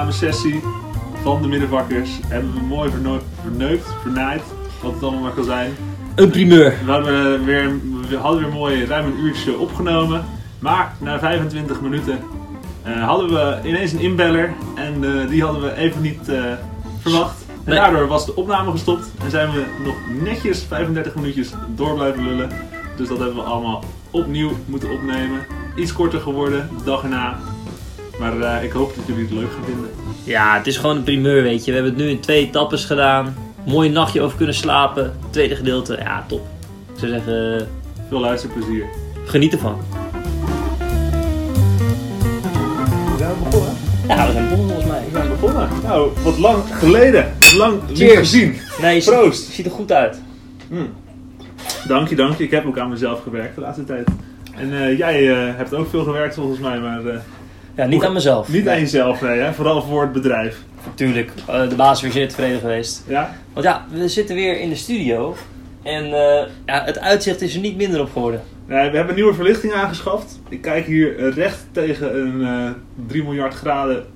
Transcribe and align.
opnamesessie 0.00 0.60
van 1.22 1.42
de 1.42 1.48
middenvakkers 1.48 2.10
hebben 2.26 2.54
we 2.54 2.60
mooi 2.60 2.90
verneukt, 3.42 3.86
vernaaid, 4.02 4.42
wat 4.82 4.92
het 4.92 5.02
allemaal 5.02 5.20
maar 5.20 5.32
kan 5.32 5.44
zijn. 5.44 5.72
Een 6.14 6.30
primeur. 6.30 6.74
We 6.84 6.90
hadden 6.90 7.44
weer, 7.44 7.80
we 8.08 8.16
hadden 8.16 8.42
weer 8.42 8.52
mooi 8.52 8.84
ruim 8.84 9.06
een 9.06 9.18
uurtje 9.18 9.58
opgenomen. 9.58 10.24
Maar 10.58 10.94
na 10.98 11.18
25 11.18 11.80
minuten 11.80 12.18
eh, 12.82 13.06
hadden 13.06 13.28
we 13.28 13.68
ineens 13.68 13.92
een 13.92 14.00
inbeller. 14.00 14.52
En 14.74 15.04
eh, 15.04 15.28
die 15.28 15.42
hadden 15.42 15.62
we 15.62 15.76
even 15.76 16.02
niet 16.02 16.28
eh, 16.28 16.42
verwacht. 17.00 17.44
En 17.48 17.70
Nee. 17.70 17.78
daardoor 17.78 18.06
was 18.06 18.26
de 18.26 18.36
opname 18.36 18.70
gestopt. 18.70 19.10
En 19.24 19.30
zijn 19.30 19.50
we 19.52 19.64
nog 19.84 19.94
netjes 20.22 20.62
35 20.62 21.14
minuutjes 21.14 21.50
door 21.74 21.94
blijven 21.94 22.24
lullen. 22.24 22.50
Dus 22.96 23.08
dat 23.08 23.18
hebben 23.18 23.36
we 23.36 23.42
allemaal 23.42 23.84
opnieuw 24.10 24.50
moeten 24.66 24.90
opnemen. 24.90 25.40
Iets 25.76 25.92
korter 25.92 26.20
geworden, 26.20 26.68
de 26.78 26.84
dag 26.84 27.02
erna. 27.02 27.38
Maar 28.20 28.40
eh, 28.40 28.64
ik 28.64 28.70
hoop 28.72 28.94
dat 28.96 29.06
jullie 29.06 29.22
het 29.24 29.32
leuk 29.32 29.50
gaan 29.52 29.64
vinden. 29.64 29.90
Ja, 30.24 30.56
het 30.56 30.66
is 30.66 30.76
gewoon 30.76 30.96
een 30.96 31.02
primeur, 31.02 31.42
weet 31.42 31.64
je. 31.64 31.70
We 31.70 31.76
hebben 31.76 31.94
het 31.94 32.02
nu 32.02 32.08
in 32.10 32.20
twee 32.20 32.46
etappes 32.46 32.84
gedaan. 32.84 33.34
Mooi 33.66 33.88
nachtje 33.88 34.20
over 34.20 34.36
kunnen 34.36 34.54
slapen. 34.54 35.12
Tweede 35.30 35.56
gedeelte, 35.56 35.96
ja, 36.02 36.24
top. 36.28 36.46
Ik 36.92 36.98
zou 36.98 37.10
zeggen, 37.12 37.58
eh, 37.60 37.66
Veel 38.08 38.20
luisterplezier. 38.20 38.84
geniet 39.24 39.52
ervan. 39.52 39.78
Zijn 43.18 43.30
we 43.30 43.44
begonnen? 43.44 43.72
Ja, 44.08 44.26
we 44.26 44.32
zijn 44.32 44.48
begonnen 44.48 44.66
volgens 44.68 44.86
mij. 44.86 45.02
We 45.04 45.10
zijn 45.12 45.28
begonnen. 45.28 45.68
Nou, 45.82 46.10
wat 46.22 46.38
lang 46.38 46.62
geleden. 46.72 47.32
Lang 47.56 47.80
niet 47.88 48.10
gezien. 48.10 48.56
Nee, 48.80 48.94
je 48.94 49.02
Proost. 49.04 49.50
ziet 49.52 49.66
er 49.66 49.72
goed 49.72 49.92
uit. 49.92 50.20
Mm. 50.68 50.88
Dank 51.88 52.08
je, 52.08 52.16
dank 52.16 52.38
je. 52.38 52.44
Ik 52.44 52.50
heb 52.50 52.66
ook 52.66 52.78
aan 52.78 52.88
mezelf 52.88 53.22
gewerkt 53.22 53.54
de 53.54 53.60
laatste 53.60 53.84
tijd. 53.84 54.08
En 54.56 54.72
eh, 54.82 54.98
jij 54.98 55.30
eh, 55.30 55.56
hebt 55.56 55.74
ook 55.74 55.88
veel 55.90 56.04
gewerkt 56.04 56.34
volgens 56.34 56.58
mij, 56.60 56.78
maar 56.80 57.06
eh, 57.06 57.18
Ja, 57.80 57.86
niet 57.86 58.04
aan 58.04 58.12
mezelf. 58.12 58.48
niet 58.48 58.64
nee, 58.64 58.74
aan 58.74 58.80
jezelf, 58.80 59.20
nee, 59.20 59.38
hè? 59.38 59.52
vooral 59.52 59.82
voor 59.82 60.02
het 60.02 60.12
bedrijf. 60.12 60.56
Tuurlijk, 60.94 61.32
eh, 61.46 61.68
de 61.68 61.74
baas 61.74 61.96
is 61.96 62.02
weer 62.02 62.12
zeer 62.12 62.28
tevreden 62.28 62.60
geweest. 62.60 63.04
Ja? 63.08 63.34
Want 63.52 63.66
ja, 63.66 63.84
we 63.90 64.08
zitten 64.08 64.34
weer 64.34 64.60
in 64.60 64.68
de 64.68 64.74
studio. 64.74 65.36
En 65.82 66.04
eh, 66.04 66.46
ja, 66.66 66.84
het 66.84 66.98
uitzicht 66.98 67.40
is 67.40 67.54
er 67.54 67.60
niet 67.60 67.76
minder 67.76 68.00
op 68.00 68.12
geworden. 68.12 68.42
Nee, 68.66 68.90
we 68.90 68.96
hebben 68.96 69.14
nieuwe 69.14 69.34
verlichting 69.34 69.72
aangeschaft. 69.72 70.40
Ik 70.48 70.62
kijk 70.62 70.86
hier 70.86 71.30
recht 71.30 71.66
tegen 71.72 72.20
een 72.20 72.42
eh 72.46 72.70
3 73.06 73.24
miljard 73.24 73.54
graden 73.54 74.06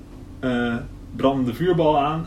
brandende 1.17 1.55
vuurbal 1.55 1.99
aan. 1.99 2.27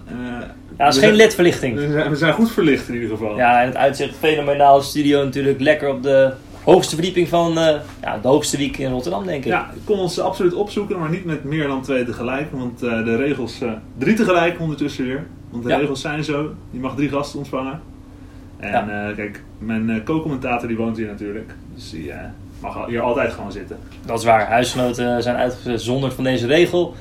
Ja, 0.78 0.86
het 0.86 0.96
is 0.96 1.02
geen 1.02 1.16
ledverlichting. 1.16 1.76
We 1.76 1.92
zijn, 1.92 2.10
we 2.10 2.16
zijn 2.16 2.34
goed 2.34 2.52
verlicht 2.52 2.88
in 2.88 2.94
ieder 2.94 3.10
geval. 3.10 3.38
Ja, 3.38 3.62
en 3.62 3.68
het 3.68 3.78
uitzicht 3.78 4.16
fenomenaal. 4.16 4.82
Studio 4.82 5.24
natuurlijk 5.24 5.60
lekker 5.60 5.90
op 5.90 6.04
de 6.04 6.32
hoogste 6.72 6.96
verdieping 6.96 7.28
van 7.28 7.58
eh, 7.60 7.76
ja, 8.02 8.18
de 8.22 8.28
hoogste 8.28 8.58
wiek 8.58 8.78
in 8.78 8.92
Rotterdam, 8.92 9.26
denk 9.26 9.44
ik. 9.46 9.52
Ja, 9.52 9.70
ik 9.76 9.82
kon 9.86 10.00
ons 10.00 10.20
absoluut 10.20 10.54
opzoeken, 10.54 11.00
maar 11.00 11.10
niet 11.10 11.26
met 11.26 11.44
meer 11.44 11.68
dan 11.68 11.82
twee 11.82 12.06
tegelijk. 12.06 12.52
Want 12.52 12.84
eh, 12.84 13.04
de 13.04 13.16
regels, 13.16 13.62
eh, 13.62 13.72
drie 13.98 14.14
tegelijk 14.16 14.60
ondertussen 14.60 15.06
weer. 15.06 15.26
Want 15.50 15.64
de 15.64 15.70
Ja. 15.70 15.78
regels 15.78 16.02
zijn 16.02 16.24
zo, 16.24 16.54
je 16.72 16.80
mag 16.80 16.96
drie 16.96 17.10
gasten 17.10 17.40
ontvangen. 17.40 17.80
En 18.58 19.14
kijk, 19.16 19.44
mijn 19.60 20.02
co-commentator 20.04 20.68
die 20.68 20.78
woont 20.78 20.98
hier 20.98 21.08
natuurlijk. 21.08 21.52
Dus 21.76 21.90
die 21.90 22.12
mag 22.60 22.86
hier 22.88 23.02
altijd 23.02 23.34
gewoon 23.34 23.52
zitten. 23.52 23.78
Dat 24.06 24.20
is 24.20 24.26
waar. 24.26 24.48
Huisgenoten 24.48 25.24
zijn 25.24 25.36
uitgezonderd 25.36 26.14
van 26.14 26.24
deze 26.24 26.48
regel. 26.48 26.96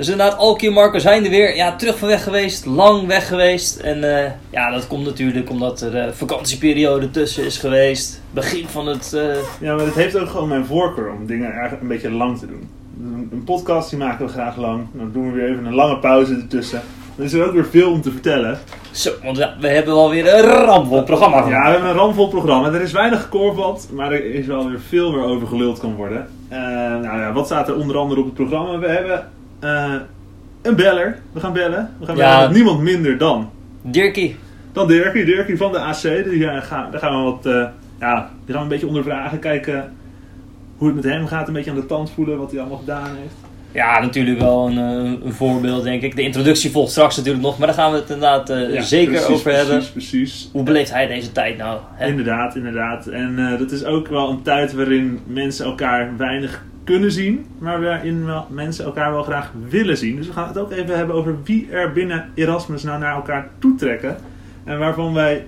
Dus 0.00 0.08
inderdaad, 0.08 0.38
Alkie 0.38 0.68
en 0.68 0.74
Marco 0.74 0.98
zijn 0.98 1.24
er 1.24 1.30
weer. 1.30 1.56
Ja, 1.56 1.76
terug 1.76 1.98
van 1.98 2.08
weg 2.08 2.22
geweest. 2.24 2.66
Lang 2.66 3.06
weg 3.06 3.28
geweest. 3.28 3.76
En 3.78 4.24
eh, 4.24 4.30
ja, 4.50 4.70
dat 4.70 4.86
komt 4.86 5.04
natuurlijk 5.04 5.50
omdat 5.50 5.80
er 5.80 5.96
eh, 5.96 6.12
vakantieperiode 6.12 7.10
tussen 7.10 7.44
is 7.44 7.58
geweest. 7.58 8.20
Begin 8.30 8.66
van 8.68 8.86
het... 8.86 9.12
eh, 9.12 9.22
Ja, 9.60 9.74
maar 9.74 9.84
het 9.84 9.94
heeft 9.94 10.18
ook 10.18 10.28
gewoon 10.28 10.48
mijn 10.48 10.64
voorkeur 10.64 11.12
om 11.12 11.26
dingen 11.26 11.50
eigenlijk 11.52 11.82
een 11.82 11.88
beetje 11.88 12.10
lang 12.10 12.38
te 12.38 12.46
doen. 12.46 12.68
Een, 13.32 13.42
podcast 13.44 13.90
die 13.90 13.98
maken 13.98 14.26
we 14.26 14.32
graag 14.32 14.56
lang. 14.56 14.86
Dan 14.92 15.10
doen 15.12 15.32
we 15.32 15.38
weer 15.38 15.50
even 15.50 15.64
een 15.64 15.74
lange 15.74 15.98
pauze 15.98 16.34
ertussen. 16.34 16.82
Dan 17.16 17.24
is 17.26 17.32
er 17.32 17.46
ook 17.46 17.52
weer 17.52 17.66
veel 17.66 17.90
om 17.92 18.00
te 18.02 18.10
vertellen. 18.10 18.58
Zo, 18.90 19.10
want 19.22 19.36
we 19.60 19.68
hebben 19.68 19.94
wel 19.94 20.10
weer 20.10 20.34
een 20.34 20.40
rampvol 20.64 21.02
programma. 21.02 21.36
Ja, 21.48 21.64
we 21.64 21.70
hebben 21.70 21.88
een 21.90 21.96
ramvol 21.96 22.28
programma. 22.28 22.68
Er 22.68 22.80
is 22.80 22.92
weinig 22.92 23.28
korfbal, 23.28 23.80
maar 23.92 24.12
er 24.12 24.34
is 24.34 24.46
wel 24.46 24.68
weer 24.68 24.80
veel 24.88 25.12
meer 25.12 25.24
over 25.24 25.46
geluld 25.46 25.78
kan 25.78 25.94
worden. 25.94 26.28
Nou 27.02 27.18
ja, 27.18 27.32
wat 27.32 27.46
staat 27.46 27.68
er 27.68 27.76
onder 27.76 27.96
andere 27.96 28.20
op 28.20 28.26
het 28.26 28.34
programma? 28.34 28.78
We 28.78 28.88
hebben 28.88 29.28
eh, 29.60 29.94
een 30.62 30.76
beller. 30.76 31.18
We 31.32 31.40
gaan 31.40 31.52
bellen. 31.52 31.90
We 31.98 32.06
gaan 32.06 32.16
Ja. 32.16 32.28
bellen 32.30 32.46
met 32.48 32.56
niemand 32.56 32.80
minder 32.80 33.18
dan, 33.18 33.50
Dirkie. 33.82 34.36
dan 34.72 34.88
Dirkie. 34.88 35.24
Dirkie 35.24 35.56
van 35.56 35.72
de 35.72 35.78
AC. 35.78 36.02
Die, 36.02 36.46
eh, 36.46 36.62
gaan, 36.62 36.90
daar 36.90 37.00
gaan 37.00 37.16
we 37.24 37.30
wat, 37.30 37.46
eh, 37.46 37.64
ja, 38.00 38.30
die 38.44 38.54
gaan 38.54 38.54
we 38.54 38.58
een 38.62 38.68
beetje 38.68 38.86
ondervragen. 38.86 39.38
Kijken 39.38 39.92
hoe 40.76 40.86
het 40.86 40.96
met 40.96 41.04
hem 41.04 41.26
gaat. 41.26 41.48
Een 41.48 41.54
beetje 41.54 41.70
aan 41.70 41.76
de 41.76 41.86
tand 41.86 42.10
voelen 42.10 42.38
wat 42.38 42.50
hij 42.50 42.60
allemaal 42.60 42.78
gedaan 42.78 43.04
heeft. 43.20 43.34
Ja, 43.72 44.00
natuurlijk 44.00 44.38
wel 44.40 44.66
een, 44.66 44.76
een 44.76 45.32
voorbeeld, 45.32 45.82
denk 45.84 46.02
ik. 46.02 46.16
De 46.16 46.22
introductie 46.22 46.70
volgt 46.70 46.90
straks 46.90 47.16
natuurlijk 47.16 47.44
nog. 47.44 47.58
Maar 47.58 47.66
daar 47.66 47.76
gaan 47.76 47.92
we 47.92 47.96
het 47.98 48.10
inderdaad 48.10 48.48
Ja, 48.48 48.82
zeker 48.82 49.12
precies, 49.12 49.28
over 49.28 49.52
hebben. 49.52 49.74
Precies, 49.74 49.90
precies. 49.90 50.48
Hoe 50.52 50.62
beleeft 50.62 50.92
hij 50.92 51.06
deze 51.06 51.32
tijd 51.32 51.56
nou? 51.56 51.80
hè? 51.94 52.06
Inderdaad, 52.06 52.56
inderdaad. 52.56 53.06
En 53.06 53.56
dat 53.58 53.70
is 53.70 53.84
ook 53.84 54.08
wel 54.08 54.30
een 54.30 54.42
tijd 54.42 54.72
waarin 54.72 55.20
mensen 55.26 55.64
elkaar 55.64 56.16
weinig 56.16 56.64
kunnen 56.90 57.12
zien, 57.12 57.46
maar 57.58 57.80
waarin 57.80 58.24
wel 58.26 58.46
mensen 58.50 58.84
elkaar 58.84 59.12
wel 59.12 59.22
graag 59.22 59.52
willen 59.68 59.96
zien. 59.96 60.16
Dus 60.16 60.26
we 60.26 60.32
gaan 60.32 60.48
het 60.48 60.58
ook 60.58 60.70
even 60.70 60.96
hebben 60.96 61.16
over 61.16 61.36
wie 61.44 61.68
er 61.70 61.92
binnen 61.92 62.30
Erasmus 62.34 62.82
nou 62.82 62.98
naar 62.98 63.14
elkaar 63.14 63.48
toetrekken. 63.58 64.16
En 64.64 64.78
waarvan 64.78 65.14
wij. 65.14 65.44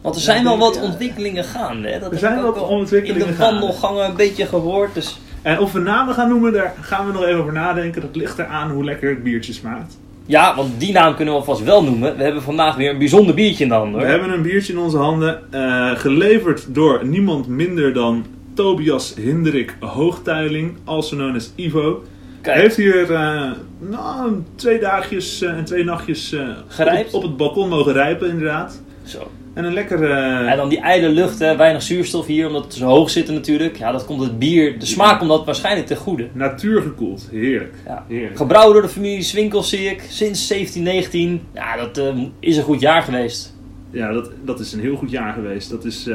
Want 0.00 0.14
er 0.14 0.20
zijn 0.20 0.44
wel 0.44 0.58
wat 0.58 0.80
ontwikkelingen 0.80 1.44
gaande. 1.44 1.88
Hè? 1.88 1.98
Dat 1.98 2.12
Er 2.12 2.18
zijn 2.18 2.36
ik 2.36 2.40
wat 2.40 2.48
ook 2.48 2.54
wel 2.54 2.64
ontwikkelingen 2.64 3.26
In 3.26 3.32
de 3.32 3.38
wandelgangen 3.38 4.04
een 4.04 4.16
beetje 4.16 4.46
gehoord. 4.46 4.94
Dus 4.94 5.20
En 5.42 5.58
of 5.58 5.72
we 5.72 5.78
namen 5.78 6.14
gaan 6.14 6.28
noemen, 6.28 6.52
daar 6.52 6.74
gaan 6.80 7.06
we 7.06 7.12
nog 7.12 7.24
even 7.24 7.40
over 7.40 7.52
nadenken. 7.52 8.00
Dat 8.00 8.16
ligt 8.16 8.38
eraan 8.38 8.70
hoe 8.70 8.84
lekker 8.84 9.10
het 9.10 9.22
biertje 9.22 9.52
smaakt. 9.52 9.98
ja, 10.26 10.56
want 10.56 10.80
die 10.80 10.92
naam 10.92 11.14
kunnen 11.14 11.34
we 11.34 11.40
alvast 11.40 11.64
wel 11.64 11.84
noemen. 11.84 12.16
We 12.16 12.22
hebben 12.22 12.42
vandaag 12.42 12.76
weer 12.76 12.90
een 12.90 12.98
bijzonder 12.98 13.34
biertje 13.34 13.62
in 13.62 13.68
de 13.68 13.76
handen. 13.76 14.00
We 14.00 14.06
hoor. 14.06 14.14
hebben 14.14 14.32
een 14.32 14.42
biertje 14.42 14.72
in 14.72 14.78
onze 14.78 14.96
handen, 14.96 15.42
eh, 15.50 15.90
geleverd 15.90 16.74
door 16.74 17.06
niemand 17.06 17.46
minder 17.46 17.92
dan 17.92 18.24
Tobias 18.54 19.14
Hinderik 19.14 19.76
Hoogtuiling, 19.80 20.76
also 20.84 21.16
known 21.16 21.36
as 21.36 21.52
Ivo. 21.56 22.02
Kijk, 22.40 22.60
heeft 22.60 22.76
hier 22.76 23.12
eh, 23.12 23.50
nou, 23.78 24.42
twee 24.54 24.78
dagjes 24.78 25.42
eh, 25.42 25.58
en 25.58 25.64
twee 25.64 25.84
nachtjes 25.84 26.36
Gerijpt? 26.68 27.14
Op, 27.14 27.22
op 27.22 27.28
het 27.28 27.36
balkon 27.36 27.68
mogen 27.68 27.92
rijpen, 27.92 28.28
inderdaad. 28.28 28.82
zo. 29.04 29.30
En 29.54 29.64
een 29.64 29.72
lekkere... 29.72 30.12
En 30.46 30.56
dan 30.56 30.68
die 30.68 30.80
ijle 30.80 31.08
lucht, 31.08 31.38
hè, 31.38 31.56
weinig 31.56 31.82
zuurstof 31.82 32.26
hier, 32.26 32.46
omdat 32.46 32.64
het 32.64 32.74
zo 32.74 32.86
hoog 32.86 33.10
zit 33.10 33.28
natuurlijk. 33.28 33.76
Ja, 33.76 33.92
dat 33.92 34.04
komt 34.04 34.20
het 34.20 34.38
bier, 34.38 34.78
de 34.78 34.86
smaak 34.86 35.18
komt 35.18 35.30
dat 35.30 35.44
waarschijnlijk 35.44 35.86
ten 35.86 35.96
goede. 35.96 36.28
Natuurgekoeld, 36.32 37.28
heerlijk. 37.30 37.74
Ja. 37.86 38.04
heerlijk. 38.08 38.36
Gebrouwen 38.36 38.72
door 38.72 38.82
de 38.82 38.88
familie 38.88 39.22
Swinkels 39.22 39.68
zie 39.68 39.90
ik, 39.90 40.00
sinds 40.08 40.48
1719. 40.48 41.40
Ja, 41.54 41.76
dat 41.76 42.14
is 42.40 42.56
een 42.56 42.62
goed 42.62 42.80
jaar 42.80 43.02
geweest. 43.02 43.54
Ja, 43.90 44.12
dat, 44.12 44.30
dat 44.44 44.60
is 44.60 44.72
een 44.72 44.80
heel 44.80 44.96
goed 44.96 45.10
jaar 45.10 45.32
geweest. 45.32 45.70
Dat 45.70 45.84
is 45.84 46.08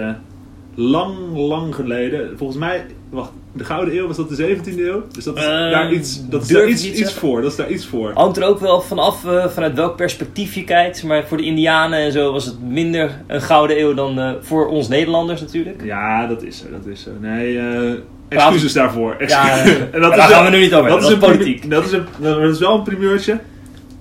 lang, 0.80 1.16
lang 1.36 1.76
geleden. 1.76 2.38
Volgens 2.38 2.60
mij, 2.60 2.86
wacht, 3.10 3.32
de 3.54 3.64
Gouden 3.64 3.96
Eeuw 3.98 4.08
was 4.08 4.16
dat 4.18 4.30
de 4.30 4.36
17e 4.36 4.78
eeuw? 4.80 5.04
Dus 5.12 5.24
dat 5.24 5.38
is 5.38 5.44
Eh, 5.44 5.50
daar 5.50 5.92
iets, 5.92 6.30
dat 6.30 6.42
is 6.42 6.48
daar 6.48 6.68
iets, 6.68 7.14
voor. 7.14 7.42
Dat 7.42 7.52
is 7.52 7.58
daar 7.58 7.70
iets 7.70 7.86
voor. 7.86 8.12
Hangt 8.14 8.38
er 8.38 8.44
ook 8.44 8.60
wel 8.60 8.82
vanaf 8.82 9.26
eh, 9.26 9.48
vanuit 9.48 9.76
welk 9.76 9.96
perspectief 9.96 10.54
je 10.54 10.64
kijkt. 10.64 11.04
Maar 11.04 11.28
voor 11.28 11.38
de 11.38 11.44
Indianen 11.44 12.00
en 12.00 12.12
zo 12.12 12.32
was 12.32 12.46
het 12.46 12.62
minder 12.62 13.22
een 13.28 13.42
gouden 13.42 13.80
eeuw 13.80 13.94
dan 13.94 14.20
eh, 14.20 14.32
voor 14.42 14.68
ons 14.68 14.88
Nederlanders 14.88 15.42
natuurlijk. 15.42 15.84
Ja, 15.84 16.28
dat 16.28 16.44
is 16.44 16.58
zo, 16.58 16.66
dat 16.72 16.86
is 16.86 17.02
zo. 17.04 17.10
Nee, 17.20 17.58
eh, 17.60 17.94
excuses 18.28 18.74
daarvoor. 18.74 19.16
Ja. 19.28 19.58
En 19.66 20.02
is 20.02 20.08
gaan 20.16 20.30
wel- 20.30 20.44
we 20.44 20.50
nu 20.50 20.60
niet 20.60 20.74
over. 20.74 20.90
Dat, 20.90 21.00
Dat, 21.02 21.10
is 21.10 21.16
een 21.16 21.22
politiek. 21.22 21.70
Dat 21.70 21.86
is, 21.86 21.92
een, 21.92 22.06
dat 22.20 22.38
is 22.54 22.60
wel 22.60 22.76
een 22.76 22.84
primeurtje. 22.84 23.40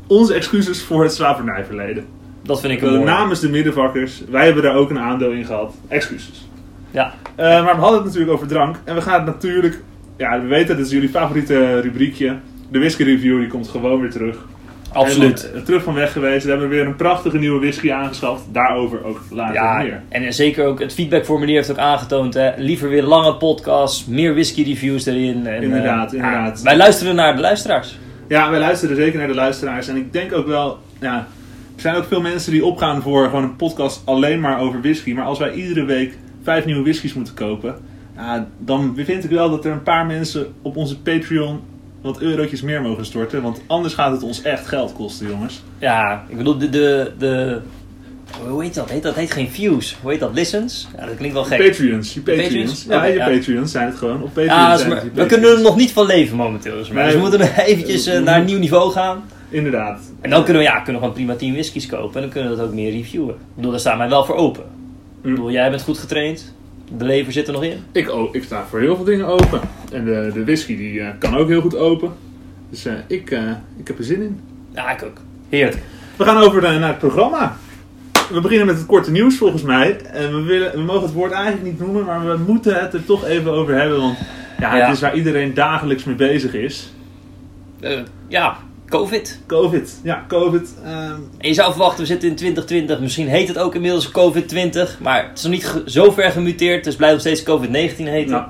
Onze 0.07 0.35
excuses 0.35 0.83
voor 0.83 1.03
het 1.03 1.13
slavernijverleden. 1.15 2.05
Dat 2.43 2.61
vind 2.61 2.73
ik 2.73 2.83
een 2.83 2.93
mooi. 2.93 3.05
namens 3.05 3.41
de 3.41 3.49
middenvakkers, 3.49 4.23
wij 4.31 4.45
hebben 4.45 4.63
daar 4.63 4.75
ook 4.75 4.91
een 4.91 4.99
aandeel 4.99 5.31
in 5.31 5.45
gehad. 5.45 5.75
Excuses. 5.89 6.46
Ja, 6.97 7.13
Eh, 7.37 7.65
maar 7.65 7.75
we 7.75 7.81
hadden 7.81 7.95
het 7.99 8.05
natuurlijk 8.05 8.33
over 8.33 8.47
drank. 8.47 8.77
En 8.85 8.95
we 8.95 9.01
gaan 9.01 9.15
het 9.15 9.27
natuurlijk, 9.27 9.81
ja, 10.17 10.41
we 10.41 10.47
weten, 10.47 10.77
dat 10.77 10.87
is 10.87 10.93
jullie 10.93 11.09
favoriete 11.09 11.81
rubriekje. 11.81 12.37
De 12.71 12.79
whisky 12.79 13.03
review, 13.03 13.39
die 13.39 13.49
komt 13.49 13.69
gewoon 13.69 14.01
weer 14.01 14.11
terug. 14.11 14.37
absoluut. 14.93 15.51
Eh, 15.55 15.61
terug 15.61 15.83
van 15.83 15.95
weg 15.95 16.13
geweest. 16.13 16.45
We 16.45 16.51
hebben 16.51 16.69
weer 16.69 16.87
een 16.87 16.97
prachtige 16.97 17.39
nieuwe 17.39 17.59
whisky 17.61 17.93
aangeschaft. 17.93 18.43
Daarover 18.53 19.05
ook 19.05 19.21
later 19.31 19.55
Ja, 19.55 19.77
meer. 19.77 20.01
en 20.09 20.33
zeker 20.35 20.67
ook 20.67 20.81
het 20.81 20.95
feedbackformulier 20.95 21.57
heeft 21.57 21.71
ook 21.71 21.79
aangetoond. 21.79 22.35
Hè, 22.35 22.51
liever 22.57 22.89
weer 22.89 23.03
lange 23.03 23.35
podcasts, 23.35 24.07
meer 24.07 24.33
whisky 24.33 24.63
reviews 24.65 25.07
erin. 25.07 25.47
En, 25.47 25.63
Inderdaad, 25.63 26.13
eh, 26.13 26.19
inderdaad. 26.19 26.59
ja, 26.59 26.65
wij 26.65 26.77
luisteren 26.77 27.15
naar 27.15 27.35
de 27.35 27.41
luisteraars. 27.41 27.99
Ja, 28.29 28.51
wij 28.51 28.59
luisteren 28.61 28.97
zeker 28.97 29.19
naar 29.19 29.29
de 29.29 29.35
luisteraars. 29.35 29.89
En 29.89 29.97
ik 29.97 30.13
denk 30.13 30.33
ook 30.33 30.47
wel, 30.47 30.79
ja, 31.01 31.17
er 31.77 31.81
zijn 31.83 31.95
ook 31.95 32.05
veel 32.09 32.21
mensen 32.21 32.53
die 32.53 32.65
opgaan 32.65 33.03
voor 33.03 33.25
gewoon 33.25 33.43
een 33.45 33.57
podcast 33.57 34.03
alleen 34.05 34.41
maar 34.41 34.61
over 34.61 34.81
whisky. 34.81 35.13
Maar 35.13 35.25
als 35.25 35.39
wij 35.39 35.53
iedere 35.53 35.85
week 35.85 36.17
vijf 36.47 36.65
nieuwe 36.65 36.83
whiskies 36.83 37.15
moeten 37.15 37.35
kopen, 37.35 37.75
ja, 38.17 38.49
dan 38.59 38.93
vind 38.97 39.25
ik 39.25 39.31
wel 39.31 39.51
dat 39.51 39.65
er 39.65 39.73
een 39.73 39.83
paar 39.83 40.07
mensen 40.07 40.47
op 40.63 40.77
onze 40.77 40.99
Patreon 40.99 41.61
wat 42.01 42.21
eurotjes 42.21 42.61
meer 42.61 42.83
mogen 42.83 43.07
storten. 43.07 43.43
Want 43.43 43.61
anders 43.67 43.95
gaat 43.95 44.13
het 44.13 44.23
ons 44.23 44.43
echt 44.43 44.67
geld 44.67 44.93
kosten, 44.93 45.29
jongens. 45.29 45.63
Ja, 45.79 46.25
ik 46.29 46.37
bedoel, 46.37 46.59
de, 46.59 46.69
de, 46.69 47.13
de 47.19 47.61
Hoe 48.49 48.63
heet 48.63 48.75
dat? 48.75 48.91
Heet 48.91 49.03
dat 49.03 49.15
heet 49.15 49.31
geen 49.31 49.49
views. 49.51 49.97
Hoe 50.03 50.11
heet 50.11 50.21
dat? 50.21 50.35
Listens? 50.35 50.89
Ja, 50.97 51.07
dat 51.07 51.17
klinkt 51.17 51.35
wel 51.35 51.45
gek. 51.45 51.59
Patreons. 51.69 52.15
Je 52.15 52.21
Patreons. 52.21 52.49
Patreons? 52.49 52.85
Ja, 52.89 53.05
je 53.05 53.15
ja. 53.15 53.29
Patreons 53.29 53.71
zijn 53.71 53.87
het 53.87 53.97
gewoon. 53.97 54.23
Op 54.23 54.29
Patreon 54.29 54.47
Ja, 54.47 54.77
zijn 54.77 54.89
maar 54.89 54.99
het 54.99 55.07
je 55.15 55.21
we 55.21 55.27
kunnen 55.27 55.51
er 55.51 55.61
nog 55.61 55.77
niet 55.77 55.93
van 55.93 56.07
leven 56.07 56.37
momenteel. 56.37 56.77
Dus, 56.77 56.89
maar. 56.89 56.97
Nee. 56.97 57.13
dus 57.13 57.15
we 57.15 57.29
moeten 57.29 57.65
eventjes 57.65 58.07
eh, 58.07 58.23
naar 58.23 58.39
een 58.39 58.45
nieuw 58.45 58.59
niveau 58.59 58.93
gaan. 58.93 59.25
Inderdaad. 59.49 60.01
En 60.21 60.31
dan 60.31 60.45
kunnen 60.45 60.63
we, 60.63 60.69
ja, 60.69 60.75
kunnen 60.75 60.95
we 60.95 60.99
gewoon 60.99 61.15
prima 61.15 61.35
10 61.35 61.53
whiskies 61.53 61.87
kopen. 61.87 62.15
En 62.15 62.21
dan 62.21 62.31
kunnen 62.31 62.51
we 62.51 62.57
dat 62.57 62.67
ook 62.67 62.75
meer 62.75 62.91
reviewen. 62.91 63.35
Ik 63.35 63.55
bedoel, 63.55 63.71
daar 63.71 63.81
staan 63.81 63.99
wij 63.99 64.09
wel 64.09 64.25
voor 64.25 64.35
open. 64.35 64.65
Ik 65.27 65.33
bedoel, 65.35 65.51
jij 65.51 65.71
bent 65.71 65.83
goed 65.83 65.99
getraind. 65.99 66.55
De 66.97 67.05
lever 67.05 67.33
zit 67.33 67.47
er 67.47 67.53
nog 67.53 67.65
in. 67.65 67.85
Ik, 67.93 68.11
oh, 68.11 68.35
ik 68.35 68.45
sta 68.45 68.65
voor 68.67 68.81
heel 68.81 68.97
veel 68.97 69.05
dingen 69.05 69.27
open. 69.27 69.61
En 69.93 70.05
de, 70.05 70.31
de 70.35 70.45
whisky 70.45 70.77
die 70.77 71.01
eh, 71.01 71.09
kan 71.19 71.37
ook 71.37 71.49
heel 71.49 71.61
goed 71.61 71.77
open. 71.77 72.13
Dus 72.71 72.85
eh, 72.85 72.93
ik, 73.07 73.31
eh, 73.31 73.51
ik 73.77 73.87
heb 73.87 73.99
er 73.99 74.05
zin 74.05 74.23
in. 74.23 74.41
Ja, 74.75 74.91
ik 74.91 75.03
ook. 75.03 75.21
Heerlijk. 75.49 75.83
We 76.17 76.25
gaan 76.25 76.37
over 76.37 76.63
naar 76.63 76.89
het 76.89 76.99
programma. 76.99 77.57
We 78.31 78.41
beginnen 78.41 78.67
met 78.67 78.77
het 78.77 78.87
korte 78.87 79.11
nieuws 79.11 79.37
volgens 79.37 79.63
mij. 79.63 80.01
En 80.01 80.35
we, 80.35 80.43
willen, 80.43 80.73
we 80.73 80.81
mogen 80.81 81.03
het 81.03 81.13
woord 81.13 81.33
eigenlijk 81.33 81.65
niet 81.65 81.79
noemen, 81.79 82.05
maar 82.05 82.27
we 82.27 82.37
moeten 82.47 82.81
het 82.81 82.95
er 82.95 83.05
toch 83.05 83.25
even 83.25 83.53
over 83.53 83.75
hebben. 83.75 84.01
Want 84.01 84.19
ja, 84.59 84.71
het 84.71 84.79
Ja. 84.79 84.91
is 84.91 85.01
waar 85.01 85.17
iedereen 85.17 85.55
dagelijks 85.55 86.05
mee 86.05 86.17
bezig 86.17 86.55
is. 86.55 86.93
Ja, 88.29 88.57
COVID. 88.89 89.39
Covid. 89.47 90.01
Ja, 90.03 90.25
Covid. 90.29 90.75
ehm, 90.85 91.13
En 91.39 91.49
je 91.49 91.55
zou 91.55 91.71
verwachten, 91.71 92.01
we 92.01 92.07
zitten 92.07 92.29
in 92.29 92.35
2020. 92.35 93.01
Misschien 93.01 93.29
heet 93.29 93.49
het 93.49 93.59
ook 93.59 93.75
inmiddels 93.75 94.11
COVID-20. 94.11 94.99
Maar 95.01 95.29
het 95.29 95.39
is 95.39 95.43
nog 95.43 95.53
niet 95.53 95.83
zo 95.87 96.11
ver 96.11 96.31
gemuteerd. 96.31 96.85
Dus 96.85 96.97
blijft 96.97 97.15
nog 97.15 97.23
steeds 97.35 97.43
COVID-19 97.43 97.97
heten. 98.09 98.47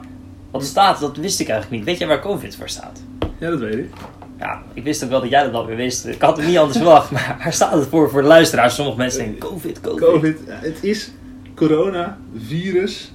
Wat 0.51 0.61
er 0.63 0.67
staat, 0.69 1.01
dat 1.01 1.17
wist 1.17 1.41
ik 1.41 1.49
eigenlijk 1.49 1.79
niet. 1.81 1.91
Weet 1.91 1.99
jij 1.99 2.09
waar 2.09 2.21
COVID 2.21 2.57
voor 2.57 2.69
staat? 2.69 3.01
ja, 3.39 3.51
dat 3.51 3.59
weet 3.61 3.75
ik. 3.77 3.91
Ja, 4.39 4.63
ik 4.75 4.83
wist 4.85 5.05
ook 5.05 5.11
wel 5.11 5.21
dat 5.21 5.31
jij 5.31 5.43
dat 5.43 5.53
alweer 5.53 5.77
wist. 5.77 6.07
Ik 6.07 6.21
had 6.23 6.37
het 6.37 6.47
niet 6.47 6.59
anders 6.59 6.77
verwacht. 6.77 7.11
Maar 7.17 7.37
waar 7.43 7.53
staat 7.53 7.73
het 7.73 7.87
voor 7.89 8.11
voor 8.11 8.23
de 8.23 8.29
luisteraars? 8.29 8.75
Sommige 8.75 8.97
mensen 8.97 9.19
denken, 9.21 9.39
COVID, 9.49 9.81
COVID. 9.81 10.05
Covid. 10.05 10.39
ja, 10.47 10.59
het 10.61 10.79
is 10.81 11.11
corona, 11.55 12.19
virus, 12.47 13.13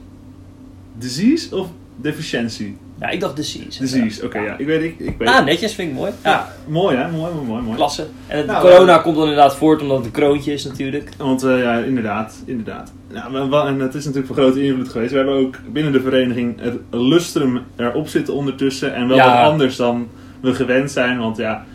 disease 0.98 1.56
of 1.56 1.68
deficiency? 1.96 2.74
Ja, 3.02 3.10
ik 3.10 3.20
dacht 3.20 3.36
disease. 3.36 3.80
Disease, 3.80 4.26
oké, 4.26 4.40
ja. 4.40 4.56
Ik 4.58 4.66
weet, 4.66 4.84
ik, 4.84 5.00
ik 5.00 5.16
weet. 5.18 5.28
Ah, 5.28 5.46
netjes, 5.46 5.74
vind 5.74 5.90
ik 5.90 5.96
mooi. 5.96 6.12
Ja, 6.24 6.30
ja, 6.30 6.48
mooi 6.68 6.98
hè, 6.98 7.12
mooi, 7.12 7.34
mooi, 7.48 7.62
mooi. 7.62 7.76
klasse. 7.76 8.06
En 8.28 8.38
het, 8.38 8.46
Nou, 8.48 8.62
corona 8.62 8.98
eh, 8.98 9.04
komt 9.04 9.16
dan 9.16 9.24
inderdaad 9.28 9.56
voort 9.56 9.82
omdat 9.82 9.98
het 9.98 10.06
een 10.06 10.12
kroontje 10.12 10.54
is 10.54 10.66
natuurlijk. 10.66 11.10
Want 11.18 11.44
eh, 11.44 11.60
ja, 11.62 11.78
inderdaad, 11.78 12.44
inderdaad. 12.46 12.94
Nou, 13.32 13.68
en 13.68 13.80
het 13.80 13.94
is 13.94 14.06
natuurlijk 14.06 14.34
van 14.34 14.44
grote 14.44 14.64
invloed 14.66 14.90
geweest. 14.90 15.12
We 15.12 15.18
hebben 15.18 15.36
ook 15.36 15.56
binnen 15.72 15.92
de 15.92 16.02
vereniging 16.02 16.62
het 16.62 16.76
lustrum 16.90 17.62
erop 17.76 18.08
zitten 18.08 18.34
ondertussen. 18.34 18.94
En 18.96 19.08
wel 19.08 19.18
Ja. 19.18 19.42
wat 19.42 19.52
anders 19.52 19.76
dan 19.76 20.08
we 20.42 20.54
gewend 20.56 20.92
zijn. 20.92 21.20
Want 21.20 21.38
ja, 21.38 21.66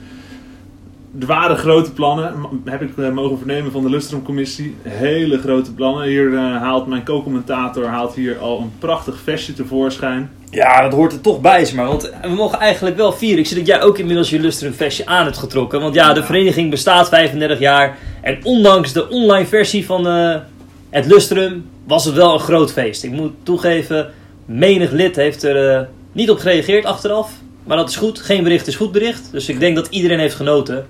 er 1.21 1.27
waren 1.27 1.57
grote 1.57 1.93
plannen, 1.93 2.35
heb 2.65 2.83
ik 2.83 2.99
eh, 2.99 3.11
mogen 3.11 3.39
vernemen 3.39 3.73
van 3.73 3.83
de 3.83 3.91
lustrumcommissie. 3.91 4.77
Hele 4.83 5.39
grote 5.39 5.75
plannen. 5.75 6.07
Hier 6.07 6.35
eh, 6.35 6.39
haalt 6.39 6.87
mijn 6.87 7.05
co-commentator 7.05 7.87
haalt 7.87 8.15
hier 8.15 8.39
al 8.39 8.61
een 8.61 8.73
prachtig 8.79 9.19
vestje 9.25 9.53
tevoorschijn. 9.53 10.31
Ja, 10.51 10.83
dat 10.83 10.93
hoort 10.93 11.13
er 11.13 11.21
toch 11.21 11.41
bij, 11.41 11.65
zeg 11.65 11.75
maar. 11.75 11.87
Want 11.87 12.13
we 12.23 12.29
mogen 12.29 12.59
eigenlijk 12.59 12.97
wel 12.97 13.13
vieren. 13.13 13.39
Ik 13.39 13.47
zie 13.47 13.57
dat 13.57 13.67
jij 13.67 13.83
ook 13.83 13.99
inmiddels 13.99 14.31
je 14.31 14.41
Lustrum 14.41 14.73
vestje 14.73 15.07
aan 15.07 15.25
hebt 15.25 15.39
getrokken. 15.39 15.81
Want 15.81 15.95
ja, 15.95 16.13
de 16.13 16.23
vereniging 16.23 16.71
bestaat 16.71 17.09
35 17.09 17.59
jaar. 17.59 17.99
En 18.23 18.39
ondanks 18.43 18.93
de 18.93 19.09
online 19.09 19.47
versie 19.47 19.87
van 19.87 20.09
eh, 20.09 20.37
het 20.91 21.07
Lustrum 21.07 21.69
was 21.87 22.05
het 22.05 22.15
wel 22.15 22.35
een 22.35 22.41
groot 22.41 22.73
feest. 22.73 23.05
Ik 23.05 23.11
moet 23.11 23.33
toegeven, 23.43 24.13
menig 24.45 24.91
lid 24.91 25.17
heeft 25.17 25.43
er 25.43 25.89
niet 26.13 26.31
op 26.31 26.39
gereageerd 26.39 26.85
achteraf. 26.85 27.31
Maar 27.65 27.77
dat 27.77 27.89
is 27.89 27.97
goed. 27.97 28.19
Geen 28.19 28.43
bericht 28.43 28.67
is 28.67 28.77
goed 28.77 28.93
bericht. 28.93 29.33
Dus 29.33 29.49
ik 29.49 29.61
denk 29.61 29.77
dat 29.77 29.87
iedereen 29.91 30.19
heeft 30.19 30.35
genoten. 30.35 30.87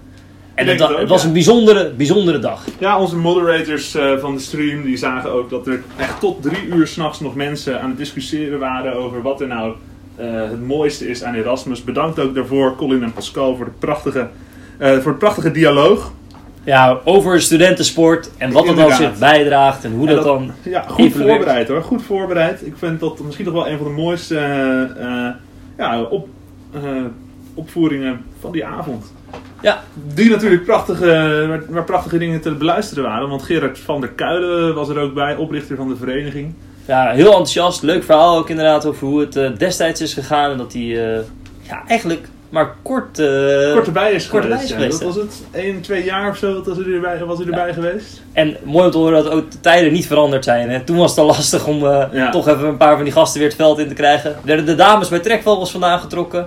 En 0.56 0.66
het, 0.66 0.80
het 0.80 0.90
ook, 0.90 0.98
het 0.98 1.08
was 1.08 1.20
ja. 1.20 1.26
een 1.26 1.32
bijzondere, 1.32 1.90
bijzondere 1.90 2.38
dag. 2.38 2.64
Ja, 2.78 3.00
onze 3.00 3.16
moderators 3.16 3.94
eh, 3.94 4.18
van 4.18 4.34
de 4.34 4.40
stream 4.40 4.82
die 4.82 4.96
zagen 4.96 5.30
ook 5.30 5.50
dat 5.50 5.66
er 5.66 5.82
echt 5.96 6.20
tot 6.20 6.42
drie 6.42 6.66
uur 6.66 6.86
s'nachts 6.86 7.20
nog 7.20 7.34
mensen 7.34 7.80
aan 7.80 7.88
het 7.88 7.98
discussiëren 7.98 8.58
waren 8.58 8.94
over 8.94 9.22
wat 9.22 9.40
er 9.40 9.46
nou 9.46 9.74
eh, 10.16 10.26
het 10.32 10.66
mooiste 10.66 11.08
is 11.08 11.22
aan 11.22 11.34
Erasmus. 11.34 11.84
Bedankt 11.84 12.18
ook 12.18 12.34
daarvoor 12.34 12.76
Colin 12.76 13.02
en 13.02 13.12
Pascal 13.12 13.56
voor, 13.56 13.64
de 13.64 13.70
prachtige, 13.78 14.28
eh, 14.78 14.98
voor 14.98 15.10
het 15.10 15.18
prachtige 15.18 15.50
dialoog. 15.50 16.12
Ja, 16.64 17.00
over 17.04 17.40
studentensport 17.40 18.30
en 18.38 18.52
wat 18.52 18.66
het 18.66 18.76
dan 18.76 18.84
Inderdaad. 18.84 19.10
zich 19.10 19.18
bijdraagt 19.18 19.84
en 19.84 19.92
hoe 19.92 20.08
En 20.08 20.14
dat, 20.14 20.24
dan... 20.24 20.50
Ja, 20.62 20.84
goed 20.88 21.04
evolueert. 21.04 21.36
voorbereid 21.36 21.68
hoor. 21.68 21.82
Goed 21.82 22.02
voorbereid. 22.02 22.66
Ik 22.66 22.74
vind 22.76 23.00
dat 23.00 23.20
misschien 23.20 23.44
nog 23.44 23.54
wel 23.54 23.68
een 23.68 23.78
van 23.78 23.86
de 23.86 23.92
mooiste 23.92 24.34
ja, 25.78 26.02
op, 26.02 26.28
opvoeringen 27.54 28.24
van 28.40 28.52
die 28.52 28.64
avond. 28.64 29.12
Ja, 29.62 29.82
Die 30.14 30.30
natuurlijk 30.30 30.64
prachtige, 30.64 31.62
waar, 31.68 31.84
prachtige 31.84 32.18
dingen 32.18 32.40
te 32.40 32.50
beluisteren 32.54 33.04
waren. 33.04 33.28
Want 33.28 33.42
Gerard 33.42 33.78
van 33.78 34.00
der 34.00 34.10
Kuilen 34.10 34.74
was 34.74 34.88
er 34.88 34.98
ook 34.98 35.14
bij, 35.14 35.36
oprichter 35.36 35.76
van 35.76 35.88
de 35.88 35.96
vereniging. 35.96 36.54
Ja, 36.84 37.10
heel 37.10 37.26
enthousiast. 37.26 37.82
Leuk 37.82 38.04
verhaal 38.04 38.36
ook 38.38 38.48
inderdaad 38.50 38.86
over 38.86 39.06
hoe 39.06 39.20
het 39.20 39.36
eh, 39.36 39.50
destijds 39.58 40.00
is 40.00 40.14
gegaan. 40.14 40.50
En 40.50 40.56
dat 40.58 40.72
hij 40.72 40.82
eh, 40.82 41.20
ja, 41.62 41.82
eigenlijk 41.86 42.28
maar 42.48 42.74
kort... 42.82 43.18
eh, 43.18 43.72
kort 43.72 43.86
erbij 43.86 44.12
is 44.12 44.28
kort 44.28 44.42
geweest. 44.44 44.62
erbij 44.62 44.64
is 44.64 44.68
ja. 44.68 44.74
geweest, 44.76 45.00
Dat 45.00 45.14
was 45.14 45.16
het, 45.16 45.44
1, 45.52 45.80
2 45.80 46.04
jaar 46.04 46.30
of 46.30 46.36
zo 46.36 46.62
was 46.64 46.76
hij 46.76 46.92
erbij, 46.94 47.24
was 47.24 47.38
hij 47.38 47.46
erbij 47.46 47.72
geweest. 47.72 48.22
En 48.32 48.56
mooi 48.64 48.84
om 48.84 48.90
te 48.90 48.98
horen 48.98 49.22
dat 49.24 49.32
ook 49.32 49.50
de 49.50 49.60
tijden 49.60 49.92
niet 49.92 50.06
veranderd 50.06 50.44
zijn. 50.44 50.70
Hè. 50.70 50.80
Toen 50.80 50.96
was 50.96 51.10
het 51.10 51.18
al 51.20 51.26
lastig 51.26 51.66
om 51.66 51.78
Ja. 52.12 52.30
toch 52.30 52.48
even 52.48 52.66
een 52.68 52.76
paar 52.76 52.94
van 52.94 53.04
die 53.04 53.12
gasten 53.12 53.40
weer 53.40 53.48
het 53.48 53.58
veld 53.58 53.78
in 53.78 53.88
te 53.88 53.94
krijgen. 53.94 54.36
Werden 54.44 54.66
de 54.66 54.74
dames 54.74 55.08
bij 55.08 55.18
trekvogels 55.18 55.70
vandaan 55.70 55.98
getrokken. 56.00 56.46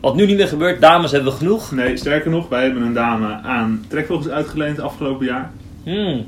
Wat 0.00 0.14
nu 0.14 0.26
niet 0.26 0.36
meer 0.36 0.48
gebeurt, 0.48 0.80
dames 0.80 1.10
hebben 1.10 1.32
we 1.32 1.38
genoeg. 1.38 1.72
Nee, 1.72 1.96
sterker 1.96 2.30
nog, 2.30 2.48
wij 2.48 2.64
hebben 2.64 2.82
een 2.82 2.92
dame 2.92 3.26
aan 3.32 3.84
trekvogels 3.88 4.28
uitgeleend 4.28 4.80
afgelopen 4.80 5.26
jaar. 5.26 5.50
Hmm. 5.82 6.26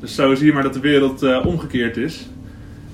Dus 0.00 0.14
zo 0.14 0.34
zie 0.34 0.46
je 0.46 0.52
maar 0.52 0.62
dat 0.62 0.74
de 0.74 0.80
wereld 0.80 1.22
eh, 1.22 1.46
omgekeerd 1.46 1.96
is. 1.96 2.26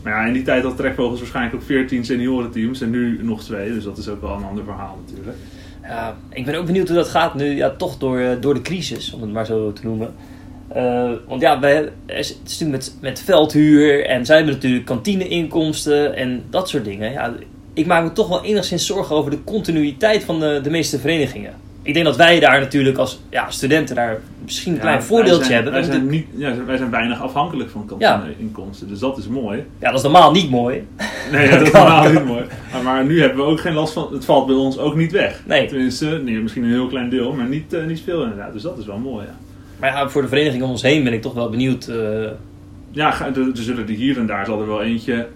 Maar 0.03 0.12
ja, 0.12 0.26
in 0.26 0.32
die 0.32 0.43
tijd 0.43 0.62
had 0.62 0.76
trekvogels 0.76 1.19
waarschijnlijk 1.19 1.55
ook 1.55 1.62
14 1.62 2.05
seniorenteams 2.05 2.81
en 2.81 2.91
nu 2.91 3.19
nog 3.23 3.44
twee. 3.44 3.73
Dus 3.73 3.85
dat 3.85 3.99
is 3.99 4.08
ook 4.08 4.20
wel 4.20 4.37
een 4.37 4.44
ander 4.44 4.64
verhaal 4.64 4.99
natuurlijk. 5.06 5.37
Ja, 5.82 6.17
ik 6.31 6.44
ben 6.44 6.55
ook 6.55 6.67
benieuwd 6.67 6.88
hoe 6.88 6.97
dat 6.97 7.08
gaat 7.08 7.35
nu, 7.35 7.44
ja, 7.44 7.70
toch 7.70 7.99
door, 7.99 8.19
eh, 8.19 8.31
door 8.41 8.55
de 8.55 8.62
crisis, 8.62 9.12
om 9.12 9.20
het 9.20 9.32
maar 9.32 9.47
zo 9.47 9.73
te 9.73 9.85
noemen. 9.85 10.14
Eh, 10.69 11.12
want 11.29 11.41
ja, 11.41 11.61
wij, 11.61 11.75
het 12.06 12.19
is 12.19 12.38
natuurlijk 12.43 12.70
met, 12.70 12.97
met 13.00 13.20
veldhuur 13.20 14.06
en 14.06 14.26
zij 14.26 14.37
hebben 14.37 14.55
natuurlijk 14.55 14.85
kantineinkomsten 14.85 16.17
en 16.17 16.43
dat 16.50 16.69
soort 16.69 16.85
dingen. 16.85 17.12
Ja, 17.12 17.35
ik 17.76 17.87
maak 17.87 18.02
me 18.02 18.12
toch 18.12 18.29
wel 18.29 18.44
enigszins 18.44 18.86
zorgen 18.86 19.17
over 19.17 19.31
de 19.31 19.44
continuïteit 19.44 20.24
van 20.24 20.41
de, 20.41 20.60
de 20.62 20.70
meeste 20.70 20.98
verenigingen. 20.98 21.55
Ik 21.82 21.94
denk 21.94 22.06
dat 22.06 22.17
wij 22.17 22.41
daar 22.41 22.60
natuurlijk 22.60 22.98
als 22.98 23.20
ja, 23.31 23.51
studenten 23.51 23.94
daar 23.94 24.20
misschien 24.44 24.72
een 24.72 24.81
klein 24.81 25.03
voordeeltje 25.03 25.44
zijn, 25.44 25.55
hebben. 25.55 25.72
Wij 25.72 25.82
zijn, 25.82 26.08
niet, 26.08 26.27
ja, 26.36 26.65
wij 26.65 26.77
zijn 26.77 26.91
weinig 26.91 27.22
afhankelijk 27.22 27.70
van 27.70 27.86
kantineinkomsten, 27.86 28.89
dus 28.89 28.98
dat 28.98 29.19
is 29.19 29.29
mooi. 29.29 29.65
ja, 29.79 29.86
dat 29.86 29.96
is 29.96 30.03
normaal 30.03 30.32
niet 30.32 30.51
mooi. 30.51 30.86
Nee, 31.32 31.51
dat 31.51 31.60
is 31.60 31.70
normaal 31.70 32.10
niet 32.12 32.24
mooi. 32.24 32.44
Maar, 32.72 32.82
maar 32.82 33.05
nu 33.05 33.20
hebben 33.20 33.44
we 33.44 33.51
ook 33.51 33.60
geen 33.60 33.72
last 33.72 33.93
van, 33.93 34.08
het 34.12 34.24
valt 34.24 34.46
bij 34.46 34.56
ons 34.56 34.79
ook 34.79 34.96
niet 34.96 35.12
weg. 35.12 35.43
Nee. 35.46 35.67
Tenminste, 35.67 36.20
nee, 36.24 36.41
misschien 36.41 36.65
een 36.65 36.70
heel 36.70 36.86
klein 36.86 37.08
deel, 37.08 37.32
maar 37.32 37.48
niet, 37.48 37.72
eh, 37.72 37.84
niet 37.84 38.01
veel 38.01 38.22
inderdaad. 38.22 38.53
Dus 38.53 38.62
dat 38.62 38.79
is 38.79 38.86
wel 38.86 38.98
mooi, 38.98 39.27
ja. 39.27 39.34
Maar 39.81 39.91
ja, 39.91 40.08
voor 40.08 40.22
de 40.22 40.29
vereniging 40.29 40.62
om 40.62 40.70
ons 40.70 40.82
heen 40.82 41.05
ben 41.05 41.12
ik 41.12 41.22
toch 41.22 41.34
wel 41.34 41.51
benieuwd 41.51 41.86
eh, 41.86 41.96
Ja, 42.91 43.27
er, 43.27 43.36
er 43.36 43.62
zullen 43.62 43.89
er 43.89 43.94
hier 43.94 44.19
en 44.19 44.27
daar 44.27 44.46
zal 44.46 44.60
er 44.60 44.67
wel 44.67 44.82
eentje 44.82 45.27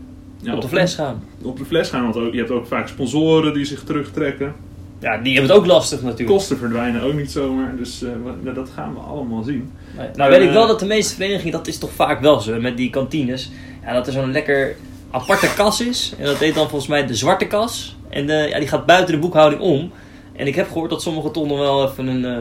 ja, 0.42 0.54
op 0.54 0.60
de 0.60 0.68
fles 0.68 0.94
gaan. 0.94 1.22
op 1.42 1.58
de 1.58 1.64
fles 1.64 1.88
gaan. 1.88 2.02
Want 2.02 2.16
ook, 2.16 2.32
je 2.32 2.38
hebt 2.38 2.50
ook 2.50 2.66
vaak 2.66 2.88
sponsoren 2.88 3.54
die 3.54 3.64
zich 3.64 3.82
terugtrekken. 3.84 4.54
Ja, 5.00 5.16
die 5.18 5.32
hebben 5.34 5.50
het 5.50 5.60
ook 5.60 5.66
lastig 5.66 6.02
natuurlijk. 6.02 6.38
Kosten 6.38 6.58
verdwijnen 6.58 7.02
ook 7.02 7.14
niet 7.14 7.30
zomaar. 7.30 7.76
Dus 7.76 8.02
eh, 8.02 8.10
we- 8.42 8.52
dat 8.52 8.70
gaan 8.74 8.94
we 8.94 9.00
allemaal 9.00 9.42
zien. 9.42 9.70
Nee. 9.96 10.08
Nou 10.14 10.30
weet 10.30 10.42
ik 10.42 10.50
wel 10.52 10.66
dat 10.66 10.80
de 10.80 10.86
meeste 10.86 11.14
verenigingen, 11.14 11.52
dat 11.52 11.66
is 11.66 11.78
toch 11.78 11.90
vaak 11.92 12.20
wel 12.20 12.40
zo, 12.40 12.60
met 12.60 12.76
die 12.76 12.90
kantines. 12.90 13.50
Ja, 13.84 13.92
dat 13.92 14.06
er 14.06 14.12
zo'n 14.12 14.32
lekker 14.32 14.76
aparte 15.10 15.48
kas 15.56 15.80
is. 15.80 16.14
En 16.18 16.24
dat 16.24 16.36
heet 16.36 16.54
dan 16.54 16.68
volgens 16.68 16.90
mij 16.90 17.06
de 17.06 17.14
zwarte 17.14 17.46
kas. 17.46 17.96
En 18.08 18.30
eh, 18.30 18.48
ja, 18.48 18.58
die 18.58 18.68
gaat 18.68 18.86
buiten 18.86 19.14
de 19.14 19.20
boekhouding 19.20 19.60
om. 19.62 19.90
En 20.32 20.46
ik 20.46 20.54
heb 20.54 20.66
gehoord 20.68 20.90
dat 20.90 21.02
sommigen 21.02 21.32
toch 21.32 21.46
nog 21.46 21.58
wel 21.58 21.88
even 21.88 22.06
een... 22.06 22.24
eh, 22.24 22.38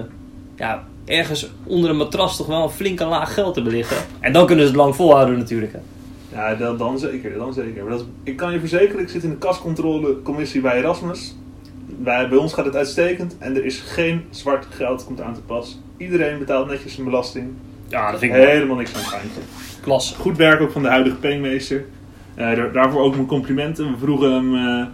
ja, 0.58 0.84
ergens 1.06 1.48
onder 1.63 1.89
een 1.89 1.98
matras 1.98 2.38
toch 2.38 2.48
wel 2.48 2.63
een 2.63 2.70
flinke 2.70 3.06
laag 3.06 3.34
geld 3.34 3.53
te 3.53 3.62
beliggen. 3.62 3.98
En 4.20 4.34
dan 4.34 4.46
kunnen 4.46 4.65
ze 4.65 4.72
het 4.72 4.79
lang 4.79 4.96
volhouden 4.96 5.38
natuurlijk. 5.38 5.72
Hè. 5.74 5.79
Ja, 6.33 6.55
dan, 6.55 6.77
dan 6.77 7.00
zeker. 7.00 7.33
Dan 7.38 7.53
zeker. 7.53 7.81
Maar 7.83 7.91
dat 7.91 8.00
is- 8.01 8.05
ik 8.24 8.36
kan 8.38 8.51
je 8.53 8.59
verzekeren, 8.59 9.01
ik 9.01 9.09
zit 9.09 9.24
in 9.24 9.29
de 9.29 9.38
kascontrolecommissie 9.38 10.62
bij 10.62 10.77
Erasmus. 10.77 11.36
Bij, 11.86 12.29
bij 12.29 12.38
ons 12.38 12.53
gaat 12.53 12.65
het 12.65 12.75
uitstekend 12.75 13.36
en 13.39 13.55
er 13.55 13.65
is 13.65 13.79
geen 13.79 14.21
zwart 14.29 14.65
geld 14.69 15.05
komt 15.05 15.21
aan 15.21 15.33
te 15.33 15.41
pas. 15.41 15.79
Iedereen 15.98 16.39
betaalt 16.39 16.67
netjes 16.67 16.93
zijn 16.93 17.05
belasting. 17.05 17.48
Ja, 17.88 18.12
dat 18.12 18.19
vind 18.19 18.33
ik 18.33 18.39
wel 18.39 18.48
Helemaal 18.50 18.75
niks 18.75 18.93
aan 18.95 19.01
het 19.01 19.09
handje. 19.12 19.29
klasse. 19.81 20.15
Goed 20.15 20.38
werk 20.38 20.62
ook 20.62 20.71
van 20.71 20.81
de 20.81 20.88
huidige 20.88 21.15
pengmeester. 21.15 21.86
Eh, 22.36 22.55
daar- 22.55 22.71
daarvoor 22.71 23.01
ook 23.01 23.13
mijn 23.15 23.25
complimenten. 23.27 23.91
We 23.91 23.98
vroegen 23.98 24.31
hem, 24.33 24.55
eh, 24.55 24.86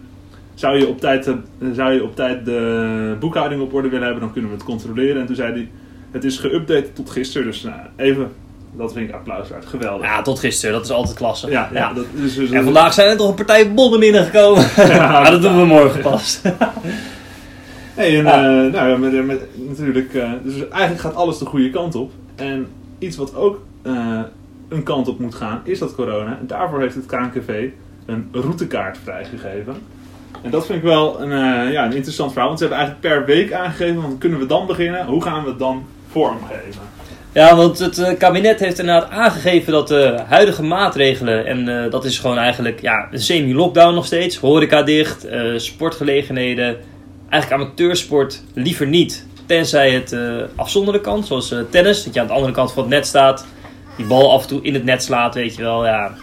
zou, 0.54 0.78
je 0.78 0.88
op 0.88 1.00
tijd, 1.00 1.28
eh, 1.28 1.34
zou 1.74 1.94
je 1.94 2.04
op 2.04 2.16
tijd 2.16 2.46
de 2.46 3.16
boekhouding 3.20 3.62
op 3.62 3.74
orde 3.74 3.90
willen 3.90 4.04
hebben, 4.06 4.24
dan 4.24 4.32
kunnen 4.34 4.50
we 4.52 4.56
het 4.58 4.66
controleren. 4.66 5.22
En 5.22 5.26
toen 5.26 5.36
zei 5.36 5.52
hij, 5.52 5.70
het 6.12 6.24
is 6.24 6.40
geüpdate 6.46 6.94
tot 6.94 7.10
gisteren, 7.10 7.48
dus 7.48 7.64
nou, 7.64 7.80
even, 7.96 8.32
dat 8.78 8.94
vind 8.94 9.10
ik 9.10 9.16
applaus 9.16 9.50
waard. 9.50 9.66
Geweldig. 9.66 10.06
Ja, 10.06 10.22
tot 10.22 10.40
gisteren. 10.40 10.76
Dat 10.76 10.84
is 10.86 10.92
altijd 10.92 11.18
klasse. 11.18 11.50
ja, 11.50 11.70
ja, 11.74 11.94
Dat, 11.94 12.06
dus, 12.14 12.36
dus- 12.36 12.52
En 12.52 12.64
vandaag 12.64 12.94
zijn 12.94 13.10
er 13.10 13.18
toch 13.18 13.30
een 13.30 13.36
partij 13.36 13.74
bonnen 13.74 14.00
binnengekomen. 14.00 14.66
Ja, 14.88 15.12
maar 15.12 15.32
dat 15.32 15.42
doen 15.42 15.58
we 15.60 15.66
morgen 15.66 16.02
pas. 16.02 16.40
Hey, 17.96 18.20
en, 18.20 18.26
eh, 18.26 18.74
nou 18.74 18.90
ja, 18.90 18.98
met, 18.98 19.26
met, 19.26 19.42
natuurlijk, 19.56 20.14
eh, 20.14 20.32
dus 20.44 20.54
eigenlijk 20.70 21.02
gaat 21.02 21.16
alles 21.16 21.38
de 21.38 21.46
goede 21.46 21.70
kant 21.70 21.96
op. 21.96 22.12
En 22.36 22.68
iets 23.00 23.18
wat 23.18 23.36
ook 23.36 23.62
eh, 23.82 24.20
een 24.70 24.84
kant 24.84 25.08
op 25.08 25.20
moet 25.20 25.36
gaan, 25.36 25.62
is 25.64 25.80
dat 25.80 25.96
corona. 25.96 26.38
En 26.40 26.48
daarvoor 26.48 26.82
heeft 26.82 26.96
het 26.96 27.06
KNKV 27.06 27.68
een 28.06 28.30
routekaart 28.32 28.98
vrijgegeven. 29.04 29.76
En 30.42 30.52
dat 30.52 30.66
vind 30.66 30.78
ik 30.78 30.84
wel 30.84 31.22
een, 31.22 31.32
eh, 31.32 31.72
ja, 31.72 31.86
een 31.86 31.94
interessant 31.94 32.32
verhaal. 32.32 32.48
Want 32.48 32.60
ze 32.60 32.68
hebben 32.68 32.86
eigenlijk 32.86 33.16
per 33.16 33.36
week 33.36 33.54
aangegeven, 33.54 34.02
want 34.02 34.18
kunnen 34.18 34.40
we 34.40 34.46
dan 34.46 34.68
beginnen? 34.68 35.06
Hoe 35.06 35.22
gaan 35.22 35.44
we 35.44 35.50
het 35.50 35.60
dan 35.60 35.86
vormgeven? 36.12 36.82
Ja, 37.36 37.56
want 37.56 37.80
het 37.80 37.98
eh, 37.98 38.18
kabinet 38.18 38.60
heeft 38.60 38.80
inderdaad 38.80 39.10
aangegeven 39.10 39.72
dat 39.72 39.88
de 39.88 40.20
huidige 40.28 40.64
maatregelen, 40.64 41.46
en 41.46 41.84
eh, 41.84 41.92
dat 41.92 42.06
is 42.06 42.20
gewoon 42.20 42.38
eigenlijk 42.38 42.82
ja, 42.82 43.08
een 43.12 43.20
semi-lockdown 43.20 43.94
nog 43.94 44.06
steeds, 44.06 44.38
horeca 44.38 44.84
dicht, 44.84 45.26
eh, 45.26 45.58
sportgelegenheden, 45.58 46.78
eigenlijk 47.30 47.64
amateursport 47.64 48.44
liever 48.54 48.88
niet. 48.88 49.26
Tenzij 49.46 49.92
het 49.92 50.12
eh, 50.12 50.42
afzonderlijk 50.56 51.04
kan, 51.04 51.24
zoals 51.24 51.54
tennis, 51.70 52.04
dat 52.04 52.14
je 52.14 52.20
aan 52.20 52.28
de 52.28 52.34
andere 52.34 52.54
kant 52.54 52.72
van 52.72 52.84
het 52.84 52.92
net 52.92 53.08
staat, 53.08 53.46
die 53.98 54.06
bal 54.06 54.32
af 54.32 54.42
en 54.42 54.48
toe 54.48 54.62
in 54.62 54.74
het 54.74 54.84
net 54.84 55.04
slaat, 55.04 55.36
weet 55.36 55.56
je 55.56 55.62
wel. 55.62 55.86
Ja, 55.86 56.14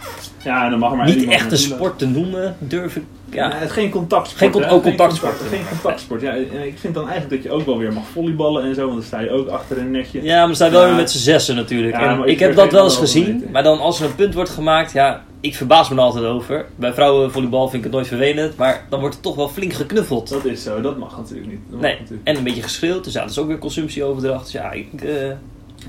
Ja, 0.43 0.63
en 0.63 0.69
dan 0.69 0.79
mag 0.79 0.95
maar 0.95 1.05
niet 1.05 1.27
echt 1.27 1.51
een 1.51 1.57
sport 1.57 1.97
te 1.99 2.07
noemen, 2.07 2.55
durf 2.59 2.95
ik. 2.95 3.03
Ja. 3.33 3.49
Ja, 3.49 3.55
het 3.55 3.71
geen 3.71 3.89
contactsport. 3.89 4.53
Geen 4.53 4.67
con- 4.69 4.81
contactsport. 4.81 5.31
Geen, 5.33 5.41
contact- 5.49 5.67
geen 5.69 5.69
contactsport. 5.81 6.21
Ja, 6.21 6.31
en 6.35 6.65
ik 6.67 6.77
vind 6.79 6.93
dan 6.93 7.09
eigenlijk 7.09 7.43
dat 7.43 7.51
je 7.51 7.57
ook 7.59 7.65
wel 7.65 7.77
weer 7.77 7.93
mag 7.93 8.03
volleyballen 8.11 8.63
en 8.63 8.75
zo, 8.75 8.81
want 8.81 8.93
dan 8.93 9.03
sta 9.03 9.19
je 9.19 9.29
ook 9.31 9.47
achter 9.47 9.77
een 9.77 9.91
netje. 9.91 10.23
Ja, 10.23 10.37
maar 10.39 10.47
we 10.47 10.53
staan 10.55 10.71
wel 10.71 10.81
Ja. 10.81 10.87
weer 10.87 10.95
met 10.95 11.11
z'n 11.11 11.17
zessen 11.17 11.55
natuurlijk. 11.55 11.95
En 11.95 12.19
ik 12.19 12.25
ik 12.25 12.39
heb 12.39 12.55
dat 12.55 12.71
wel 12.71 12.83
eens 12.83 12.97
gezien. 12.97 13.45
Maar 13.51 13.63
dan 13.63 13.79
als 13.79 13.99
er 13.99 14.05
een 14.05 14.15
punt 14.15 14.33
wordt 14.33 14.49
gemaakt, 14.49 14.91
ja, 14.91 15.23
ik 15.41 15.55
verbaas 15.55 15.89
me 15.89 15.95
er 15.95 16.01
altijd 16.01 16.25
over. 16.25 16.65
Bij 16.75 16.93
vrouwenvolleybal 16.93 17.63
vind 17.69 17.75
ik 17.77 17.83
het 17.83 17.91
nooit 17.93 18.07
vervelend. 18.07 18.55
Maar 18.57 18.85
dan 18.89 18.99
wordt 18.99 19.15
er 19.15 19.21
toch 19.21 19.35
wel 19.35 19.49
flink 19.49 19.73
geknuffeld. 19.73 20.29
Dat 20.29 20.45
is 20.45 20.63
zo, 20.63 20.81
dat 20.81 20.97
mag 20.97 21.17
natuurlijk 21.17 21.49
niet. 21.49 21.59
Mag 21.71 21.81
Nee, 21.81 21.95
natuurlijk. 21.99 22.27
en 22.27 22.35
een 22.37 22.43
beetje 22.43 22.61
geschreeuwd. 22.61 23.03
Dus 23.03 23.13
ja, 23.13 23.21
dat 23.21 23.29
is 23.29 23.37
ook 23.39 23.47
weer 23.47 23.57
consumptieoverdracht. 23.57 24.43
Dus 24.43 24.51
ja, 24.53 24.71
ik 24.71 24.87
eh, 25.01 25.09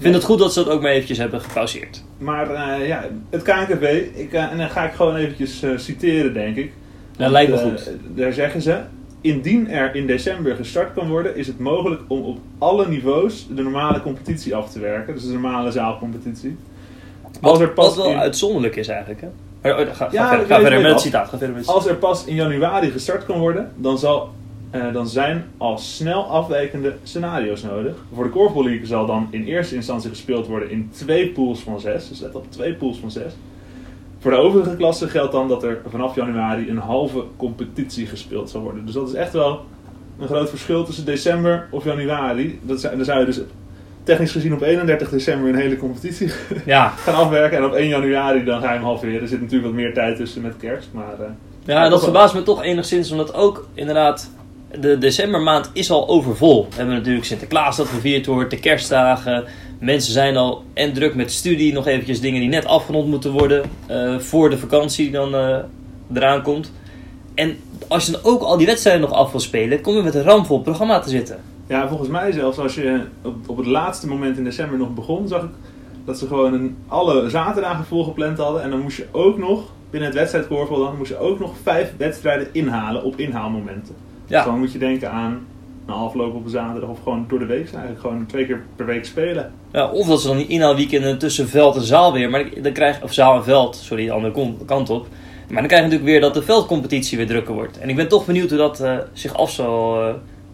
vind 0.01 0.15
het 0.15 0.25
goed 0.25 0.39
dat 0.39 0.53
ze 0.53 0.65
dat 0.65 0.73
ook 0.73 0.83
maar 0.83 0.91
eventjes 0.91 1.19
hebben 1.19 1.41
gepauzeerd. 1.41 2.03
Maar 2.19 2.51
eh, 2.51 2.87
ja, 2.89 3.05
het 3.31 3.43
KNKV, 3.43 4.03
ik, 4.15 4.33
eh, 4.33 4.51
en 4.53 4.59
dan 4.59 4.71
ga 4.71 4.85
ik 4.85 4.93
gewoon 4.95 5.17
eventjes 5.17 5.63
eh, 5.63 5.71
citeren, 5.77 6.33
denk 6.35 6.57
ik. 6.57 6.73
Dat 7.17 7.31
lijkt 7.31 7.51
me 7.51 7.57
eh, 7.57 7.63
goed. 7.63 7.91
Daar 8.15 8.33
zeggen 8.33 8.63
ze, 8.63 8.81
indien 9.21 9.69
er 9.71 9.95
in 9.95 10.07
december 10.07 10.57
gestart 10.57 10.95
kan 10.95 11.09
worden, 11.09 11.37
is 11.37 11.47
het 11.47 11.59
mogelijk 11.59 12.01
om 12.07 12.23
op 12.23 12.39
alle 12.59 12.89
niveaus 12.89 13.47
de 13.55 13.63
normale 13.63 14.03
competitie 14.03 14.55
af 14.55 14.71
te 14.73 14.81
werken. 14.81 15.15
Dus 15.15 15.27
de 15.27 15.33
normale 15.33 15.71
zaalcompetitie. 15.71 16.57
Als 17.41 17.59
er 17.61 17.67
Wat, 17.67 17.75
pas 17.75 17.87
wat 17.87 17.97
wel 17.97 18.13
in- 18.13 18.19
uitzonderlijk 18.19 18.77
is 18.77 18.89
eigenlijk. 18.89 19.21
Hè? 19.21 19.29
Oh, 19.73 19.79
oh, 19.79 19.87
ga, 19.87 19.93
ga 19.95 20.09
Ja, 20.13 20.37
ga 20.37 20.61
verder 20.61 20.81
met 20.81 20.91
het 20.91 21.01
citaat. 21.01 21.29
Ga 21.29 21.39
verder 21.39 21.57
met 21.57 21.67
het 21.67 21.75
Als 21.75 21.87
er 21.87 21.95
pas 21.95 22.25
in 22.25 22.35
januari 22.35 22.91
gestart 22.91 23.25
kan 23.25 23.39
worden, 23.39 23.73
dan, 23.77 23.99
zal, 23.99 24.31
eh, 24.71 24.93
dan 24.93 25.09
zijn 25.09 25.45
al 25.57 25.79
snel 25.79 26.23
afwijkende 26.25 26.95
scenario's 27.03 27.63
nodig. 27.63 27.95
Voor 28.15 28.25
de 28.25 28.31
Korfbal 28.31 28.65
League 28.65 28.87
zal 28.87 29.07
dan 29.07 29.29
in 29.31 29.45
eerste 29.45 29.75
instantie 29.75 30.11
gespeeld 30.11 30.47
worden 30.47 30.71
in 30.71 30.91
twee 30.93 31.29
pools 31.29 31.61
van 31.61 31.81
zes. 31.81 32.09
Dus 32.09 32.21
let 32.21 32.35
op, 32.35 32.51
twee 32.51 32.75
pools 32.75 32.99
van 32.99 33.11
zes. 33.11 33.33
Voor 34.25 34.33
de 34.33 34.39
overige 34.39 34.77
klassen 34.77 35.09
geldt 35.09 35.33
dan 35.33 35.49
dat 35.49 35.63
er 35.63 35.81
vanaf 35.89 36.15
januari 36.15 36.71
een 36.71 36.79
halve 36.79 37.25
competitie 37.37 38.07
gespeeld 38.07 38.51
zal 38.51 38.61
worden. 38.61 38.85
Dus 38.85 38.95
dat 38.95 39.09
is 39.09 39.15
echt 39.15 39.33
wel 39.33 39.65
een 40.21 40.27
groot 40.27 40.49
verschil 40.51 40.85
tussen 40.85 41.05
december 41.05 41.69
of 41.71 41.85
januari. 41.85 42.61
Dat 42.63 42.81
zou, 42.81 42.97
dan 42.97 43.05
zou 43.05 43.19
je 43.21 43.25
dus 43.25 43.41
technisch 44.03 44.33
gezien 44.33 44.55
op 44.55 44.63
31 44.63 45.09
december 45.09 45.49
een 45.49 45.55
hele 45.55 45.77
competitie 45.77 46.31
Ja, 46.65 46.89
gaan 46.89 47.15
afwerken. 47.15 47.59
En 47.59 47.65
op 47.65 47.73
1 47.73 47.89
januari 47.89 48.45
dan 48.45 48.61
ga 48.61 48.69
je 48.69 48.75
hem 48.75 48.85
halveren. 48.85 49.21
Er 49.21 49.29
zit 49.29 49.41
natuurlijk 49.41 49.67
wat 49.67 49.75
meer 49.81 49.95
tijd 49.95 50.17
tussen 50.17 50.43
met 50.43 50.57
kerst. 50.57 50.89
Maar, 50.93 51.21
eh, 51.21 51.27
Ja, 51.65 51.81
dat 51.83 51.91
wel. 51.91 51.99
verbaast 51.99 52.35
me 52.35 52.43
toch 52.43 52.63
enigszins, 52.63 53.11
omdat 53.11 53.35
ook 53.35 53.69
inderdaad 53.75 54.31
de 54.81 54.99
decembermaand 54.99 55.71
is 55.73 55.91
al 55.91 56.09
overvol. 56.09 56.67
We 56.71 56.77
hebben 56.77 56.95
natuurlijk 56.95 57.25
Sinterklaas 57.27 57.77
dat 57.77 57.87
gevierd 57.87 58.27
wordt, 58.27 58.51
de 58.51 58.61
kerstdagen. 58.61 59.45
Mensen 59.79 60.13
zijn 60.13 60.37
al 60.37 60.65
en 60.75 60.93
druk 60.93 61.15
met 61.15 61.33
studie, 61.33 61.73
nog 61.73 61.87
eventjes 61.87 62.21
dingen 62.21 62.41
die 62.41 62.49
net 62.49 62.67
afgerond 62.67 63.09
moeten 63.09 63.33
worden 63.33 63.63
eh, 63.87 64.19
voor 64.19 64.51
de 64.51 64.59
vakantie 64.59 65.05
die 65.05 65.13
dan 65.13 65.35
eh, 65.35 65.59
eraan 66.15 66.43
komt. 66.43 66.73
En 67.35 67.57
als 67.89 68.07
je 68.07 68.13
dan 68.13 68.21
ook 68.23 68.43
al 68.43 68.57
die 68.57 68.67
wedstrijden 68.67 69.03
nog 69.03 69.13
af 69.13 69.31
wil 69.31 69.41
spelen, 69.41 69.81
kom 69.81 69.95
je 69.95 70.03
met 70.03 70.15
een 70.15 70.23
ramvol 70.23 70.61
programma 70.61 70.99
te 70.99 71.09
zitten. 71.09 71.41
Ja, 71.67 71.89
volgens 71.89 72.09
mij 72.09 72.33
zelfs 72.33 72.59
als 72.59 72.75
je 72.75 73.01
op, 73.23 73.35
op 73.47 73.57
het 73.57 73.67
laatste 73.67 74.09
moment 74.09 74.39
in 74.39 74.45
december 74.45 74.79
nog 74.79 74.95
begon, 74.95 75.29
zag 75.29 75.43
ik 75.43 75.51
dat 76.05 76.19
ze 76.19 76.27
gewoon 76.27 76.53
een, 76.53 76.77
alle 76.89 77.31
zaterdagen 77.31 77.85
volgepland 77.85 78.39
hadden. 78.39 78.63
En 78.63 78.71
dan 78.71 78.81
moest 78.81 78.97
je 78.97 79.07
ook 79.11 79.39
nog, 79.39 79.63
binnen 79.91 80.09
het 80.09 80.19
wedstrijdkorfbal 80.19 80.79
dan, 80.79 80.97
moest 80.97 81.11
je 81.11 81.19
ook 81.19 81.39
nog 81.39 81.53
vijf 81.63 81.93
wedstrijden 81.97 82.49
inhalen 82.53 83.05
op 83.05 83.17
inhaalmomenten. 83.17 83.95
Dus 84.27 84.37
Ja, 84.37 84.45
dan 84.45 84.59
moet 84.59 84.73
je 84.73 84.79
denken 84.79 85.11
aan 85.11 85.47
een 85.87 85.95
afloop 85.95 86.35
op 86.35 86.45
een 86.45 86.51
zaterdag 86.51 86.91
of 86.91 86.99
gewoon 87.03 87.25
door 87.29 87.39
de 87.39 87.47
week 87.47 87.73
eigenlijk 87.73 88.01
gewoon 88.01 88.27
twee 88.27 88.47
keer 88.47 88.65
per 88.77 88.87
week 88.87 89.05
spelen. 89.05 89.53
ja 89.73 89.91
of 89.91 90.07
dat 90.07 90.21
ze 90.21 90.27
dan 90.27 90.37
die 90.37 90.47
inhaalweekenden 90.47 91.19
tussen 91.19 91.49
veld 91.49 91.77
en 91.77 91.83
zaal 91.83 92.13
weer, 92.13 92.31
maar 92.31 92.45
dan 92.63 92.73
krijg 92.73 93.03
of 93.03 93.13
zaal 93.13 93.37
en 93.37 93.45
veld, 93.45 93.77
sorry, 93.77 94.05
de 94.05 94.13
andere 94.13 94.65
kant 94.65 94.91
op. 94.91 95.07
Maar 95.49 95.59
dan 95.59 95.67
krijg 95.67 95.83
je 95.83 95.89
natuurlijk 95.89 96.11
weer 96.11 96.21
dat 96.21 96.35
de 96.35 96.43
veldcompetitie 96.43 97.17
weer 97.19 97.27
drukker 97.27 97.55
wordt. 97.55 97.79
En 97.79 97.89
ik 97.89 97.97
ben 97.97 98.09
toch 98.09 98.27
benieuwd 98.27 98.49
hoe 98.49 98.59
dat 98.59 98.81
eh, 98.81 98.99
zich 99.13 99.35
af 99.35 99.51
zal 99.51 99.99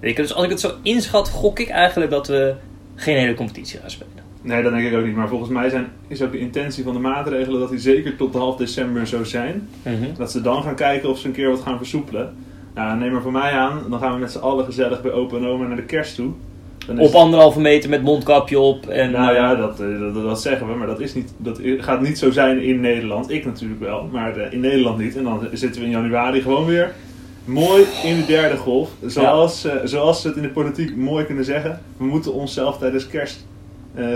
weken. 0.01 0.23
Dus 0.23 0.35
als 0.35 0.45
ik 0.45 0.51
het 0.51 0.61
zo 0.61 0.71
inschat, 0.83 1.29
gok 1.29 1.59
ik 1.59 1.69
eigenlijk 1.69 2.11
dat 2.11 2.27
we 2.29 2.55
geen 2.95 3.17
hele 3.17 3.35
competitie 3.35 3.79
gaan 3.79 3.91
spelen. 3.91 4.13
Nee, 4.43 4.63
dat 4.63 4.73
denk 4.73 4.87
ik 4.87 4.99
ook 4.99 5.05
niet. 5.05 5.17
Maar 5.17 5.29
volgens 5.29 5.51
mij 5.51 5.69
zijn, 5.69 5.87
is 6.09 6.23
ook 6.23 6.33
de 6.33 6.39
intentie 6.39 6.85
van 6.85 6.93
de 6.93 6.99
maatregelen 6.99 7.61
dat 7.61 7.71
die 7.71 7.79
zeker 7.79 8.17
tot 8.17 8.35
half 8.35 8.57
december 8.57 9.07
zo 9.07 9.25
zijn. 9.25 9.69
Dat 10.17 10.31
ze 10.31 10.41
dan 10.41 10.63
gaan 10.63 10.75
kijken 10.75 11.09
of 11.09 11.19
ze 11.19 11.27
een 11.27 11.33
keer 11.33 11.51
wat 11.51 11.61
gaan 11.61 11.77
versoepelen. 11.77 12.35
Nou, 12.75 12.99
neem 12.99 13.13
maar 13.13 13.23
voor 13.23 13.33
mij 13.33 13.53
aan, 13.53 13.83
dan 13.91 13.99
gaan 13.99 14.13
we 14.13 14.19
met 14.19 14.33
z'n 14.33 14.39
allen 14.39 14.65
gezellig 14.65 15.03
bij 15.03 15.13
opa 15.13 15.37
en 15.37 15.47
oma 15.47 15.67
naar 15.67 15.77
de 15.77 15.83
kerst 15.83 16.15
toe. 16.15 16.31
Dan 16.87 17.01
is- 17.01 17.09
Op 17.09 17.15
anderhalve 17.15 17.61
meter 17.61 17.91
met 17.91 18.03
mondkapje 18.03 18.59
op. 18.59 18.87
En, 18.87 19.11
nou 19.11 19.35
ja, 19.35 19.53
eh, 19.53 19.59
dat, 19.59 19.81
eh, 19.81 19.99
dat, 20.01 20.15
dat 20.15 20.43
zeggen 20.43 20.67
we, 20.69 20.75
maar 20.75 20.87
dat, 20.87 21.01
is 21.01 21.15
niet, 21.15 21.33
dat 21.37 21.61
gaat 21.79 22.01
niet 22.01 22.19
zo 22.19 22.31
zijn 22.31 22.63
in 22.63 22.81
Nederland. 22.81 23.31
Ik 23.31 23.45
natuurlijk 23.45 23.81
wel, 23.81 24.09
maar 24.13 24.37
eh, 24.37 24.53
in 24.53 24.61
Nederland 24.61 24.99
niet. 24.99 25.17
En 25.17 25.25
dan 25.25 25.49
zitten 25.53 25.81
we 25.81 25.87
in 25.87 25.93
januari 25.93 26.41
gewoon 26.43 26.67
weer 26.67 26.93
mooi 27.45 27.85
in 28.05 28.17
de 28.17 28.27
derde 28.27 28.57
golf. 28.57 28.91
Zoals, 29.07 29.67
zoals 29.85 30.21
ze 30.21 30.27
het 30.29 30.37
in 30.37 30.43
de 30.43 30.49
politiek 30.49 30.97
mooi 30.97 31.25
kunnen 31.25 31.45
zeggen. 31.45 31.81
We 31.97 32.05
moeten 32.05 32.33
onszelf 32.33 32.79
tijdens 32.79 33.07
kerst 33.07 33.47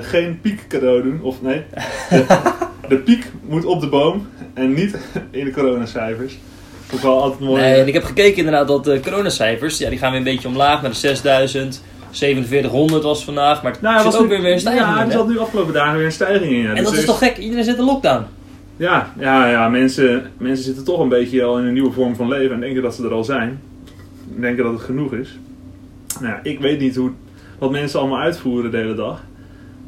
geen 0.00 0.40
piek 0.40 0.64
cadeau 0.68 1.02
doen. 1.02 1.20
Of 1.22 1.42
nee, 1.42 1.62
de, 2.10 2.24
de 2.88 2.96
piek 2.96 3.30
moet 3.48 3.64
op 3.64 3.80
de 3.80 3.88
boom 3.88 4.26
en 4.54 4.74
niet 4.74 4.98
in 5.30 5.44
de 5.44 5.50
coronacijfers. 5.50 6.38
Wel 7.02 7.22
altijd 7.22 7.40
mooi. 7.40 7.62
Nee, 7.62 7.80
en 7.80 7.86
ik 7.86 7.92
heb 7.92 8.04
gekeken 8.04 8.36
inderdaad 8.36 8.68
dat 8.68 8.84
de 8.84 9.00
coronacijfers, 9.00 9.78
ja, 9.78 9.88
die 9.88 9.98
gaan 9.98 10.10
weer 10.10 10.18
een 10.18 10.24
beetje 10.24 10.48
omlaag 10.48 10.82
naar 10.82 10.90
de 10.90 10.96
6000. 10.96 11.82
4700 12.10 13.02
was 13.02 13.24
vandaag, 13.24 13.62
maar 13.62 13.72
het 13.72 13.80
Nou, 13.80 13.94
zit 13.94 14.04
was 14.04 14.16
ook 14.16 14.22
nu- 14.22 14.28
weer 14.28 14.40
weer 14.42 14.52
een 14.52 14.60
stijging 14.60 14.86
Ja, 14.86 15.00
in, 15.00 15.06
er 15.06 15.12
zat 15.12 15.28
nu 15.28 15.38
afgelopen 15.38 15.72
dagen 15.72 15.96
weer 15.96 16.06
een 16.06 16.12
stijging 16.12 16.52
in. 16.52 16.62
ja. 16.62 16.68
En 16.68 16.74
Dus 16.74 16.84
dat 16.84 16.94
is 16.94 17.04
toch 17.04 17.18
gek? 17.18 17.36
Iedereen 17.38 17.64
zit 17.64 17.76
in 17.78 17.84
lockdown. 17.84 18.24
Ja, 18.76 19.12
ja, 19.18 19.48
ja 19.50 19.68
mensen, 19.68 20.30
mensen 20.38 20.64
zitten 20.64 20.84
toch 20.84 21.00
een 21.00 21.08
beetje 21.08 21.42
al 21.44 21.58
in 21.58 21.64
een 21.64 21.72
nieuwe 21.72 21.92
vorm 21.92 22.16
van 22.16 22.28
leven 22.28 22.54
en 22.54 22.60
denken 22.60 22.82
dat 22.82 22.94
ze 22.94 23.04
er 23.04 23.12
al 23.12 23.24
zijn. 23.24 23.60
Denken 24.40 24.64
dat 24.64 24.72
het 24.72 24.82
genoeg 24.82 25.12
is. 25.12 25.38
Nou 26.20 26.32
ja, 26.32 26.40
ik 26.42 26.60
weet 26.60 26.80
niet 26.80 26.96
hoe, 26.96 27.10
wat 27.58 27.70
mensen 27.70 28.00
allemaal 28.00 28.18
uitvoeren 28.20 28.70
de 28.70 28.76
hele 28.76 28.94
dag. 28.94 29.22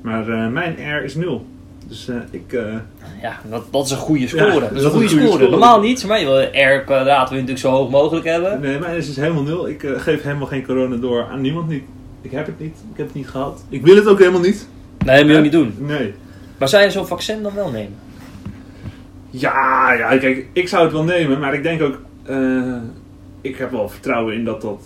Maar 0.02 0.28
eh, 0.28 0.48
mijn 0.48 0.76
R 0.98 1.04
is 1.04 1.14
nul. 1.14 1.46
Dus 1.88 2.08
eh, 2.08 2.16
ik... 2.30 2.52
eh, 2.52 2.74
Ja, 3.22 3.40
dat, 3.50 3.64
dat 3.70 3.84
is 3.84 3.90
een 3.90 3.96
goede 3.96 4.28
score. 4.28 4.44
Ja, 4.54 4.60
dat 4.60 4.72
is 4.72 4.82
een 4.84 4.90
goede 4.90 5.08
goede 5.08 5.22
score. 5.22 5.32
score. 5.32 5.50
Normaal 5.50 5.80
niet, 5.80 6.06
maar 6.06 6.20
je 6.20 6.24
wil 6.26 6.42
R 6.76 6.80
kwadraat 6.84 7.28
wil 7.28 7.38
je 7.38 7.44
natuurlijk 7.44 7.58
zo 7.58 7.70
hoog 7.70 7.90
mogelijk 7.90 8.26
hebben. 8.26 8.60
nee, 8.60 8.78
mijn 8.78 8.96
is 8.96 9.06
dus 9.06 9.16
helemaal 9.16 9.42
nul. 9.42 9.68
Ik 9.68 9.82
eh, 9.82 10.00
geef 10.00 10.22
helemaal 10.22 10.46
geen 10.46 10.66
corona 10.66 10.96
door 10.96 11.24
aan 11.30 11.40
niemand 11.40 11.68
niet. 11.68 11.82
Ik 12.22 12.30
heb 12.30 12.46
het 12.46 12.60
niet. 12.60 12.76
Ik 12.90 12.96
heb 12.96 13.06
het 13.06 13.14
niet 13.14 13.28
gehad. 13.28 13.64
Ik 13.68 13.82
wil 13.84 13.96
het 13.96 14.06
ook 14.06 14.18
helemaal 14.18 14.40
niet. 14.40 14.68
Nee, 15.04 15.16
dat 15.16 15.26
moet 15.26 15.34
je 15.34 15.40
niet 15.42 15.52
doen. 15.52 15.74
Nee. 15.78 16.14
Maar 16.58 16.68
zou 16.68 16.82
je 16.84 16.90
zo'n 16.90 17.06
vaccin 17.06 17.42
dan 17.42 17.54
wel 17.54 17.70
nemen? 17.70 17.94
Ja, 19.30 19.92
ja, 19.92 20.16
kijk, 20.18 20.46
ik 20.52 20.68
zou 20.68 20.82
het 20.84 20.92
wel 20.92 21.02
nemen, 21.04 21.38
maar 21.38 21.54
ik 21.54 21.62
denk 21.62 21.82
ook, 21.82 21.98
ik 23.40 23.56
heb 23.56 23.70
wel 23.70 23.88
vertrouwen 23.88 24.34
in 24.34 24.44
dat 24.44 24.60
dat. 24.60 24.82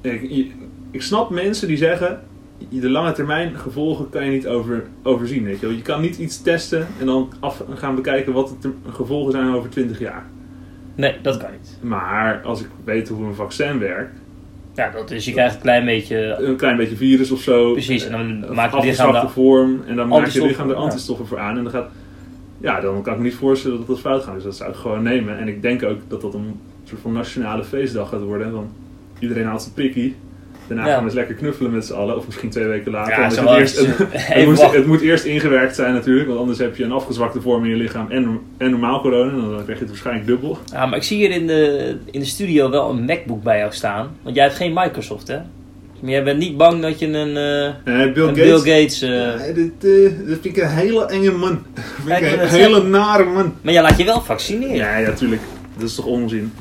Ik, 0.00 0.46
ik 0.90 1.02
snap 1.02 1.30
mensen 1.30 1.68
die 1.68 1.76
zeggen, 1.76 2.20
de 2.68 2.90
lange 2.90 3.12
termijn 3.12 3.58
gevolgen 3.58 4.08
kan 4.10 4.24
je 4.24 4.30
niet 4.30 4.46
over, 4.46 4.84
overzien. 5.02 5.44
Weet 5.44 5.60
je, 5.60 5.66
wel. 5.66 5.74
je 5.74 5.82
kan 5.82 6.00
niet 6.00 6.18
iets 6.18 6.42
testen 6.42 6.86
en 7.00 7.06
dan 7.06 7.32
af 7.40 7.62
gaan 7.74 7.94
bekijken 7.94 8.32
wat 8.32 8.56
de 8.60 8.70
gevolgen 8.90 9.32
zijn 9.32 9.54
over 9.54 9.70
20 9.70 9.98
jaar. 9.98 10.24
Nee, 10.94 11.14
dat 11.22 11.36
kan 11.36 11.50
niet. 11.50 11.78
Maar 11.80 12.40
als 12.44 12.60
ik 12.60 12.68
weet 12.84 13.08
hoe 13.08 13.26
een 13.26 13.34
vaccin 13.34 13.78
werkt, 13.78 14.20
Ja, 14.74 14.90
dat 14.90 15.10
is, 15.10 15.24
je 15.24 15.32
krijgt 15.32 15.54
een 15.54 15.60
klein 15.60 15.84
beetje... 15.84 16.36
een 16.38 16.56
klein 16.56 16.76
beetje 16.76 16.96
virus 16.96 17.30
of 17.30 17.40
zo, 17.40 17.72
Precies, 17.72 18.06
en 18.06 18.12
dan 18.12 18.54
maak 18.54 18.74
je 18.74 18.86
lichaam 18.86 19.12
daar 19.12 19.30
vorm 19.30 19.82
en 19.86 19.96
dan 19.96 20.08
maak 20.08 20.26
je 20.26 20.46
lichaam 20.46 20.70
er 20.70 20.76
antistoffen 20.76 21.26
voor 21.26 21.38
aan 21.38 21.56
en 21.56 21.62
dan 21.62 21.72
gaat, 21.72 21.90
ja, 22.62 22.80
dan 22.80 23.02
kan 23.02 23.12
ik 23.12 23.18
me 23.18 23.24
niet 23.24 23.34
voorstellen 23.34 23.76
dat 23.78 23.86
dat 23.86 24.00
fout 24.00 24.22
gaat. 24.22 24.34
Dus 24.34 24.44
dat 24.44 24.56
zou 24.56 24.70
ik 24.70 24.76
gewoon 24.76 25.02
nemen. 25.02 25.38
En 25.38 25.48
ik 25.48 25.62
denk 25.62 25.82
ook 25.82 25.98
dat 26.08 26.20
dat 26.20 26.34
een 26.34 26.60
soort 26.84 27.00
van 27.00 27.12
nationale 27.12 27.64
feestdag 27.64 28.08
gaat 28.08 28.22
worden. 28.22 28.52
Want 28.52 28.70
iedereen 29.18 29.44
haalt 29.44 29.62
zijn 29.62 29.74
prikkie. 29.74 30.16
Daarna 30.66 30.86
Ja. 30.86 30.90
gaan 30.92 30.98
we 31.00 31.04
eens 31.04 31.14
lekker 31.18 31.34
knuffelen 31.34 31.70
met 31.70 31.86
z'n 31.86 31.92
allen. 31.92 32.16
Of 32.16 32.26
misschien 32.26 32.50
twee 32.50 32.66
weken 32.66 32.92
later. 32.92 33.12
Ja, 33.12 33.20
Want 33.20 33.32
zo 33.32 33.46
het, 33.46 33.58
eerst, 33.58 33.78
het, 34.12 34.46
moet, 34.48 34.72
het 34.72 34.86
moet 34.86 35.00
eerst 35.00 35.24
ingewerkt 35.24 35.74
zijn 35.74 35.92
natuurlijk. 35.94 36.26
Want 36.28 36.40
anders 36.40 36.58
heb 36.58 36.76
je 36.76 36.84
een 36.84 36.92
afgezwakte 36.92 37.40
vorm 37.40 37.64
in 37.64 37.70
je 37.70 37.76
lichaam 37.76 38.10
en, 38.10 38.40
en 38.58 38.70
normaal 38.70 39.00
corona. 39.00 39.30
En 39.30 39.36
dan 39.40 39.50
krijg 39.50 39.66
je 39.66 39.74
het 39.84 39.88
waarschijnlijk 39.88 40.26
dubbel. 40.26 40.58
Ja, 40.72 40.86
maar 40.86 40.96
ik 40.96 41.04
zie 41.04 41.16
hier 41.16 41.30
in 41.30 41.46
de, 41.46 41.96
in 42.10 42.20
de 42.20 42.26
studio 42.26 42.70
wel 42.70 42.90
een 42.90 43.04
MacBook 43.04 43.42
bij 43.42 43.58
jou 43.58 43.72
staan. 43.72 44.16
Want 44.22 44.34
jij 44.36 44.44
hebt 44.44 44.56
geen 44.56 44.72
Microsoft, 44.74 45.28
hè? 45.28 45.38
Maar 46.00 46.10
jij 46.10 46.22
bent 46.24 46.38
niet 46.38 46.56
bang 46.56 46.82
dat 46.82 46.98
je 46.98 47.06
een, 47.06 47.36
eh, 47.36 47.66
Eh, 48.06 48.12
Bill 48.12 48.28
een 48.28 48.36
Gates. 48.36 48.60
Bill 48.62 48.80
Gates... 48.80 49.02
eh, 49.02 49.54
dit, 49.54 49.80
dat 50.28 50.38
vind 50.40 50.44
ik 50.44 50.56
een 50.56 50.68
hele 50.68 51.06
enge 51.06 51.30
man. 51.30 51.62
Dat 51.74 52.16
vind 52.18 52.32
ik 52.32 52.40
een 52.42 52.48
hele 52.48 52.82
nare 52.82 53.24
man. 53.24 53.54
Maar 53.62 53.72
jij 53.72 53.82
laat 53.82 53.98
je 53.98 54.04
wel 54.04 54.20
vaccineren. 54.20 54.74
Ja, 54.76 54.96
ja, 54.96 55.12
tuurlijk. 55.12 55.40
Dat 55.78 55.88
is 55.88 55.94
toch 55.94 56.04
onzin? 56.06 56.52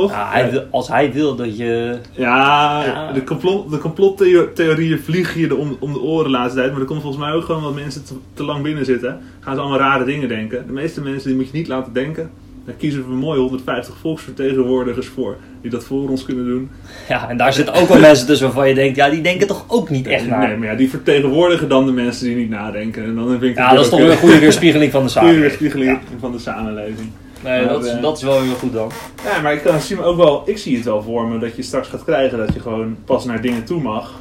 Toch? 0.00 0.10
Ja, 0.10 0.28
hij 0.30 0.50
wil- 0.50 0.64
als 0.70 0.88
hij 0.88 1.12
wil 1.12 1.34
dat 1.36 1.56
je... 1.56 1.96
Ja, 2.12 2.84
Ja. 2.84 3.12
de, 3.12 3.24
complot, 3.24 3.70
de 3.70 3.78
complottheorieën 3.78 4.98
vliegen 4.98 5.40
je 5.40 5.56
om, 5.56 5.76
om 5.80 5.92
de 5.92 6.00
oren 6.00 6.24
de 6.24 6.30
laatste 6.30 6.58
tijd. 6.58 6.70
Maar 6.72 6.80
er 6.80 6.86
komt 6.86 7.02
volgens 7.02 7.22
mij 7.24 7.32
ook 7.32 7.44
gewoon 7.44 7.62
dat 7.62 7.74
mensen 7.74 8.04
te, 8.04 8.12
te 8.34 8.44
lang 8.44 8.62
binnen 8.62 8.84
zitten. 8.84 9.18
Gaan 9.40 9.54
ze 9.54 9.60
allemaal 9.60 9.78
rare 9.78 10.04
dingen 10.04 10.28
denken. 10.28 10.66
De 10.66 10.72
meeste 10.72 11.00
mensen 11.00 11.28
die 11.28 11.36
moet 11.38 11.50
je 11.50 11.56
niet 11.56 11.68
laten 11.68 11.92
denken. 11.92 12.30
Daar 12.64 12.76
kiezen 12.76 13.08
we 13.08 13.14
mooi 13.14 13.40
150 13.40 13.94
volksvertegenwoordigers 14.00 15.06
voor. 15.06 15.36
Die 15.62 15.70
dat 15.70 15.84
voor 15.84 16.08
ons 16.08 16.24
kunnen 16.24 16.44
doen. 16.44 16.70
Ja, 17.08 17.28
en 17.28 17.36
daar 17.36 17.52
zitten 17.52 17.74
ook 17.74 17.88
wel 17.88 17.98
mensen 18.00 18.26
tussen 18.26 18.46
waarvan 18.46 18.68
je 18.68 18.74
denkt... 18.74 18.96
Ja, 18.96 19.10
die 19.10 19.20
denken 19.20 19.46
toch 19.46 19.64
ook 19.68 19.90
niet 19.90 20.06
echt 20.06 20.26
na. 20.28 20.46
Nee, 20.46 20.56
maar 20.56 20.68
ja, 20.68 20.74
die 20.74 20.90
vertegenwoordigen 20.90 21.68
dan 21.68 21.86
de 21.86 21.92
mensen 21.92 22.26
die 22.26 22.36
niet 22.36 22.50
nadenken. 22.50 23.04
En 23.04 23.14
dan 23.14 23.28
vind 23.28 23.42
ik 23.42 23.56
Ja, 23.56 23.74
dat 23.74 23.84
is 23.84 23.88
toch 23.90 23.98
weer 24.00 24.10
een 24.10 24.16
goede 24.16 24.38
weerspiegeling 24.46 24.92
van 24.92 25.02
de 25.04 25.08
goede 25.10 25.26
samenleving. 25.26 25.58
weerspiegeling 25.58 25.98
van 26.20 26.32
de 26.32 26.38
samenleving. 26.38 27.08
Nee, 27.44 27.64
Maar, 27.64 27.72
dat 27.72 27.84
is, 27.84 28.00
dat 28.00 28.16
is 28.16 28.22
wel 28.22 28.40
weer 28.40 28.54
goed 28.54 28.72
dan. 28.72 28.90
Ja, 29.24 29.40
maar 29.40 29.52
ik 29.52 29.62
kan 29.62 29.80
zie 29.80 29.96
me 29.96 30.02
ook 30.02 30.16
wel, 30.16 30.42
ik 30.44 30.58
zie 30.58 30.76
het 30.76 30.84
wel 30.84 31.02
voor 31.02 31.26
me 31.26 31.38
dat 31.38 31.56
je 31.56 31.62
straks 31.62 31.88
gaat 31.88 32.04
krijgen 32.04 32.38
dat 32.38 32.54
je 32.54 32.60
gewoon 32.60 32.96
pas 33.04 33.24
naar 33.24 33.40
dingen 33.40 33.64
toe 33.64 33.82
mag 33.82 34.20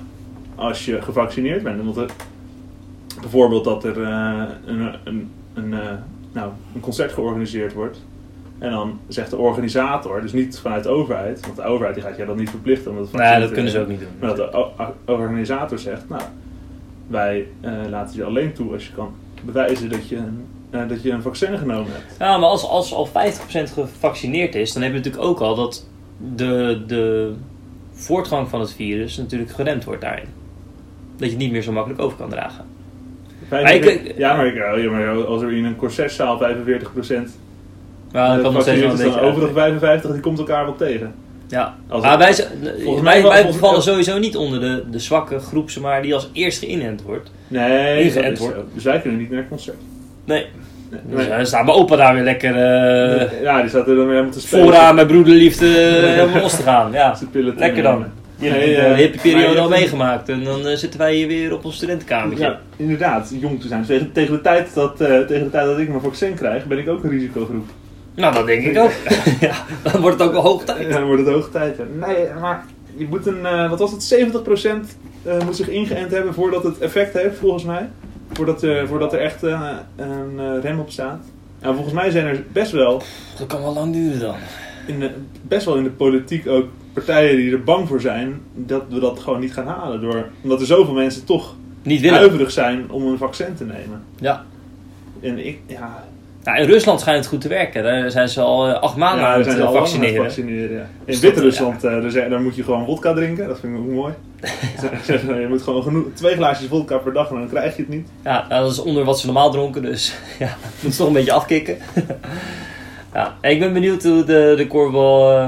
als 0.56 0.86
je 0.86 1.02
gevaccineerd 1.02 1.64
bent. 1.64 1.84
Want 1.84 1.98
er, 1.98 2.10
bijvoorbeeld 3.22 3.64
dat 3.64 3.84
er 3.84 4.04
eh, 4.04 4.44
een, 4.66 4.96
een, 5.04 5.32
een, 5.54 5.74
eh, 5.74 5.94
nou, 6.32 6.52
een 6.74 6.82
concert 6.82 7.12
georganiseerd 7.12 7.74
wordt. 7.74 8.02
En 8.60 8.72
dan 8.72 9.00
zegt 9.08 9.30
de 9.30 9.38
organisator, 9.38 10.22
dus 10.22 10.34
niet 10.34 10.60
vanuit 10.60 10.84
de 10.84 10.90
overheid, 10.90 11.40
want 11.46 11.56
de 11.56 11.64
overheid 11.64 11.96
die 11.96 12.04
gaat 12.04 12.18
jij 12.18 12.26
dan 12.26 12.38
niet 12.38 12.50
verplichten 12.50 12.92
om 12.92 12.98
het 12.98 13.10
vaccin 13.10 13.30
Nee, 13.32 13.40
dat 13.40 13.52
kunnen 13.52 13.72
ze 13.72 13.80
ook 13.80 13.88
niet 13.88 14.00
doen. 14.00 14.10
Maar 14.20 14.36
dat 14.36 14.52
de 15.06 15.12
organisator 15.12 15.80
zegt, 15.80 16.10
nou, 16.10 16.22
wij 17.08 17.48
eh, 17.62 17.72
laten 17.90 18.16
je 18.16 18.24
alleen 18.24 18.54
toe 18.54 18.74
als 18.74 18.88
je 18.88 18.94
kan 18.94 19.16
bewijzen 19.46 19.90
dat 19.90 20.10
je 20.10 20.16
een, 20.16 20.46
eh, 20.70 20.88
dat 20.88 21.04
je 21.04 21.12
een 21.12 21.22
vaccin 21.22 21.58
genomen 21.58 21.92
hebt. 21.92 22.16
Ja, 22.20 22.38
maar 22.38 22.50
als, 22.50 22.64
als 22.68 22.94
al 22.94 23.08
50% 23.08 23.12
gevaccineerd 23.74 24.56
is, 24.56 24.74
dan 24.74 24.82
heb 24.82 24.92
je 24.92 24.98
natuurlijk 24.98 25.26
ook 25.26 25.40
al 25.40 25.56
dat 25.56 25.88
de, 26.36 26.84
de 26.88 27.34
voortgang 27.92 28.50
van 28.50 28.60
het 28.60 28.74
virus 28.74 29.18
natuurlijk 29.18 29.52
geremd 29.52 29.84
wordt 29.84 30.02
daarin. 30.02 30.26
Dat 31.18 31.26
je 31.26 31.34
het 31.34 31.38
niet 31.44 31.52
meer 31.52 31.62
zo 31.62 31.72
makkelijk 31.72 32.02
over 32.02 32.18
kan 32.18 32.30
dragen. 32.30 32.66
Maar 33.50 33.74
ik- 33.76 34.14
ja, 34.18 34.36
maar, 34.36 34.48
ik, 34.48 34.56
ja, 34.56 34.90
maar 34.90 35.26
als 35.26 35.42
er 35.42 35.52
in 35.52 35.66
een 35.66 35.76
concertzaal 35.76 36.38
45% 36.38 37.38
Maar 38.12 38.28
dan 38.28 38.38
eh, 38.38 38.44
kan 38.44 38.54
nog 38.54 38.62
steeds 38.62 38.82
wel 38.82 38.90
een 38.92 38.98
beetje 38.98 39.20
overige 39.22 39.54
55 39.54 40.12
die 40.12 40.22
komt 40.22 40.40
elkaar 40.40 40.66
wel 40.66 40.76
tegen. 40.76 41.14
Ja, 41.48 41.76
Als 41.88 42.04
maar 42.04 42.18
wij, 42.18 42.34
volgens 42.84 43.04
mij 43.04 43.22
wij, 43.24 43.44
wij 43.44 43.54
vallen 43.54 43.82
sowieso 43.82 44.20
niet 44.20 44.36
onder 44.36 44.60
de, 44.60 44.84
de 44.92 45.00
zwakke 45.00 45.40
groep, 45.40 45.70
maar, 45.82 46.02
die 46.02 46.14
als 46.14 46.30
eerst 46.34 46.60
geïnent 46.60 47.02
wordt. 47.02 47.32
Nee, 47.48 48.04
is 48.04 48.40
wordt. 48.40 48.58
Dus 48.74 48.84
wij 48.84 49.02
kunnen 49.02 49.20
niet 49.20 49.30
naar 49.30 49.40
het 49.40 49.50
concert. 49.50 49.78
Nee. 50.28 50.46
Dus 50.90 51.28
nee. 51.28 51.40
uh, 51.40 51.46
staat 51.46 51.66
mijn 51.66 51.78
opa 51.78 51.96
daar 51.96 52.14
weer 52.14 52.24
lekker 52.24 52.56
eh, 52.56 53.42
ja, 53.42 53.62
die 53.62 53.70
staat 53.70 53.88
er 53.88 53.96
dan 53.96 54.06
weer 54.06 54.14
helemaal 54.14 54.32
te 54.32 54.42
spelen. 54.42 54.66
vooraan 54.66 54.96
met 54.96 55.08
broederliefde 55.08 55.68
eh, 55.78 56.14
helemaal 56.14 56.42
los 56.42 56.56
te 56.56 56.64
gaan. 56.64 56.92
Ja, 56.92 57.18
lekker 57.56 57.84
dan. 57.84 58.06
Je 58.40 58.50
hebt 58.50 58.66
de 58.66 58.76
eh, 58.76 58.96
hippe 58.96 59.18
periode 59.18 59.60
al 59.60 59.70
meegemaakt 59.70 60.30
en 60.30 60.44
dan 60.44 60.68
eh, 60.68 60.76
zitten 60.76 61.00
wij 61.00 61.16
hier 61.16 61.28
weer 61.28 61.54
op 61.54 61.66
ons 61.66 61.76
studentenkamertje. 61.76 62.44
Ja, 62.44 62.60
inderdaad, 62.76 63.34
jong 63.40 63.62
te 63.62 63.68
zijn. 63.68 63.80
Dus 63.80 63.88
tegen, 63.88 64.12
tegen, 64.12 64.34
de 64.34 64.42
tijd 64.42 64.74
dat, 64.74 65.02
eh, 65.02 65.20
tegen 65.20 65.44
de 65.44 65.50
tijd 65.50 65.66
dat 65.66 65.80
ik 65.80 65.90
mijn 65.90 66.02
vaccin 66.02 66.34
krijg, 66.34 66.66
ben 66.66 66.78
ik 66.78 66.90
ook 66.90 67.04
een 67.04 67.10
risicogroep. 67.10 67.70
Nou, 68.16 68.34
dat 68.34 68.46
denk 68.46 68.66
ik 68.66 68.78
ook. 68.78 68.92
ja, 69.40 69.56
dan 69.84 70.02
wordt 70.02 70.20
het 70.20 70.30
ook 70.30 70.36
hoog 70.36 70.64
tijd. 70.64 70.88
Ja, 70.88 70.90
dan 70.90 71.06
wordt 71.06 71.26
het 71.26 71.34
hoog 71.34 71.50
tijd. 71.52 71.78
Nee, 71.78 72.26
maar 72.40 72.66
je 72.96 73.08
moet 73.10 73.26
een, 73.26 73.46
eh, 73.46 73.70
wat 73.70 73.80
was 73.80 73.92
het, 73.92 74.04
70% 74.04 74.98
eh, 75.24 75.44
moet 75.46 75.56
zich 75.56 75.70
ingeënt 75.70 76.12
hebben 76.12 76.34
voordat 76.34 76.64
het 76.64 76.80
effect 76.80 77.14
heeft, 77.14 77.38
volgens 77.38 77.64
mij. 77.64 77.90
Voordat, 78.34 78.64
eh, 78.64 78.84
voordat 78.88 79.14
er 79.14 79.20
echt 79.20 79.44
eh, 79.44 79.72
een 79.96 80.40
eh, 80.40 80.62
rem 80.62 80.80
op 80.80 80.90
staat. 80.90 81.24
En 81.60 81.74
volgens 81.74 81.94
mij 81.94 82.10
zijn 82.12 82.26
er 82.26 82.44
best 82.52 82.72
wel, 82.72 83.02
Dat 83.38 83.48
kan 83.48 83.62
wel 83.62 83.74
lang 83.74 83.94
duren 83.94 84.20
dan. 84.20 84.36
in 84.88 85.00
de, 85.00 85.12
best 85.42 85.66
wel 85.66 85.76
in 85.78 85.84
de 85.84 85.90
politiek 85.90 86.48
ook 86.48 86.66
partijen 86.94 87.36
die 87.38 87.52
er 87.52 87.64
bang 87.64 87.88
voor 87.88 88.02
zijn 88.02 88.42
dat 88.54 88.84
we 88.90 89.00
dat 89.00 89.20
gewoon 89.20 89.40
niet 89.40 89.54
gaan 89.54 89.68
halen. 89.68 90.02
Door, 90.02 90.26
omdat 90.42 90.60
er 90.60 90.66
zoveel 90.66 90.94
mensen 90.94 91.26
toch 91.26 91.56
Niet 91.82 92.02
willen. 92.02 92.18
huiverig 92.18 92.52
zijn 92.52 92.92
om 92.92 93.08
een 93.08 93.18
vaccin 93.18 93.56
te 93.56 93.66
nemen. 93.66 94.04
Ja. 94.20 94.46
En 95.22 95.46
ik, 95.48 95.60
ja, 95.66 96.04
Nou, 96.48 96.60
in 96.60 96.68
Rusland 96.68 97.00
schijnt 97.00 97.20
het 97.20 97.28
goed 97.28 97.42
te 97.42 97.48
werken. 97.48 97.84
Daar 97.84 98.12
zijn 98.12 98.30
ze 98.30 98.42
al 98.42 98.68
eh, 98.68 98.82
acht 98.82 98.96
maanden 98.96 99.26
ja, 99.26 99.34
aan 99.34 99.40
we 99.40 99.44
het 99.44 99.54
zijn 99.54 99.62
eh, 99.62 99.68
al 99.68 99.76
aan 99.76 99.82
het 99.82 99.92
vaccineren. 99.92 100.24
vaccineren. 100.24 100.76
Ja. 100.76 100.82
In 100.82 100.88
Dus 101.06 101.20
Wit-Rusland 101.20 101.84
eh, 101.84 102.30
daar 102.30 102.42
moet 102.42 102.56
je 102.56 102.64
gewoon 102.64 102.86
wodka 102.86 103.14
drinken. 103.14 103.48
Dat 103.48 103.60
vind 103.60 103.74
ik 103.74 103.80
ook 103.80 103.92
mooi. 103.92 104.14
Je 105.42 105.46
moet 105.50 105.62
gewoon 105.62 105.84
genoeg, 105.84 106.06
twee 106.14 106.36
glaasjes 106.36 106.68
vodka 106.68 106.98
per 106.98 107.14
dag 107.14 107.30
en 107.30 107.36
dan 107.36 107.50
krijg 107.50 107.76
je 107.76 107.82
het 107.82 107.92
niet. 107.92 108.08
Ja, 108.24 108.46
nou, 108.50 108.64
dat 108.64 108.72
is 108.72 108.80
onder 108.80 109.04
wat 109.04 109.20
ze 109.20 109.26
normaal 109.26 109.52
dronken, 109.52 109.82
dus 109.82 110.16
ja, 110.40 110.58
moet 110.80 110.98
toch 110.98 111.08
een 111.08 111.14
beetje 111.14 111.32
afkicken. 111.32 111.78
ja, 113.14 113.38
en 113.42 113.52
ik 113.52 113.60
ben 113.60 113.74
benieuwd 113.74 114.04
hoe 114.04 114.24
de, 114.24 114.54
de 114.58 114.68
korfbal 114.68 115.32
eh, 115.32 115.48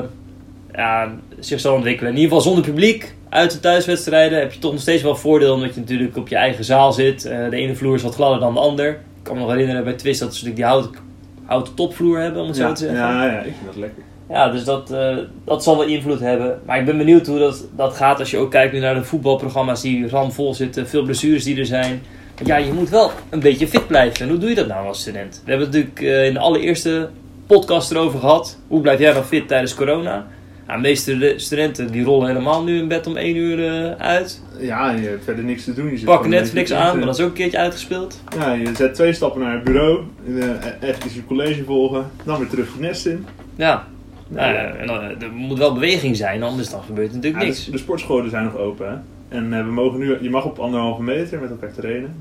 ja, 0.71 1.11
zich 1.39 1.59
zal 1.59 1.75
ontwikkelen. 1.75 2.11
In 2.11 2.17
ieder 2.17 2.35
geval 2.35 2.51
zonder 2.51 2.71
publiek, 2.71 3.13
uit 3.29 3.51
de 3.51 3.59
thuiswedstrijden, 3.59 4.39
heb 4.39 4.53
je 4.53 4.59
toch 4.59 4.71
nog 4.71 4.81
steeds 4.81 5.03
wel 5.03 5.15
voordeel, 5.15 5.53
omdat 5.53 5.73
je 5.73 5.79
natuurlijk 5.79 6.17
op 6.17 6.27
je 6.27 6.35
eigen 6.35 6.63
zaal 6.63 6.93
zit. 6.93 7.21
De 7.21 7.55
ene 7.55 7.75
vloer 7.75 7.95
is 7.95 8.03
wat 8.03 8.15
gladder 8.15 8.39
dan 8.39 8.53
de 8.53 8.59
ander. 8.59 8.97
Ik 9.29 9.35
kan 9.35 9.43
me 9.43 9.49
nog 9.49 9.57
herinneren 9.59 9.83
bij 9.89 9.93
Twist 9.99 10.19
dat 10.19 10.35
ze 10.35 10.45
natuurlijk 10.45 10.55
die 10.55 10.65
houten, 10.65 11.01
houten 11.45 11.73
topvloer 11.73 12.19
hebben, 12.19 12.41
om 12.41 12.47
het 12.47 12.57
zo 12.57 12.63
Ja, 12.63 12.73
te 12.73 12.79
zeggen. 12.79 12.97
ja, 12.99 13.25
ja, 13.25 13.37
ik 13.39 13.43
vind 13.53 13.65
dat 13.65 13.75
lekker. 13.75 14.03
Ja, 14.29 14.49
dus 14.49 14.63
dat, 14.63 14.91
eh, 14.91 15.17
dat 15.45 15.63
zal 15.63 15.77
wel 15.77 15.87
invloed 15.87 16.19
hebben. 16.19 16.59
Maar 16.65 16.79
ik 16.79 16.85
ben 16.85 16.97
benieuwd 16.97 17.27
hoe 17.27 17.39
dat, 17.39 17.65
dat 17.75 17.95
gaat 17.95 18.19
als 18.19 18.31
je 18.31 18.37
ook 18.37 18.51
kijkt 18.51 18.73
nu 18.73 18.79
naar 18.79 18.93
de 18.95 19.03
voetbalprogramma's 19.03 19.81
die 19.81 20.09
ramvol 20.09 20.53
zitten. 20.53 20.87
Veel 20.87 21.03
blessures 21.03 21.43
die 21.43 21.57
er 21.57 21.65
zijn. 21.65 22.01
Want 22.35 22.47
ja, 22.47 22.55
je 22.57 22.73
moet 22.73 22.89
wel 22.89 23.11
een 23.29 23.39
beetje 23.39 23.67
fit 23.67 23.87
blijven. 23.87 24.21
En 24.21 24.29
hoe 24.29 24.37
doe 24.37 24.49
je 24.49 24.55
dat 24.55 24.67
nou 24.67 24.87
als 24.87 25.01
student? 25.01 25.41
We 25.45 25.49
hebben 25.51 25.67
het 25.67 25.75
natuurlijk 25.75 26.01
eh, 26.01 26.25
in 26.25 26.33
de 26.33 26.39
allereerste 26.39 27.09
podcast 27.47 27.91
erover 27.91 28.19
gehad. 28.19 28.57
Hoe 28.67 28.81
blijf 28.81 28.99
jij 28.99 29.13
dan 29.13 29.23
fit 29.23 29.47
tijdens 29.47 29.75
corona? 29.75 30.27
Nou, 30.69 30.81
de 30.81 30.87
meeste 30.87 31.17
de- 31.17 31.33
studenten 31.39 31.91
die 31.91 32.03
rollen 32.03 32.27
helemaal 32.27 32.63
nu 32.63 32.77
in 32.77 32.87
bed 32.87 33.07
om 33.07 33.17
1 33.17 33.35
uur 33.35 33.65
eh, 33.67 33.91
uit. 33.91 34.41
Ja, 34.59 34.91
je 34.91 35.07
hebt 35.07 35.23
verder 35.23 35.43
niks 35.43 35.63
te 35.63 35.73
doen. 35.73 35.89
Je 35.89 35.97
zit 35.97 36.05
Pakken 36.05 36.23
gewoon 36.25 36.39
Netflix 36.41 36.71
aan, 36.73 36.97
maar 36.97 37.05
dat 37.05 37.17
is 37.17 37.21
ook 37.23 37.29
een 37.29 37.35
keertje 37.35 37.57
uitgespeeld. 37.57 38.21
Ja, 38.37 38.53
je 38.53 38.75
zet 38.75 38.93
twee 38.93 39.13
stappen 39.13 39.41
naar 39.41 39.53
het 39.53 39.63
bureau. 39.63 39.99
eh, 40.27 40.89
Even 40.89 41.13
je 41.13 41.25
college 41.25 41.63
volgen. 41.63 42.05
Dan 42.23 42.39
weer 42.39 42.47
terug 42.49 42.73
je 42.73 42.79
nest 42.81 43.05
in. 43.05 43.25
Ja, 43.55 43.87
Nou, 44.27 44.55
en 44.55 44.87
dan, 44.87 44.99
er 45.01 45.31
moet 45.33 45.57
wel 45.57 45.73
beweging 45.73 46.15
zijn, 46.17 46.43
anders 46.43 46.69
dan 46.69 46.81
gebeurt 46.83 47.09
er 47.09 47.15
natuurlijk 47.15 47.43
Ja, 47.43 47.47
niks. 47.49 47.65
de, 47.65 47.71
de 47.71 47.77
sportscholen 47.77 48.29
zijn 48.29 48.43
nog 48.43 48.57
open. 48.57 48.89
Hè? 48.89 48.95
En 49.37 49.53
eh, 49.53 49.65
we 49.65 49.71
mogen 49.71 49.99
nu, 49.99 50.17
je 50.21 50.29
mag 50.29 50.45
op 50.45 50.59
anderhalve 50.59 51.03
meter 51.03 51.39
met 51.39 51.49
elkaar 51.49 51.73
trainen. 51.73 52.15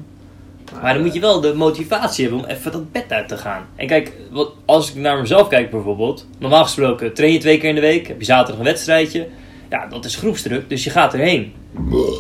Maar 0.83 0.95
dan 0.95 1.03
moet 1.03 1.15
je 1.15 1.21
wel 1.21 1.41
de 1.41 1.55
motivatie 1.55 2.25
hebben 2.25 2.45
om 2.45 2.51
even 2.51 2.73
dat 2.73 2.93
bed 2.93 3.13
uit 3.13 3.29
te 3.29 3.37
gaan. 3.37 3.67
En 3.77 3.87
kijk, 3.87 4.13
wat, 4.31 4.53
als 4.65 4.91
ik 4.91 4.97
naar 4.97 5.21
mezelf 5.21 5.49
kijk 5.49 5.71
bijvoorbeeld. 5.71 6.27
Normaal 6.39 6.63
gesproken 6.65 7.15
train 7.15 7.33
je 7.33 7.39
twee 7.39 7.59
keer 7.59 7.69
in 7.69 7.75
de 7.75 7.81
week. 7.81 8.07
Heb 8.09 8.19
je 8.19 8.25
zaterdag 8.25 8.59
een 8.59 8.65
wedstrijdje. 8.65 9.29
Ja, 9.71 9.87
dat 9.87 10.05
is 10.05 10.17
groepsdruk, 10.17 10.69
dus 10.69 10.85
je 10.85 10.91
gaat 10.91 11.15
erheen. 11.15 11.53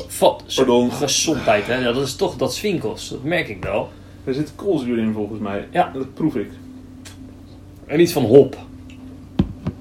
Vat, 0.07 0.45
Pardon. 0.57 0.93
gezondheid, 0.93 1.67
hè. 1.67 1.75
Ja, 1.75 1.93
dat 1.93 2.07
is 2.07 2.17
toch 2.17 2.37
dat 2.37 2.55
swinkels. 2.55 3.09
Dat 3.09 3.23
merk 3.23 3.49
ik 3.49 3.65
wel. 3.65 3.89
Er 4.25 4.35
zit 4.35 4.53
koolzuur 4.55 4.99
in 4.99 5.13
volgens 5.13 5.41
mij. 5.41 5.69
Ja. 5.71 5.91
Dat 5.95 6.15
proef 6.15 6.35
ik. 6.35 6.51
En 7.87 7.99
niet 7.99 8.13
van 8.13 8.25
hop. 8.25 8.57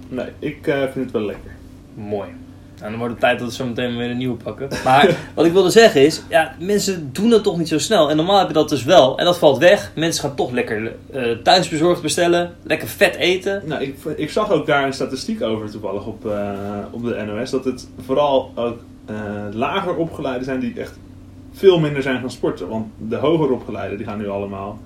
Nee, 0.09 0.27
ik 0.39 0.67
eh, 0.67 0.81
vind 0.81 0.95
het 0.95 1.11
wel 1.11 1.21
lekker. 1.21 1.51
Mooi. 1.93 2.29
Nou, 2.77 2.89
dan 2.89 2.99
wordt 2.99 3.13
het 3.13 3.21
tijd 3.21 3.39
dat 3.39 3.47
we 3.47 3.53
zo 3.53 3.65
meteen 3.65 3.97
weer 3.97 4.09
een 4.09 4.17
nieuwe 4.17 4.37
pakken. 4.43 4.67
Maar 4.83 5.17
wat 5.35 5.45
ik 5.45 5.51
wilde 5.51 5.69
zeggen 5.69 6.05
is, 6.05 6.21
ja, 6.29 6.55
mensen 6.59 7.09
doen 7.13 7.29
dat 7.29 7.43
toch 7.43 7.57
niet 7.57 7.67
zo 7.67 7.77
snel. 7.77 8.09
En 8.09 8.15
normaal 8.15 8.39
heb 8.39 8.47
je 8.47 8.53
dat 8.53 8.69
dus 8.69 8.83
wel. 8.83 9.17
En 9.17 9.25
dat 9.25 9.37
valt 9.37 9.57
weg. 9.57 9.91
Mensen 9.95 10.23
gaan 10.23 10.35
toch 10.35 10.51
lekker 10.51 10.95
eh 11.11 11.31
thuisbezorgd 11.43 12.01
bestellen. 12.01 12.55
Lekker 12.63 12.87
vet 12.87 13.15
eten. 13.15 13.61
Nou, 13.65 13.81
ik, 13.81 13.95
ik 14.15 14.29
zag 14.29 14.51
ook 14.51 14.65
daar 14.65 14.85
een 14.85 14.93
statistiek 14.93 15.41
over 15.41 15.71
toevallig 15.71 16.05
op, 16.05 16.25
eh, 16.25 16.51
op 16.91 17.03
de 17.03 17.23
NOS. 17.25 17.49
Dat 17.49 17.65
het 17.65 17.87
vooral 18.05 18.51
ook 18.55 18.79
eh, 19.05 19.15
lager 19.51 19.95
opgeleiden 19.95 20.45
zijn 20.45 20.59
die 20.59 20.79
echt 20.79 20.99
veel 21.53 21.79
minder 21.79 22.01
zijn 22.01 22.19
gaan 22.19 22.31
sporten. 22.31 22.67
Want 22.67 22.85
de 22.97 23.15
hoger 23.15 23.51
opgeleiden, 23.51 23.97
die 23.97 24.07
gaan 24.07 24.17
nu 24.17 24.29
allemaal... 24.29 24.79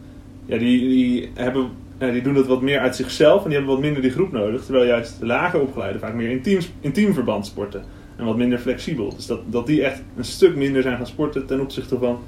Ja, 0.45 0.57
die, 0.57 0.79
die, 0.79 1.31
hebben, 1.33 1.69
die 2.09 2.21
doen 2.21 2.35
het 2.35 2.47
wat 2.47 2.61
meer 2.61 2.79
uit 2.79 2.95
zichzelf 2.95 3.43
en 3.43 3.49
die 3.49 3.57
hebben 3.57 3.73
wat 3.73 3.83
minder 3.83 4.01
die 4.01 4.11
groep 4.11 4.31
nodig. 4.31 4.63
Terwijl 4.63 4.85
juist 4.85 5.19
de 5.19 5.25
lager 5.25 5.61
opgeleiden 5.61 6.01
vaak 6.01 6.13
meer 6.13 6.29
in, 6.29 6.41
teams, 6.41 6.71
in 6.79 6.91
teamverband 6.91 7.45
sporten. 7.45 7.83
En 8.17 8.25
wat 8.25 8.37
minder 8.37 8.59
flexibel. 8.59 9.15
Dus 9.15 9.25
dat, 9.25 9.39
dat 9.45 9.65
die 9.65 9.83
echt 9.83 10.01
een 10.17 10.25
stuk 10.25 10.55
minder 10.55 10.81
zijn 10.81 10.97
gaan 10.97 11.07
sporten 11.07 11.45
ten 11.45 11.59
opzichte 11.59 11.97
van 11.97 12.19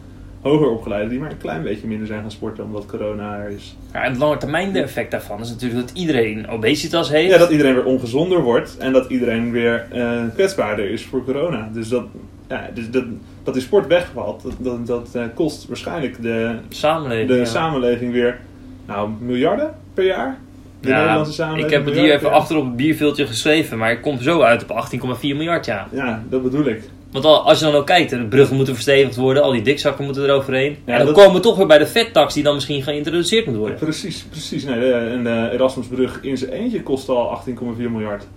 hoger 0.42 0.70
opgeleiden. 0.70 1.10
Die 1.10 1.20
maar 1.20 1.32
een 1.32 1.38
klein 1.38 1.64
beetje 1.64 1.88
minder 1.88 2.08
zijn 2.08 2.22
gaan 2.22 2.32
sporten 2.32 2.64
omdat 2.64 2.86
corona 2.86 3.38
er 3.38 3.50
is. 3.50 3.76
Ja, 3.94 4.04
en 4.04 4.12
het 4.12 4.20
lange 4.20 4.38
termijn 4.38 4.76
effect 4.76 5.12
daarvan 5.12 5.40
is 5.40 5.50
natuurlijk 5.50 5.88
dat 5.88 5.98
iedereen 5.98 6.48
obesitas 6.48 7.10
heeft. 7.10 7.32
Ja, 7.32 7.38
dat 7.38 7.50
iedereen 7.50 7.74
weer 7.74 7.86
ongezonder 7.86 8.42
wordt 8.42 8.78
en 8.78 8.94
dat 8.94 9.10
iedereen 9.10 9.52
weer 9.52 9.88
eh, 9.92 10.24
kwetsbaarder 10.34 10.90
is 10.90 11.06
voor 11.06 11.24
corona. 11.24 11.70
Dus 11.74 11.90
dat, 11.90 12.06
ja, 12.48 12.70
dus 12.74 12.90
dat, 12.90 13.04
dat 13.44 13.54
die 13.54 13.64
sport 13.64 13.88
wegvalt, 13.88 14.44
dat, 14.44 14.54
dat, 14.60 14.88
dat 14.88 15.10
eh, 15.14 15.24
kost 15.34 15.68
waarschijnlijk 15.68 16.22
de, 16.22 16.56
Samenleving. 16.70 17.28
de 17.28 17.36
ja. 17.36 17.46
samenleving 17.46 18.12
weer 18.12 18.40
nou, 18.88 19.10
miljarden 19.20 19.74
per 19.94 20.06
jaar. 20.06 20.38
De 20.82 20.90
Ja, 20.90 20.98
Nederlandse 21.00 21.34
samenleving. 21.34 21.72
ik 21.72 21.78
heb 21.78 21.86
het 21.86 21.96
hier 22.04 22.14
even 22.14 22.32
achter 22.32 22.58
op 22.58 22.66
het 22.66 22.76
bierveeltje 22.76 23.28
geschreven, 23.28 23.78
maar 23.78 23.92
ik 23.92 24.02
kom 24.02 24.22
zo 24.22 24.42
uit 24.42 24.64
op 24.64 24.70
18,4 24.70 25.20
miljard, 25.22 25.66
ja. 25.66 25.88
jaar. 25.92 26.06
Ja, 26.08 26.24
dat 26.30 26.44
bedoel 26.44 26.66
ik. 26.66 26.82
Want 27.12 27.26
al- 27.26 27.42
als 27.48 27.60
je 27.60 27.66
dan 27.66 27.74
ook 27.76 27.86
kijkt, 27.86 28.10
de 28.10 28.26
bruggen 28.26 28.56
moeten 28.56 28.74
verstevigd 28.74 29.16
worden, 29.16 29.44
al 29.44 29.52
die 29.52 29.62
dikzakken 29.62 30.06
moeten 30.06 30.24
eroverheen. 30.24 30.78
Ja, 30.86 30.92
en 30.94 30.98
dan 30.98 31.06
dat- 31.06 31.16
komen 31.16 31.34
we 31.36 31.40
toch 31.40 31.58
weer 31.58 31.68
bij 31.68 31.78
de 31.78 31.86
vettax 31.88 32.34
die 32.34 32.44
dan 32.44 32.54
misschien 32.54 32.84
geïntroduceerd 32.84 33.46
moet 33.46 33.56
worden. 33.56 33.78
Precies, 33.78 34.24
precies. 34.24 34.64
Nee, 34.66 34.80
de, 34.80 34.94
en 34.94 35.24
de 35.24 35.50
Erasmusbrug 35.54 36.20
in 36.22 36.38
zijn 36.38 36.52
eentje 36.52 36.84
kost 36.84 37.10
al 37.10 37.30
18,4 37.30 37.90
miljard. 37.92 38.28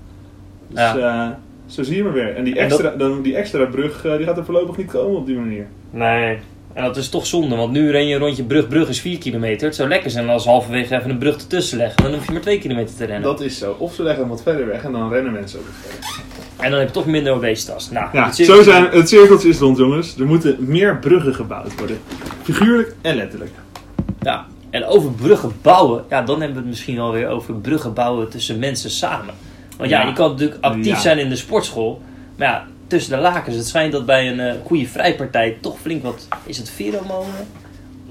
Dus 0.69 0.79
Ja. 0.81 0.97
eh, 0.97 1.31
zo 1.73 1.83
zie 1.83 1.97
je 1.97 2.03
maar 2.03 2.13
weer. 2.13 2.35
En 2.37 2.45
die 2.45 2.59
En 2.59 2.69
dat- 2.69 2.81
extra, 2.81 2.97
dan, 2.99 3.23
die 3.23 3.37
extra 3.37 3.65
brug 3.65 4.05
eh, 4.05 4.17
die 4.17 4.27
gaat 4.27 4.37
er 4.37 4.45
voorlopig 4.45 4.77
niet 4.77 4.91
komen 4.91 5.17
op 5.17 5.27
die 5.27 5.37
manier. 5.37 5.67
Nee. 5.91 6.39
En 6.77 6.83
dat 6.85 6.97
is 6.97 7.09
toch 7.09 7.27
zonde, 7.27 7.57
want 7.57 7.73
nu 7.73 7.91
ren 7.91 8.07
je 8.07 8.15
een 8.15 8.21
rondje 8.21 8.45
brug. 8.45 8.69
Brug 8.69 8.89
is 8.89 9.01
4 9.01 9.19
kilometer. 9.19 9.67
Het 9.67 9.77
zou 9.77 9.89
lekker 9.89 10.11
zijn 10.11 10.29
als 10.29 10.45
halverwege 10.45 10.97
even 10.97 11.11
een 11.11 11.19
brug 11.19 11.35
ertussen 11.35 11.79
leggen. 11.79 12.03
Dan 12.03 12.15
hoef 12.15 12.27
je 12.27 12.33
maar 12.33 12.41
2 12.41 12.59
kilometer 12.59 12.97
te 12.97 13.05
rennen. 13.05 13.23
Dat 13.23 13.41
is 13.41 13.59
zo. 13.59 13.77
Of 13.79 13.95
ze 13.95 14.03
leggen 14.03 14.21
hem 14.21 14.31
wat 14.31 14.43
verder 14.43 14.67
weg 14.67 14.85
en 14.85 14.93
dan 14.93 15.11
rennen 15.13 15.33
mensen 15.33 15.59
ook 15.59 15.65
verder. 15.81 16.25
En 16.57 16.71
dan 16.71 16.79
heb 16.79 16.89
je 16.89 16.95
toch 16.95 17.07
minder 17.07 17.33
obesitas. 17.33 17.91
Nou, 17.91 18.09
Ja, 18.13 18.33
zo 18.33 18.63
zijn, 18.63 18.85
het 18.91 19.09
cirkeltje 19.09 19.49
is 19.49 19.59
rond 19.59 19.77
jongens. 19.79 20.17
Er 20.19 20.27
moeten 20.27 20.57
meer 20.59 20.99
bruggen 20.99 21.35
gebouwd 21.35 21.79
worden. 21.79 21.99
Figuurlijk 22.43 22.95
en 23.03 23.17
letterlijk. 23.17 23.51
Ja. 24.21 24.47
En 24.71 24.85
over 24.85 25.11
bruggen 25.13 25.53
bouwen, 25.63 26.05
ja, 26.11 26.23
dan 26.23 26.35
hebben 26.37 26.53
we 26.57 26.61
het 26.63 26.69
misschien 26.71 26.97
wel 26.97 27.13
weer 27.13 27.29
over 27.29 27.55
bruggen 27.55 27.93
bouwen 27.95 28.29
tussen 28.29 28.59
mensen 28.59 28.91
samen. 28.91 29.35
Want 29.77 29.91
ja, 29.91 30.01
Ja. 30.01 30.07
je 30.09 30.13
kan 30.13 30.31
natuurlijk 30.31 30.65
actief 30.65 30.87
Ja. 30.87 30.99
zijn 31.01 31.19
in 31.19 31.29
de 31.29 31.37
sportschool. 31.37 32.01
Maar 32.37 32.49
ja, 32.49 32.67
tussen 32.87 33.17
de 33.17 33.23
lakens. 33.23 33.57
Het 33.57 33.67
schijnt 33.67 33.93
dat 33.93 34.07
bij 34.07 34.31
een 34.31 34.41
eh, 34.41 34.55
goede 34.65 34.87
vrijpartij 34.87 35.57
toch 35.61 35.79
flink 35.81 36.03
wat... 36.03 36.29
Is 36.45 36.59
het 36.59 36.71
pheromonen? 36.71 37.47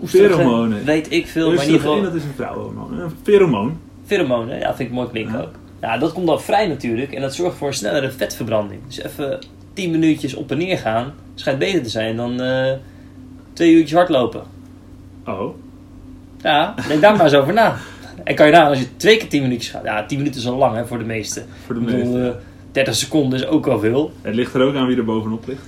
Pheromonen. 0.05 0.85
Weet 0.85 1.11
ik 1.11 1.27
veel, 1.27 1.47
maar 1.53 1.55
in 1.63 1.65
ieder 1.65 1.81
geval... 1.81 2.01
dat 2.01 2.13
is 2.15 2.23
een 2.23 2.33
vrouwenhormoon. 2.35 2.99
Een 2.99 3.11
pheromoon. 3.23 3.79
Pheromonen, 4.05 4.59
ja, 4.59 4.75
vind 4.75 4.89
ik 4.89 4.95
mooi 4.95 5.07
klinken 5.09 5.33
Ja. 5.33 5.41
ook. 5.41 5.51
Ja, 5.81 5.97
dat 5.97 6.13
komt 6.13 6.27
dan 6.27 6.41
vrij 6.41 6.67
natuurlijk 6.67 7.11
en 7.13 7.21
dat 7.21 7.35
zorgt 7.35 7.57
voor 7.57 7.67
een 7.67 7.73
snellere 7.73 8.11
vetverbranding. 8.11 8.79
Dus 8.87 9.01
even 9.03 9.39
10 9.73 9.91
minuutjes 9.91 10.33
op 10.33 10.51
en 10.51 10.57
neer 10.57 10.77
gaan 10.77 11.13
schijnt 11.35 11.59
beter 11.59 11.83
te 11.83 11.89
zijn 11.89 12.15
dan 12.15 12.41
eh, 12.41 12.71
twee 13.53 13.71
uurtjes 13.73 13.93
hardlopen. 13.97 14.41
Oh. 15.25 15.55
Ja, 16.41 16.73
denk 16.87 17.01
daar 17.01 17.15
maar 17.15 17.25
eens 17.25 17.33
over 17.35 17.53
na. 17.53 17.75
En 18.23 18.35
kan 18.35 18.45
je 18.45 18.51
na, 18.51 18.67
als 18.67 18.79
je 18.79 18.95
twee 18.97 19.17
keer 19.17 19.27
10 19.29 19.41
minuutjes 19.41 19.71
gaat. 19.71 19.83
Ja, 19.83 20.05
10 20.05 20.17
minuten 20.17 20.39
is 20.41 20.47
al 20.47 20.55
lang 20.57 20.75
hè, 20.75 20.85
voor 20.85 20.97
de 20.97 21.03
meesten. 21.03 21.45
Voor 21.65 21.75
de 21.75 21.81
Ik 21.81 21.85
bedoel, 21.85 22.03
meeste. 22.13 22.27
eh, 22.29 22.35
30 22.75 22.95
seconden 22.95 23.39
is 23.39 23.47
ook 23.47 23.65
wel 23.65 23.79
veel. 23.79 24.11
Het 24.21 24.35
ligt 24.35 24.53
er 24.53 24.61
ook 24.61 24.75
aan 24.75 24.87
wie 24.87 24.97
er 24.97 25.05
bovenop 25.05 25.47
ligt. 25.47 25.65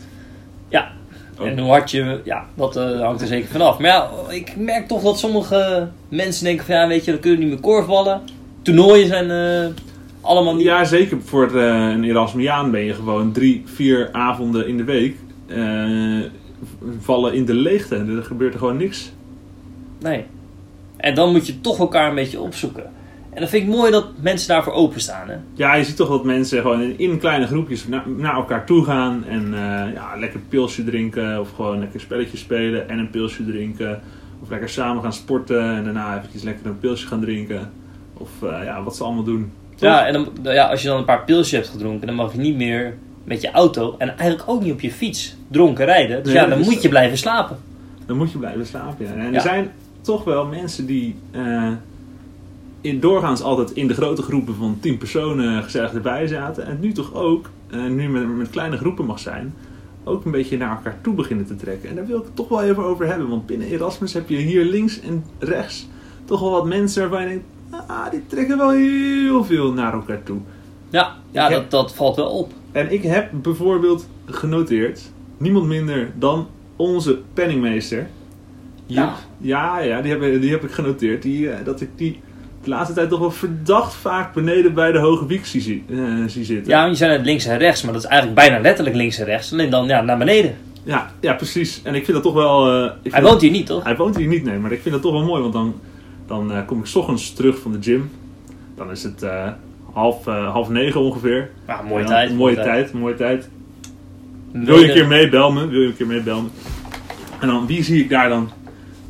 Ja. 0.70 0.92
Oh. 1.40 1.48
En 1.48 1.60
hoe 1.60 1.70
hard 1.70 1.92
je, 1.92 2.22
ja, 2.24 2.46
dat 2.56 2.76
eh, 2.76 3.00
hangt 3.00 3.22
er 3.22 3.28
zeker 3.28 3.50
vanaf. 3.50 3.80
Maar 3.80 3.90
ja, 3.90 4.10
ik 4.30 4.56
merk 4.56 4.88
toch 4.88 5.04
dat 5.04 5.20
sommige 5.20 5.90
mensen 6.10 6.44
denken 6.44 6.66
van 6.66 6.76
ja, 6.76 6.88
weet 6.88 7.06
je, 7.06 7.12
dan 7.12 7.20
kunnen 7.20 7.40
we 7.40 7.46
niet 7.46 7.54
meer 7.54 7.64
korfballen. 7.64 8.22
Toernooien 8.62 9.08
zijn 9.08 9.32
eh, 9.32 9.74
allemaal 10.22 10.56
niet. 10.56 10.66
Ja, 10.66 10.84
zeker 10.84 11.18
voor 11.24 11.58
eh, 11.58 11.90
een 11.90 12.04
Erasmiaan 12.04 12.72
ben 12.72 12.84
je 12.84 12.94
gewoon 12.94 13.32
drie, 13.32 13.62
vier 13.66 14.10
avonden 14.12 14.68
in 14.68 14.78
de 14.78 14.84
week 14.84 15.16
vallen 17.00 17.34
in 17.34 17.46
de 17.46 17.54
leegte. 17.54 17.96
Er 17.96 18.24
gebeurt 18.24 18.54
er 18.54 18.60
gewoon 18.60 18.78
niks. 18.78 19.12
Nee. 20.00 20.26
En 20.98 21.16
dan 21.16 21.32
moet 21.32 21.48
je 21.48 21.62
toch 21.62 21.80
elkaar 21.80 22.10
een 22.10 22.16
beetje 22.16 22.40
opzoeken. 22.40 22.92
En 23.38 23.44
dan 23.44 23.52
vind 23.52 23.64
ik 23.68 23.76
mooi 23.76 23.92
dat 23.92 24.06
mensen 24.22 24.48
daarvoor 24.48 24.74
openstaan. 24.74 25.30
Hè? 25.30 25.36
Ja, 25.54 25.76
je 25.76 25.84
ziet 25.84 25.96
toch 25.96 26.10
dat 26.10 26.24
mensen 26.24 26.62
gewoon 26.62 26.82
in, 26.82 26.94
in 27.00 27.20
kleine 27.20 27.48
groepjes 27.48 27.88
na- 27.88 28.04
naar 28.18 28.36
elkaar 28.36 28.66
toe 28.66 28.84
gaan 28.86 29.24
en 29.28 29.54
eh, 29.54 29.94
ja, 29.94 30.16
lekker 30.20 30.40
pilsje 30.50 30.84
drinken 30.84 31.40
of 31.40 31.52
gewoon 31.56 31.80
lekker 31.80 32.00
spelletjes 32.00 32.40
spelen 32.40 32.90
en 32.90 33.00
een 33.00 33.10
pilsje 33.10 33.46
drinken. 33.46 34.02
Of 34.42 34.50
lekker 34.50 34.70
samen 34.70 35.02
gaan 35.04 35.14
sporten 35.14 35.62
en 35.76 35.84
daarna 35.84 36.18
eventjes 36.18 36.44
lekker 36.44 36.66
een 36.66 36.80
pilsje 36.80 37.08
gaan 37.08 37.20
drinken. 37.22 37.72
Of 38.14 38.30
eh, 38.44 38.64
ja, 38.64 38.84
wat 38.84 38.96
ze 38.96 39.04
allemaal 39.04 39.24
doen. 39.24 39.52
Toch? 39.70 39.90
Ja, 39.90 40.06
en 40.06 40.14
dan, 40.14 40.28
ja, 40.44 40.66
als 40.70 40.82
je 40.82 40.88
dan 40.88 40.98
een 40.98 41.06
paar 41.06 41.24
pilsjes 41.24 41.52
hebt 41.52 41.68
gedronken, 41.68 42.08
dan 42.08 42.16
mag 42.16 42.32
je 42.34 42.40
niet 42.40 42.56
meer 42.56 42.98
met 43.24 43.42
je 43.42 43.52
auto 43.52 43.96
en 43.98 44.08
eigenlijk 44.18 44.50
ook 44.50 44.64
niet 44.64 44.74
op 44.74 44.82
je 44.82 44.92
fiets 44.92 45.36
dronken 45.48 45.86
rijden. 45.86 46.18
Dus 46.18 46.26
Nee, 46.26 46.36
ja, 46.36 46.42
dat 46.42 46.50
dan 46.50 46.60
is 46.60 46.66
moet 46.74 46.82
je 46.82 46.90
blijven 46.90 47.18
slapen. 47.18 47.58
Dan 48.06 48.18
moet 48.18 48.32
je 48.32 48.38
blijven 48.38 48.66
slapen. 48.66 49.06
Ja. 49.06 49.12
En 49.14 49.30
Ja. 49.30 49.34
er 49.34 49.42
zijn 49.42 49.72
toch 50.02 50.24
wel 50.24 50.46
mensen 50.46 50.86
die 50.86 51.16
eh, 51.32 51.68
in, 52.88 53.00
doorgaans 53.00 53.42
altijd 53.42 53.72
in 53.72 53.88
de 53.88 53.94
grote 53.94 54.22
groepen 54.22 54.56
van 54.56 54.78
10 54.80 54.98
personen 54.98 55.64
gezellig 55.64 55.94
erbij 55.94 56.28
zaten. 56.28 56.66
En 56.66 56.78
nu 56.80 56.92
toch 56.92 57.14
ook, 57.14 57.50
eh, 57.70 57.86
nu 57.86 58.10
met, 58.10 58.38
met 58.38 58.50
kleine 58.50 58.78
groepen 58.78 59.06
mag 59.06 59.20
zijn, 59.20 59.54
ook 60.04 60.26
een 60.26 60.32
beetje 60.32 60.58
naar 60.58 60.70
elkaar 60.70 60.98
toe 61.02 61.14
beginnen 61.14 61.46
te 61.46 61.56
trekken. 61.56 61.90
En 61.90 61.96
daar 61.96 62.08
wil 62.08 62.18
ik 62.18 62.24
het 62.24 62.36
toch 62.36 62.48
wel 62.48 62.64
even 62.64 62.84
over 62.84 63.08
hebben. 63.08 63.28
Want 63.30 63.46
binnen 63.46 63.68
Erasmus 63.68 64.14
heb 64.14 64.30
je 64.30 64.38
hier 64.38 64.66
links 64.66 65.00
en 65.00 65.24
rechts 65.40 65.88
toch 66.26 66.40
wel 66.40 66.52
wat 66.52 66.66
mensen 66.66 67.02
waarvan 67.10 67.22
je 67.22 67.28
denkt, 67.28 67.46
ah, 67.90 68.12
die 68.12 68.28
trekken 68.28 68.58
wel 68.58 68.70
heel 68.72 69.44
veel 69.44 69.74
naar 69.74 69.94
elkaar 69.94 70.24
toe. 70.24 70.38
Ja, 70.90 71.16
ja 71.32 71.50
heb- 71.50 71.58
dat, 71.58 71.72
dat 71.72 71.96
valt 71.96 72.16
wel 72.16 72.30
op. 72.30 72.52
En 72.72 72.92
ik 72.92 73.04
heb 73.04 73.30
bijvoorbeeld 73.34 74.08
genoteerd, 74.26 75.12
niemand 75.38 75.66
minder 75.66 76.12
dan 76.16 76.48
onze 76.76 77.20
penningmeester. 77.34 78.08
Ja. 78.86 79.16
Ja, 79.38 79.80
ja 79.80 80.02
die, 80.02 80.12
heb, 80.12 80.42
die 80.42 80.52
heb 80.52 80.64
ik 80.64 80.72
genoteerd. 80.72 81.22
Die, 81.22 81.50
eh, 81.50 81.66
dat 81.66 81.82
ik 81.82 81.90
die 81.96 82.20
de 82.68 82.74
laatste 82.74 82.94
tijd 82.96 83.10
toch 83.10 83.20
wel 83.20 83.32
verdacht 83.32 83.94
vaak 83.94 84.34
beneden 84.34 84.74
bij 84.74 84.92
de 84.92 84.98
hoge 85.00 85.26
wiek 85.26 85.46
zie, 85.46 85.84
eh, 85.90 85.98
zie 86.28 86.44
zitten. 86.46 86.72
Ja, 86.72 86.86
je 86.86 86.96
zei 86.96 87.18
net 87.18 87.26
links 87.26 87.46
en 87.46 87.58
rechts, 87.58 87.82
maar 87.84 87.94
dat 87.94 88.04
is 88.04 88.08
eigenlijk 88.08 88.40
bijna 88.40 88.60
letterlijk 88.60 88.96
links 88.96 89.18
en 89.20 89.26
rechts. 89.26 89.52
Alleen 89.54 89.70
dan 89.70 89.88
ja, 89.88 90.02
naar 90.02 90.18
beneden. 90.18 90.56
ja, 90.84 91.12
ja, 91.20 91.34
precies. 91.34 91.82
En 91.84 91.96
ik 91.96 92.02
vind 92.06 92.14
dat 92.14 92.24
toch 92.24 92.34
wel... 92.34 92.68
eh, 92.84 92.92
Hij 93.12 93.22
dat- 93.22 93.30
woont 93.30 93.42
hier 93.42 93.52
niet, 93.52 93.66
toch? 93.66 93.84
Hij 93.84 93.96
woont 93.96 94.18
hier 94.18 94.28
niet, 94.28 94.44
nee. 94.44 94.58
Maar 94.58 94.72
ik 94.72 94.82
vind 94.82 94.94
dat 94.94 95.04
toch 95.04 95.12
wel 95.12 95.24
mooi. 95.24 95.42
Want 95.42 95.54
dan, 95.54 95.76
dan 96.28 96.52
eh, 96.54 96.66
kom 96.66 96.80
ik 96.80 96.86
's 96.86 96.96
ochtends 96.96 97.34
terug 97.34 97.60
van 97.60 97.72
de 97.72 97.78
gym. 97.82 98.10
Dan 98.76 98.92
is 98.92 99.04
het 99.04 99.26
half, 99.94 100.26
half 100.26 100.70
negen 100.70 101.02
ongeveer. 101.02 101.50
Ja, 101.68 101.82
mooie 101.82 102.04
dan- 102.04 102.12
tijd. 102.14 102.34
Mooie 102.36 102.56
tijd, 102.56 102.94
mooie 102.94 103.16
tijd. 103.16 103.50
Wil 104.52 104.80
je 104.80 104.88
een 104.88 104.94
keer 104.94 105.08
mee, 105.08 105.30
bel 105.30 105.52
me. 105.52 105.68
Wil 105.68 105.82
je 105.82 105.88
een 105.88 105.96
keer 105.98 106.08
mee, 106.08 106.22
bel 106.22 106.42
me. 106.42 106.48
En 107.40 107.48
dan, 107.48 107.68
wie 107.68 107.84
zie 107.84 108.04
ik 108.04 108.10
daar 108.10 108.30
dan 108.30 108.50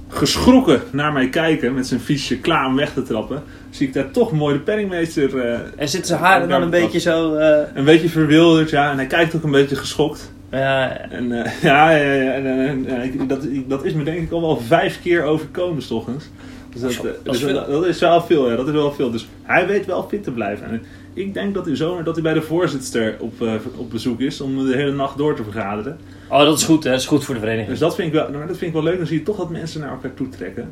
geschrokken 0.10 0.82
naar 0.92 1.14
mij 1.14 1.30
kijken 1.30 1.74
met 1.74 1.88
zijn 1.88 2.00
fietsje 2.00 2.38
klaar 2.40 2.66
om 2.66 2.76
weg 2.76 2.94
te 2.94 3.04
trappen? 3.04 3.44
Zie 3.70 3.88
ik 3.88 3.94
daar 3.94 4.12
toch 4.12 4.32
mooi 4.32 4.54
de 4.54 4.60
penningmeester 4.60 5.38
eh, 5.40 5.60
En 5.76 5.90
zit 5.90 6.08
zijn 6.08 6.20
haren 6.20 6.50
dan 6.50 6.62
een 6.62 6.70
beetje 6.70 7.00
zo... 7.00 7.36
eh, 7.36 7.60
een 7.74 7.86
beetje 7.86 8.10
verwilderd, 8.10 8.70
ja. 8.70 8.92
En 8.92 8.98
hij 8.98 9.08
kijkt 9.08 9.36
ook 9.36 9.44
een 9.44 9.52
beetje 9.52 9.76
geschokt. 9.76 10.32
ja, 10.52 10.98
En 11.10 11.44
eh, 11.44 11.62
ja, 11.70 11.92
ja, 11.92 12.14
ja, 12.14 12.32
en, 12.32 13.28
dat, 13.28 13.48
dat 13.68 13.86
is 13.86 13.94
me 13.94 14.04
denk 14.04 14.20
ik 14.20 14.32
al 14.32 14.42
wel 14.42 14.58
vijf 14.58 15.02
keer 15.02 15.24
overkomen 15.24 15.82
s 15.82 15.92
ochtends. 15.92 16.30
Dus 16.74 16.82
dat, 16.82 16.92
Dat 16.92 17.06
is- 17.06 17.12
eh, 17.12 17.34
is 17.34 17.40
dus 17.40 17.54
dat- 17.70 17.86
is 17.86 18.00
wel 18.00 18.22
veel, 18.22 18.50
ja. 18.50 18.56
Dat 18.56 18.68
is 18.68 18.74
wel 18.74 18.92
veel. 18.92 19.12
Dus 19.12 19.28
hij 19.44 19.68
weet 19.68 19.86
wel 19.86 20.04
fit 20.10 20.24
te 20.24 20.32
blijven. 20.32 20.70
En 20.70 20.84
ik 21.14 21.34
denk 21.34 21.54
dat, 21.54 21.66
uw 21.66 21.76
zomer, 21.76 22.04
dat 22.04 22.14
hij 22.14 22.24
bij 22.24 22.34
de 22.34 22.42
voorzitter 22.42 23.16
op, 23.20 23.42
eh, 23.42 23.52
op 23.76 23.90
bezoek 23.92 24.20
is 24.20 24.42
om 24.42 24.66
de 24.66 24.76
hele 24.76 24.92
nacht 24.92 25.18
door 25.18 25.36
te 25.36 25.44
vergaderen. 25.44 25.98
Oh, 26.30 26.40
dat 26.40 26.58
is 26.58 26.64
goed, 26.64 26.84
hè? 26.84 26.90
Dat 26.92 27.00
is 27.00 27.06
goed 27.06 27.24
voor 27.24 27.34
de 27.34 27.40
vereniging. 27.40 27.70
Dus 27.70 27.80
dat 27.80 27.96
vind 27.96 28.08
ik 28.08 28.14
wel, 28.14 28.30
maar 28.32 28.48
dat 28.48 28.58
vind 28.58 28.62
ik 28.62 28.74
wel 28.74 28.84
leuk. 28.84 28.98
Dan 28.98 29.08
zie 29.08 29.18
je 29.18 29.24
toch 29.24 29.38
dat 29.38 29.50
mensen 29.50 29.82
naar 29.82 29.90
elkaar 29.92 30.14
toe 30.14 30.30
trekken. 30.30 30.72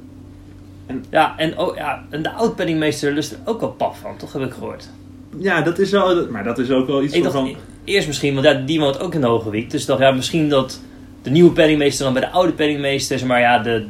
Ja, 1.10 1.34
en, 1.38 1.58
oh, 1.60 1.76
ja, 1.76 2.06
en 2.10 2.24
de 2.24 2.32
oud-penningmeester 2.32 3.12
lust 3.14 3.32
er 3.32 3.38
ook 3.46 3.60
wel 3.60 3.70
pap 3.72 3.96
van, 3.96 4.18
toch? 4.18 4.34
Heb 4.34 4.42
ik 4.42 4.54
gehoord. 4.54 4.90
Ja, 5.38 5.62
dat 5.62 5.80
is 5.80 5.92
wel, 5.92 6.28
maar 6.30 6.44
dat 6.44 6.58
is 6.60 6.72
ook 6.72 6.88
wel 6.88 7.04
iets 7.04 7.14
Ik 7.14 7.24
van... 7.24 7.46
dacht 7.46 7.58
eerst 7.84 8.08
misschien, 8.08 8.34
want 8.34 8.46
ja, 8.46 8.54
die 8.54 8.80
woont 8.80 9.00
ook 9.00 9.14
in 9.14 9.22
de 9.22 9.28
Hoge 9.28 9.50
Wiek. 9.50 9.72
Dus 9.72 9.82
ik 9.82 9.88
dacht, 9.88 10.00
ja, 10.00 10.12
misschien 10.12 10.50
dat 10.50 10.82
de 11.22 11.30
nieuwe 11.30 11.52
penningmeester 11.52 12.04
dan 12.06 12.14
bij 12.14 12.22
de 12.22 12.30
oude 12.30 12.52
penningmeester, 12.52 13.26
maar 13.26 13.40
ja, 13.40 13.60
de, 13.60 13.86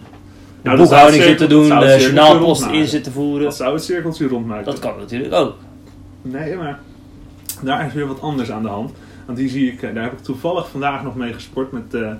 de 0.65 0.71
Nou, 0.71 0.77
dat 0.77 0.89
boekhouding 0.89 1.23
zit 1.23 1.37
te 1.37 1.47
doen, 1.47 1.69
de 1.79 1.97
journaalpost 1.99 2.65
in 2.65 2.87
zit 2.87 3.03
te 3.03 3.11
voeren. 3.11 3.43
Dat 3.43 3.55
zou 3.55 3.73
het 3.73 3.83
cirkeltje 3.83 4.27
rondmaken. 4.27 4.65
Dat 4.65 4.79
kan 4.79 4.93
natuurlijk 4.97 5.33
ook. 5.33 5.55
Nee, 6.21 6.55
maar 6.55 6.79
daar 7.61 7.85
is 7.85 7.93
weer 7.93 8.07
wat 8.07 8.21
anders 8.21 8.51
aan 8.51 8.63
de 8.63 8.69
hand. 8.69 8.91
Want 9.25 9.37
die 9.37 9.49
zie 9.49 9.71
ik, 9.71 9.81
eh, 9.81 9.93
daar 9.93 10.03
heb 10.03 10.11
ik 10.11 10.19
toevallig 10.19 10.69
vandaag 10.69 11.03
nog 11.03 11.15
mee 11.15 11.33
gesport 11.33 11.71
met, 11.71 11.93
eh, 11.93 12.11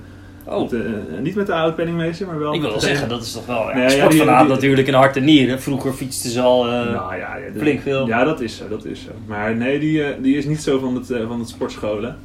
Oh, 0.47 0.61
met, 0.61 0.73
eh, 0.73 0.79
niet 1.21 1.35
met 1.35 1.47
de 1.47 1.53
oud-penningmeester, 1.53 2.27
maar 2.27 2.39
wel 2.39 2.53
ik 2.53 2.61
wil 2.61 2.69
wel 2.69 2.79
de- 2.79 2.85
zeggen, 2.85 3.09
dat 3.09 3.21
is 3.21 3.31
toch 3.31 3.45
wel 3.45 3.69
ja, 3.69 3.73
Nee, 3.75 3.95
ja, 3.97 4.07
die- 4.07 4.19
die- 4.19 4.27
natuurlijk 4.47 4.87
in 4.87 4.93
hart 4.93 5.15
en 5.15 5.23
nieren. 5.23 5.61
Vroeger 5.61 5.93
fietste 5.93 6.29
ze 6.29 6.41
al... 6.41 6.67
eh, 6.67 6.71
Nou 6.71 7.15
ja, 7.15 7.37
flink 7.57 7.81
veel. 7.81 8.07
Ja, 8.07 8.23
dat 8.23 8.41
is 8.41 8.57
zo, 8.57 8.63
dat 8.69 8.85
is 8.85 9.01
zo. 9.03 9.09
Maar 9.27 9.55
nee, 9.55 9.79
die, 9.79 10.03
die 10.21 10.37
is 10.37 10.45
niet 10.45 10.61
zo 10.61 10.79
van 10.79 10.95
het, 10.95 11.07
van 11.27 11.39
het 11.39 11.49
sportscholen. 11.49 12.17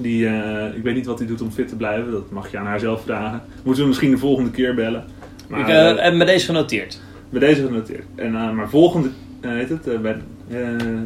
Die, 0.00 0.26
eh, 0.26 0.76
ik 0.76 0.82
weet 0.82 0.94
niet 0.94 1.06
wat 1.06 1.18
hij 1.18 1.28
doet 1.28 1.40
om 1.42 1.50
fit 1.50 1.68
te 1.68 1.76
blijven, 1.76 2.12
dat 2.12 2.30
mag 2.30 2.50
je 2.50 2.58
aan 2.58 2.66
haar 2.66 2.80
zelf 2.80 3.02
vragen. 3.02 3.42
Moeten 3.62 3.82
we 3.82 3.88
misschien 3.88 4.10
de 4.10 4.18
volgende 4.18 4.50
keer 4.50 4.74
bellen. 4.74 5.04
Maar, 5.48 5.60
ik 5.60 5.68
eh, 5.68 5.90
eh, 5.90 5.98
heb 5.98 6.14
me 6.14 6.24
deze 6.24 6.46
genoteerd. 6.46 7.00
Bij 7.30 7.40
deze 7.40 7.66
genoteerd. 7.66 8.04
En, 8.14 8.34
eh, 8.34 8.52
maar 8.52 8.68
volgende, 8.68 9.08
eh, 9.40 9.50
heet 9.50 9.68
het, 9.68 9.86
eh, 9.88 9.98
bij, 9.98 10.16
eh, 10.48 10.58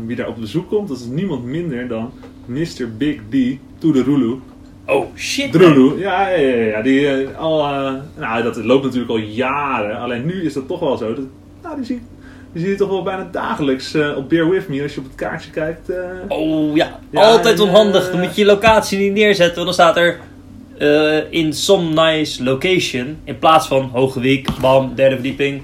wie 0.07 0.17
daar 0.17 0.29
op 0.29 0.37
bezoek 0.41 0.69
komt, 0.69 0.89
dat 0.89 0.99
is 0.99 1.07
niemand 1.07 1.45
minder 1.45 1.89
dan 1.89 2.13
Mr. 2.47 2.97
Big 2.99 3.17
D 3.31 3.59
Toederulu. 3.79 4.39
Oh, 4.87 5.07
shit. 5.17 5.53
Drulu, 5.53 5.99
ja, 5.99 6.29
ja, 6.29 6.37
ja, 6.37 6.65
ja. 6.65 6.83
Die, 6.83 7.09
eh, 7.09 7.39
al, 7.39 7.65
eh, 7.65 7.93
nou, 8.19 8.43
dat 8.43 8.57
loopt 8.57 8.85
natuurlijk 8.85 9.11
al 9.11 9.17
jaren. 9.19 9.99
Alleen 9.99 10.27
nu 10.27 10.45
is 10.45 10.53
dat 10.53 10.69
toch 10.69 10.81
wel 10.81 10.97
zo. 10.97 11.15
Dat, 11.15 11.25
nou, 11.63 11.77
die 11.77 11.85
zie, 11.85 12.01
die 12.55 12.63
zie 12.63 12.71
je 12.71 12.77
toch 12.79 12.89
wel 12.89 13.03
bijna 13.03 13.29
dagelijks 13.33 13.95
eh, 13.95 14.17
op 14.17 14.29
Bear 14.29 14.49
With 14.51 14.69
Me. 14.69 14.83
Als 14.83 14.95
je 14.95 15.01
op 15.01 15.07
het 15.07 15.15
kaartje 15.15 15.51
kijkt. 15.51 15.89
eh, 15.91 15.97
Oh 16.29 16.77
ja, 16.77 17.01
Ja, 17.11 17.21
altijd 17.23 17.59
en, 17.61 17.65
onhandig. 17.69 18.05
eh, 18.07 18.11
Dan 18.13 18.21
moet 18.21 18.35
je 18.35 18.41
je 18.41 18.47
locatie 18.47 18.99
niet 18.99 19.13
neerzetten, 19.13 19.65
want 19.65 19.77
dan 19.77 19.87
staat 19.87 19.97
er 19.97 20.19
in 21.31 21.53
some 21.53 21.91
nice 22.11 22.43
location. 22.45 23.17
In 23.25 23.39
plaats 23.39 23.67
van 23.67 23.83
Hoge 23.93 24.21
Wiek, 24.21 24.49
bam, 24.61 24.93
derde 24.95 25.15
verdieping, 25.15 25.63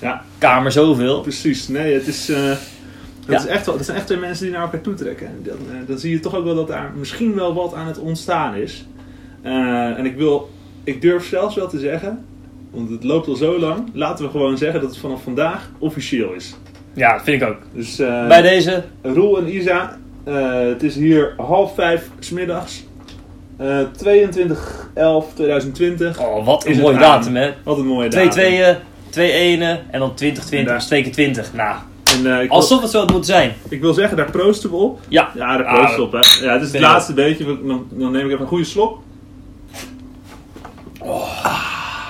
ja, 0.00 0.22
kamer 0.38 0.72
zoveel. 0.72 1.20
precies. 1.20 1.68
Nee, 1.68 1.94
het 1.94 2.06
is, 2.06 2.26
Dat, 2.26 3.40
Ja. 3.42 3.46
is 3.46 3.46
echt, 3.46 3.66
wel- 3.66 3.76
dat 3.76 3.84
zijn 3.84 3.96
echt 3.96 4.06
twee 4.06 4.18
mensen 4.18 4.44
die 4.44 4.52
naar 4.54 4.62
elkaar 4.62 4.80
toe 4.80 4.94
trekken. 4.94 5.26
En 5.26 5.40
dan, 5.42 5.56
dan 5.86 5.98
zie 5.98 6.10
je 6.10 6.20
toch 6.20 6.34
ook 6.36 6.44
wel 6.44 6.54
dat 6.54 6.68
daar 6.68 6.92
misschien 6.98 7.34
wel 7.34 7.54
wat 7.54 7.74
aan 7.74 7.86
het 7.86 7.98
ontstaan 7.98 8.54
is. 8.54 8.86
En 9.42 10.04
ik 10.04 10.16
wil, 10.16 10.50
ik 10.84 11.02
durf 11.02 11.26
zelfs 11.26 11.54
wel 11.54 11.68
te 11.68 11.78
zeggen, 11.78 12.24
want 12.70 12.90
het 12.90 13.04
loopt 13.04 13.28
al 13.28 13.34
zo 13.34 13.58
lang, 13.58 13.88
laten 13.92 14.24
we 14.24 14.30
gewoon 14.30 14.58
zeggen 14.58 14.80
dat 14.80 14.90
het 14.90 14.98
vanaf 14.98 15.22
vandaag 15.22 15.70
officieel 15.78 16.32
is. 16.32 16.54
Ja, 16.94 17.12
dat 17.12 17.22
vind 17.22 17.42
ik 17.42 17.48
ook. 17.48 17.56
Dus 17.74 17.98
eh, 17.98 18.28
Bij 18.28 18.42
deze, 18.42 18.84
Roel 19.02 19.38
en 19.38 19.54
Isa, 19.54 19.98
eh, 20.24 20.60
het 20.60 20.82
is 20.82 20.94
hier 20.94 21.34
half 21.36 21.74
vijf 21.74 22.08
smiddags. 22.18 22.84
Eh 23.56 23.78
22-11-2020. 23.96 26.20
oh, 26.20 26.46
wat 26.46 26.66
een 26.66 26.78
mooie 26.80 26.98
datum, 26.98 27.36
hè? 27.36 27.50
Wat 27.64 27.78
een 27.78 27.86
mooie 27.86 28.08
Twee 28.08 28.24
datum. 28.28 28.42
tweeën, 28.42 28.76
twee 29.10 29.32
enen 29.32 29.80
en 29.90 30.00
dan 30.00 30.14
2020 30.14 30.72
Ja. 30.72 30.78
is 30.78 30.86
twee 30.86 31.02
keer 31.02 31.12
20. 31.12 31.52
Nou, 31.54 31.76
En, 32.16 32.32
eh, 32.32 32.38
wil, 32.38 32.48
alsof 32.48 32.80
het 32.82 32.90
zo 32.90 32.98
had 32.98 33.10
moeten 33.10 33.32
zijn. 33.34 33.52
ik 33.68 33.80
wil 33.80 33.94
zeggen, 33.94 34.16
daar 34.16 34.30
proosten 34.30 34.70
we 34.70 34.76
op. 34.76 35.00
Ja, 35.08 35.30
Ja, 35.34 35.56
daar 35.56 35.66
Ah, 35.66 35.74
proosten 35.74 35.96
we 35.98 36.02
op. 36.04 36.12
Hè. 36.12 36.18
Ja, 36.44 36.52
het 36.52 36.62
is 36.62 36.72
het 36.72 36.80
laatste 36.80 37.12
beetje. 37.14 37.44
Dan, 37.44 37.86
dan 37.90 38.12
neem 38.12 38.24
ik 38.24 38.28
even 38.30 38.40
een 38.40 38.46
goede 38.46 38.64
slok. 38.64 38.98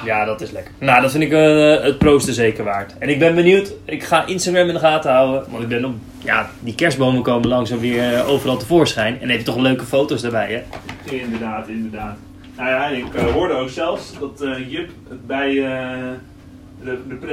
Ja, 0.05 0.25
dat 0.25 0.41
is 0.41 0.51
lekker. 0.51 0.73
Nou, 0.79 1.03
dat 1.03 1.11
vind 1.11 1.23
ik 1.23 1.33
eh, 1.33 1.83
het 1.83 1.99
proosten 1.99 2.35
zeker 2.35 2.65
waard. 2.65 2.99
En 2.99 3.09
ik 3.09 3.19
ben 3.19 3.35
benieuwd. 3.35 3.73
Ik 3.85 4.03
ga 4.03 4.27
Instagram 4.27 4.69
in 4.69 4.75
de 4.75 4.81
gaten 4.81 5.13
houden. 5.13 5.45
Want 5.51 5.63
ik 5.63 5.69
ben 5.69 5.85
op... 5.85 5.95
Ja, 6.19 6.51
die 6.61 6.75
kerstbomen 6.75 7.23
komen 7.23 7.49
langzaam 7.49 7.79
weer 7.79 8.15
eh, 8.15 8.29
overal 8.29 8.57
tevoorschijn. 8.57 9.21
En 9.21 9.29
heb 9.29 9.39
je 9.39 9.45
toch 9.45 9.57
leuke 9.57 9.85
foto's 9.85 10.23
daarbij, 10.23 10.53
hè? 10.53 10.63
Inderdaad, 11.15 11.69
inderdaad. 11.69 12.17
Nou 12.57 12.69
ja, 12.69 12.87
ik 12.87 13.15
eh, 13.15 13.33
hoorde 13.33 13.55
ook 13.55 13.69
zelfs 13.69 14.13
dat 14.19 14.45
Jip 14.69 14.91
bij 15.27 15.55
de, 16.85 16.99
de 17.09 17.27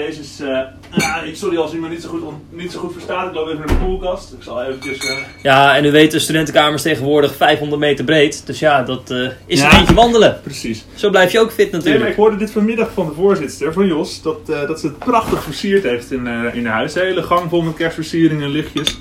eh 0.91 1.17
ah, 1.17 1.27
ik, 1.27 1.35
sorry 1.35 1.57
als 1.57 1.73
u 1.73 1.79
me 1.79 1.89
niet 1.89 2.01
zo, 2.01 2.09
goed, 2.09 2.21
niet 2.49 2.71
zo 2.71 2.79
goed 2.79 2.91
verstaat. 2.93 3.27
Ik 3.27 3.33
loop 3.35 3.47
even 3.47 3.57
naar 3.59 3.67
de 3.67 3.85
koelkast. 3.85 4.33
Ik 4.33 4.43
zal 4.43 4.63
eventjes... 4.63 4.97
eh, 4.97 5.15
Ja, 5.43 5.75
en 5.75 5.85
u 5.85 5.91
weet, 5.91 6.11
de 6.11 6.19
studentenkamers 6.19 6.81
tegenwoordig 6.81 7.35
500 7.35 7.81
meter 7.81 8.05
breed. 8.05 8.45
Dus 8.45 8.59
ja, 8.59 8.83
dat 8.83 9.11
eh, 9.11 9.29
is 9.45 9.59
Ja. 9.59 9.71
een 9.73 9.79
eentje 9.79 9.93
wandelen. 9.93 10.39
precies. 10.43 10.85
Zo 10.95 11.09
blijf 11.09 11.31
je 11.31 11.39
ook 11.39 11.51
fit 11.51 11.57
Nee, 11.57 11.67
maar 11.71 11.79
natuurlijk. 11.81 12.09
ik 12.09 12.15
hoorde 12.15 12.37
dit 12.37 12.51
vanmiddag 12.51 12.91
van 12.93 13.05
de 13.07 13.13
voorzitter, 13.13 13.73
van 13.73 13.87
Jos, 13.87 14.21
dat, 14.21 14.39
eh, 14.49 14.67
dat 14.67 14.79
ze 14.79 14.87
het 14.87 14.99
prachtig 14.99 15.43
versierd 15.43 15.83
heeft 15.83 16.11
in, 16.11 16.27
eh 16.27 16.55
in 16.55 16.65
huis. 16.65 16.93
De 16.93 16.99
hele 16.99 17.23
gang 17.23 17.49
vol 17.49 17.61
met 17.61 17.75
kerstversieringen 17.75 18.43
en 18.43 18.49
lichtjes. 18.51 18.97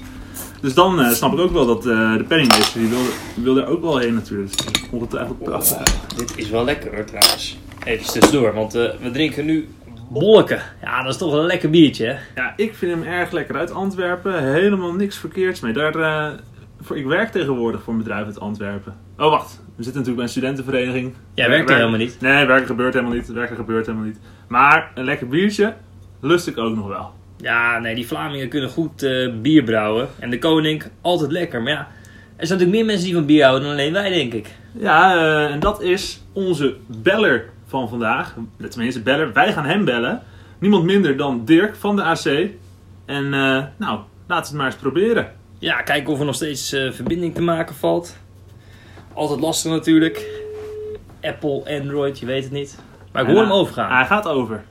Dus 0.60 0.74
dan 0.74 1.00
eh, 1.00 1.10
snap 1.10 1.32
ik 1.32 1.38
ook 1.38 1.52
wel 1.52 1.66
dat 1.66 1.86
eh, 1.86 2.16
de 2.16 2.24
penningmeester, 2.28 2.80
die 2.80 2.88
wilde, 2.88 3.08
wilde 3.34 3.60
er 3.60 3.66
ook 3.68 3.82
wel 3.82 3.98
heen 3.98 4.14
natuurlijk. 4.14 4.56
Dus 4.56 4.66
ongetwijfeld 4.90 5.42
prachtig. 5.42 5.82
Dit 6.16 6.32
is 6.36 6.50
wel 6.50 6.64
lekker 6.64 6.94
hoor, 6.94 7.04
trouwens. 7.04 7.58
Even 7.84 8.12
tussendoor, 8.12 8.54
want 8.54 8.74
eh, 8.74 8.82
we 9.02 9.10
drinken 9.10 9.44
nu 9.44 9.68
bolleken. 10.08 10.60
Ja, 10.82 11.02
dat 11.02 11.12
is 11.12 11.18
toch 11.18 11.32
een 11.32 11.46
lekker 11.46 11.70
biertje, 11.70 12.06
hè? 12.06 12.16
Ja, 12.34 12.52
ik 12.56 12.74
vind 12.74 12.92
hem 12.92 13.02
erg 13.02 13.30
lekker 13.30 13.56
uit 13.56 13.70
Antwerpen. 13.70 14.52
Helemaal 14.52 14.92
niks 14.92 15.18
verkeerds 15.18 15.60
mee. 15.60 15.72
Daar, 15.72 15.94
eh, 15.94 16.38
voor, 16.80 16.98
ik 16.98 17.06
werk 17.06 17.30
tegenwoordig 17.30 17.82
voor 17.82 17.92
een 17.92 17.98
bedrijf 17.98 18.26
uit 18.26 18.40
Antwerpen. 18.40 18.94
Oh, 19.18 19.30
wacht. 19.30 19.60
We 19.76 19.82
zitten 19.82 20.02
natuurlijk 20.02 20.16
bij 20.16 20.24
een 20.24 20.30
studentenvereniging. 20.30 21.14
Jij 21.34 21.48
werkt 21.48 21.70
er 21.70 21.76
helemaal 21.76 21.98
niet. 21.98 22.20
Nee, 22.20 22.46
werken 22.46 22.66
gebeurt 22.66 22.94
helemaal 22.94 23.14
niet. 23.14 23.32
Werken 23.32 23.56
gebeurt 23.56 23.86
helemaal 23.86 24.06
niet. 24.06 24.20
Maar 24.48 24.90
een 24.94 25.04
lekker 25.04 25.28
biertje 25.28 25.74
lust 26.20 26.46
ik 26.46 26.58
ook 26.58 26.76
nog 26.76 26.86
wel. 26.86 27.12
Ja, 27.36 27.78
nee, 27.78 27.94
die 27.94 28.06
Vlamingen 28.06 28.48
kunnen 28.48 28.70
goed 28.70 29.02
eh, 29.02 29.32
bier 29.42 29.62
brouwen. 29.62 30.08
En 30.18 30.30
de 30.30 30.38
koning, 30.38 30.82
altijd 31.00 31.30
lekker. 31.30 31.62
Maar 31.62 31.72
ja, 31.72 31.88
er 32.36 32.46
zijn 32.46 32.58
natuurlijk 32.58 32.70
meer 32.70 32.84
mensen 32.84 33.04
die 33.04 33.14
van 33.14 33.26
bier 33.26 33.42
houden 33.42 33.68
dan 33.68 33.72
alleen 33.76 33.92
wij, 33.92 34.10
denk 34.10 34.32
ik. 34.32 34.54
Ja, 34.72 35.14
eh, 35.14 35.52
en 35.52 35.60
dat 35.60 35.82
is 35.82 36.22
onze 36.32 36.76
beller 36.86 37.48
van 37.78 37.88
vandaag. 37.88 38.34
Tenminste, 38.70 39.02
beller. 39.02 39.32
Wij 39.32 39.52
gaan 39.52 39.64
hem 39.64 39.84
bellen. 39.84 40.22
Niemand 40.58 40.84
minder 40.84 41.16
dan 41.16 41.44
Dirk 41.44 41.76
van 41.76 41.96
de 41.96 42.02
AC. 42.02 42.24
En 43.04 43.24
eh, 43.24 43.64
nou, 43.76 44.00
laten 44.26 44.26
we 44.26 44.34
het 44.34 44.52
maar 44.52 44.66
eens 44.66 44.76
proberen. 44.76 45.32
Ja, 45.58 45.82
kijken 45.82 46.12
of 46.12 46.18
er 46.18 46.24
nog 46.24 46.34
steeds 46.34 46.72
eh, 46.72 46.92
verbinding 46.92 47.34
te 47.34 47.42
maken 47.42 47.74
valt. 47.74 48.16
Altijd 49.12 49.40
lastig 49.40 49.70
natuurlijk. 49.70 50.26
Apple, 51.22 51.80
Android, 51.80 52.18
je 52.18 52.26
weet 52.26 52.42
het 52.42 52.52
niet. 52.52 52.78
Maar 53.12 53.22
ik 53.22 53.28
hoor 53.28 53.40
hem 53.40 53.52
overgaan. 53.52 53.92
Hij 53.92 54.06
gaat 54.06 54.28
over. 54.28 54.64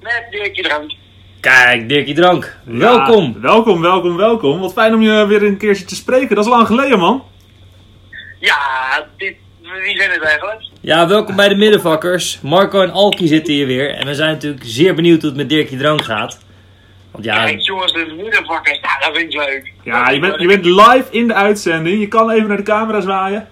Met 0.00 0.26
Dirkje 0.30 0.62
Drank. 0.62 0.94
Kijk, 1.40 1.88
Dirkie 1.88 2.14
Drank. 2.14 2.56
Welkom. 2.64 3.40
Welkom, 3.40 3.80
welkom, 3.80 4.16
welkom. 4.16 4.60
Wat 4.60 4.72
fijn 4.72 4.94
om 4.94 5.02
je 5.02 5.26
weer 5.26 5.42
een 5.42 5.56
keertje 5.56 5.84
te 5.84 5.94
spreken. 5.94 6.36
Dat 6.36 6.44
is 6.44 6.50
lang 6.50 6.66
geleden, 6.66 6.98
man. 6.98 7.24
Ja, 8.40 9.06
dit, 9.16 9.36
wie 9.82 9.96
zijn 9.96 10.10
het 10.10 10.22
eigenlijk? 10.22 10.62
Ja, 10.80 11.08
welkom 11.08 11.36
bij 11.36 11.48
de 11.48 11.54
middenvakkers. 11.54 12.38
Marco 12.42 12.82
en 12.82 12.90
Alki 12.90 13.26
zitten 13.26 13.52
hier 13.52 13.66
weer. 13.66 13.94
En 13.94 14.06
we 14.06 14.14
zijn 14.14 14.32
natuurlijk 14.32 14.62
zeer 14.66 14.94
benieuwd 14.94 15.20
hoe 15.20 15.28
het 15.30 15.38
met 15.38 15.48
Dirkie 15.48 15.78
Drank 15.78 16.02
gaat. 16.02 16.38
Want 17.10 17.24
ja, 17.24 17.44
Kijk 17.44 17.60
jongens, 17.60 17.92
de 17.92 18.14
moedervakkers, 18.16 18.78
ja, 18.82 19.06
dat 19.06 19.16
vind 19.16 19.34
ik 19.34 19.38
leuk. 19.46 19.72
Ja, 19.82 20.10
je 20.10 20.20
bent, 20.20 20.40
je 20.40 20.46
bent 20.46 20.64
live 20.64 21.04
in 21.10 21.26
de 21.26 21.34
uitzending. 21.34 22.00
Je 22.00 22.08
kan 22.08 22.30
even 22.30 22.48
naar 22.48 22.56
de 22.56 22.62
camera 22.62 23.00
zwaaien. 23.00 23.48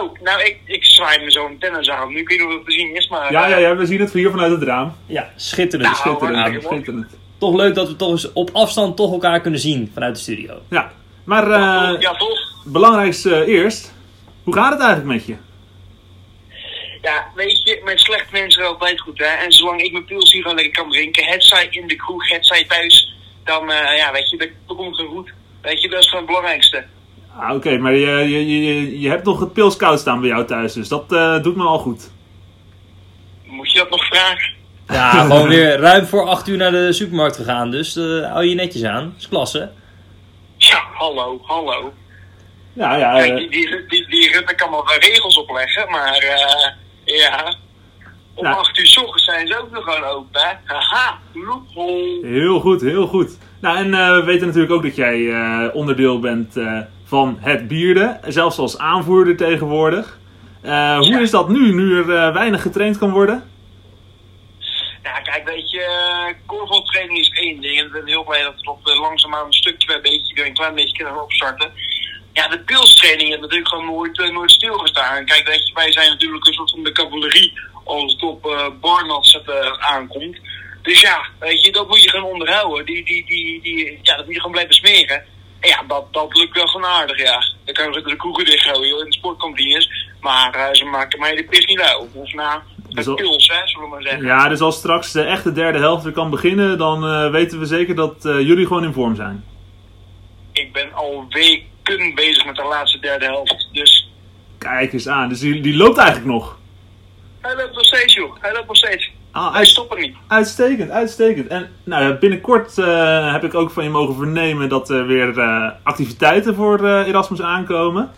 Oh, 0.00 0.20
nou, 0.22 0.42
ik, 0.42 0.58
ik 0.64 0.84
zwaai 0.84 1.24
me 1.24 1.30
zo'n 1.30 1.56
tennis 1.58 1.90
aan. 1.90 2.12
Nu 2.12 2.22
kun 2.22 2.36
je 2.36 2.42
nog 2.42 2.52
wat 2.52 2.64
te 2.64 2.72
zien 2.72 2.94
is, 2.94 3.08
maar... 3.08 3.32
Ja, 3.32 3.44
eh, 3.44 3.50
ja, 3.50 3.56
ja, 3.56 3.76
we 3.76 3.86
zien 3.86 4.00
het 4.00 4.12
hier 4.12 4.30
vanuit 4.30 4.50
het 4.50 4.62
raam. 4.62 4.96
ja 5.06 5.28
schitterend. 5.36 6.04
Nou, 6.04 6.60
Schitterend. 6.60 7.06
Toch 7.38 7.54
leuk 7.54 7.74
dat 7.74 7.88
we 7.88 7.96
toch 7.96 8.10
eens 8.10 8.32
op 8.32 8.50
afstand 8.52 8.96
toch 8.96 9.12
elkaar 9.12 9.40
kunnen 9.40 9.60
zien 9.60 9.90
vanuit 9.94 10.14
de 10.14 10.20
studio. 10.20 10.54
Ja, 10.70 10.92
maar 11.24 11.50
eh 11.50 12.00
ja, 12.00 12.14
toch? 12.14 12.38
belangrijkste 12.64 13.34
eh, 13.34 13.54
eerst. 13.54 13.94
Hoe 14.44 14.54
gaat 14.54 14.72
het 14.72 14.80
eigenlijk 14.80 15.12
met 15.12 15.26
je? 15.26 15.36
Ja, 17.02 17.26
weet 17.34 17.62
je, 17.62 17.80
met 17.84 18.00
slecht 18.00 18.32
mensen 18.32 18.66
altijd 18.66 19.00
goed, 19.00 19.18
hè. 19.18 19.24
En 19.44 19.52
zolang 19.52 19.82
ik 19.82 19.92
mijn 19.92 20.04
pils 20.04 20.32
hier 20.32 20.44
lekker 20.44 20.70
kan 20.70 20.90
drinken, 20.90 21.24
het 21.24 21.44
zij 21.44 21.66
in 21.70 21.86
de 21.86 21.96
kroeg, 21.96 22.28
het 22.28 22.46
zij 22.46 22.64
thuis, 22.64 23.14
dan, 23.44 23.70
eh, 23.70 23.96
ja, 23.96 24.12
weet 24.12 24.30
je, 24.30 24.36
dat, 24.36 24.76
komt 24.76 24.96
gewoon 24.96 25.10
goed. 25.10 25.32
Weet 25.62 25.82
je, 25.82 25.88
dat 25.88 25.98
is 25.98 26.08
gewoon 26.08 26.24
het 26.24 26.34
belangrijkste. 26.34 26.84
Ah, 27.36 27.54
Oké, 27.54 27.78
maar 27.78 27.94
je, 27.94 28.10
je, 28.10 28.46
je, 28.46 29.00
je 29.00 29.08
hebt 29.08 29.24
nog 29.24 29.40
het 29.40 29.52
pils 29.52 29.76
koud 29.76 30.00
staan 30.00 30.20
bij 30.20 30.28
jou 30.28 30.46
thuis, 30.46 30.72
dus 30.72 30.88
dat 30.88 31.12
eh, 31.12 31.42
doet 31.42 31.56
me 31.56 31.64
al 31.64 31.78
goed. 31.78 32.10
Moet 33.44 33.72
je 33.72 33.78
dat 33.78 33.90
nog 33.90 34.06
vragen? 34.06 34.52
Ja, 34.88 35.10
gewoon 35.20 35.48
weer 35.48 35.78
ruim 35.78 36.06
voor 36.06 36.26
8 36.26 36.48
uur 36.48 36.56
naar 36.56 36.70
de 36.70 36.92
supermarkt 36.92 37.36
gegaan. 37.36 37.70
Dus 37.70 37.96
eh, 37.96 38.32
hou 38.32 38.44
je 38.44 38.54
netjes 38.54 38.84
aan. 38.84 39.04
Dat 39.04 39.18
is 39.18 39.28
klasse. 39.28 39.70
Ja, 40.56 40.82
hallo, 40.92 41.40
hallo. 41.42 41.92
Ja, 42.74 42.96
ja. 42.96 43.12
Kijk, 43.12 43.30
eh, 43.30 43.36
die, 43.36 43.48
die, 43.50 43.86
die, 43.88 44.08
die 44.08 44.32
Rutte 44.32 44.54
kan 44.54 44.70
wel 44.70 44.84
regels 44.98 45.38
opleggen, 45.38 45.90
maar 45.90 46.14
eh, 46.14 47.18
ja. 47.18 47.54
Om 48.34 48.44
Nou. 48.44 48.56
8 48.56 48.78
uur 48.78 48.86
's 48.86 48.96
ochtends 48.96 49.24
zijn 49.24 49.46
ze 49.46 49.60
ook 49.60 49.70
nog 49.70 49.84
gewoon 49.84 50.04
open, 50.04 50.40
hè? 50.40 50.52
Haha, 50.64 51.18
loophole. 51.32 52.26
heel 52.26 52.60
goed, 52.60 52.80
heel 52.80 53.06
goed. 53.06 53.38
Nou, 53.60 53.76
en 53.76 53.94
eh, 53.94 54.10
we 54.10 54.24
weten 54.24 54.46
natuurlijk 54.46 54.72
ook 54.72 54.82
dat 54.82 54.96
jij 54.96 55.70
onderdeel 55.72 56.20
bent 56.20 56.56
van 57.04 57.36
het 57.40 57.68
bierde. 57.68 58.20
Zelfs 58.26 58.58
als 58.58 58.78
aanvoerder 58.78 59.36
tegenwoordig. 59.36 60.18
Hoe 60.98 61.18
is 61.20 61.30
dat 61.30 61.48
nu, 61.48 61.72
nu 61.72 61.98
er 61.98 62.32
weinig 62.32 62.62
getraind 62.62 62.98
kan 62.98 63.10
worden? 63.10 63.44
Ja, 65.04 65.20
kijk, 65.20 65.48
weet 65.48 65.70
je, 65.70 65.78
uh, 65.78 66.34
korfbaltraining 66.46 67.18
is 67.18 67.28
één 67.28 67.60
ding. 67.60 67.78
En 67.78 67.86
ik 67.86 67.92
ben 67.92 68.06
heel 68.06 68.24
blij 68.24 68.42
dat 68.42 68.54
we 68.54 68.62
toch 68.62 68.98
langzaamaan 69.00 69.46
een 69.46 69.52
stukje 69.52 69.86
bij 69.86 70.00
beetje 70.00 70.34
weer 70.34 70.46
een 70.46 70.54
klein 70.54 70.74
beetje 70.74 70.96
kunnen 70.96 71.22
opstarten. 71.22 71.72
Ja, 72.34 72.48
de 72.48 72.58
pilstraining 72.58 73.28
heeft 73.28 73.40
natuurlijk 73.40 73.68
gewoon 73.68 73.86
nooit, 73.86 74.20
eh, 74.20 74.30
nooit 74.30 74.50
stilgestaan. 74.50 75.24
Kijk, 75.24 75.46
weet 75.46 75.66
je, 75.68 75.74
wij 75.74 75.92
zijn 75.92 76.08
natuurlijk 76.10 76.46
een 76.46 76.52
soort 76.52 76.70
van 76.70 76.82
de 76.82 76.92
cavalerie 76.92 77.52
als 77.84 78.12
het 78.12 78.22
op 78.22 78.46
uh, 78.46 79.72
aankomt. 79.78 80.36
Dus 80.82 81.00
ja, 81.00 81.26
weet 81.38 81.64
je, 81.64 81.72
dat 81.72 81.88
moet 81.88 82.02
je 82.02 82.10
gewoon 82.10 82.30
onderhouden. 82.30 82.84
Die, 82.86 83.04
die, 83.04 83.26
die, 83.26 83.62
die, 83.62 83.98
ja, 84.02 84.16
dat 84.16 84.24
moet 84.24 84.34
je 84.34 84.40
gewoon 84.40 84.52
blijven 84.52 84.74
smeren. 84.74 85.24
En 85.60 85.68
ja, 85.68 85.82
dat, 85.88 86.12
dat 86.12 86.36
lukt 86.36 86.56
wel 86.56 86.66
gewoon 86.66 86.90
aardig, 86.90 87.18
ja. 87.18 87.44
Dan 87.64 87.74
kan 87.74 87.92
je 87.92 88.02
de 88.02 88.16
koeken 88.16 88.44
dichtgooien 88.44 88.98
in 88.98 89.04
de 89.04 89.12
sportkantines. 89.12 89.88
Maar 90.20 90.68
ze 90.72 90.84
maken 90.84 91.18
mij 91.20 91.34
de 91.36 91.44
pis 91.44 91.66
niet 91.66 91.80
uit. 91.80 92.06
Of 92.14 92.32
nou, 92.32 92.60
Dus 92.88 93.06
al- 93.06 93.14
pils, 93.14 93.46
hè, 93.48 93.68
zullen 93.68 93.84
we 93.84 93.90
maar 93.94 94.02
zeggen. 94.02 94.24
Ja, 94.24 94.48
dus 94.48 94.60
als 94.60 94.76
straks 94.76 95.12
de 95.12 95.22
echte 95.22 95.52
derde 95.52 95.78
helft 95.78 96.04
weer 96.04 96.12
kan 96.12 96.30
beginnen, 96.30 96.78
dan 96.78 97.30
weten 97.30 97.58
we 97.58 97.66
zeker 97.66 97.94
dat 97.94 98.16
jullie 98.22 98.66
gewoon 98.66 98.84
in 98.84 98.92
vorm 98.92 99.14
zijn. 99.16 99.44
Ik 100.52 100.72
ben 100.72 100.92
al 100.92 101.26
weken 101.28 101.72
bezig 102.14 102.44
met 102.46 102.56
de 102.56 102.64
laatste 102.64 102.98
derde 102.98 103.24
helft. 103.24 103.68
Dus 103.72 104.08
Kijk 104.58 104.92
eens 104.92 105.08
aan, 105.08 105.28
dus 105.28 105.40
die, 105.40 105.60
die 105.60 105.76
loopt 105.76 105.96
eigenlijk 105.98 106.28
nog. 106.30 106.58
hij 107.40 107.56
loopt 107.56 107.74
nog 107.74 107.84
steeds, 107.84 108.14
joh. 108.14 108.36
Hij 108.40 108.52
loopt 108.52 108.66
nog 108.66 108.76
steeds. 108.76 109.10
Ah, 109.30 109.48
Hij 109.50 109.58
uit- 109.58 109.68
stopt 109.68 109.92
er 109.94 110.00
niet. 110.00 110.16
uitstekend, 110.28 110.90
uitstekend. 110.90 111.46
En 111.48 111.72
nou, 111.84 112.14
binnenkort 112.14 112.78
eh, 112.78 113.32
heb 113.32 113.44
ik 113.44 113.54
ook 113.54 113.70
van 113.70 113.84
je 113.84 113.90
mogen 113.90 114.14
vernemen 114.14 114.68
dat 114.68 114.90
er 114.90 115.06
weer 115.06 115.38
eh, 115.38 115.70
activiteiten 115.82 116.54
voor 116.54 116.84
eh, 116.86 117.06
Erasmus 117.08 117.40
aankomen. 117.42 118.10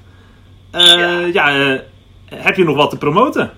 Ja. 0.70 1.18
ja, 1.32 1.80
heb 2.24 2.56
je 2.56 2.64
nog 2.64 2.76
wat 2.76 2.90
te 2.90 2.98
promoten? 2.98 3.52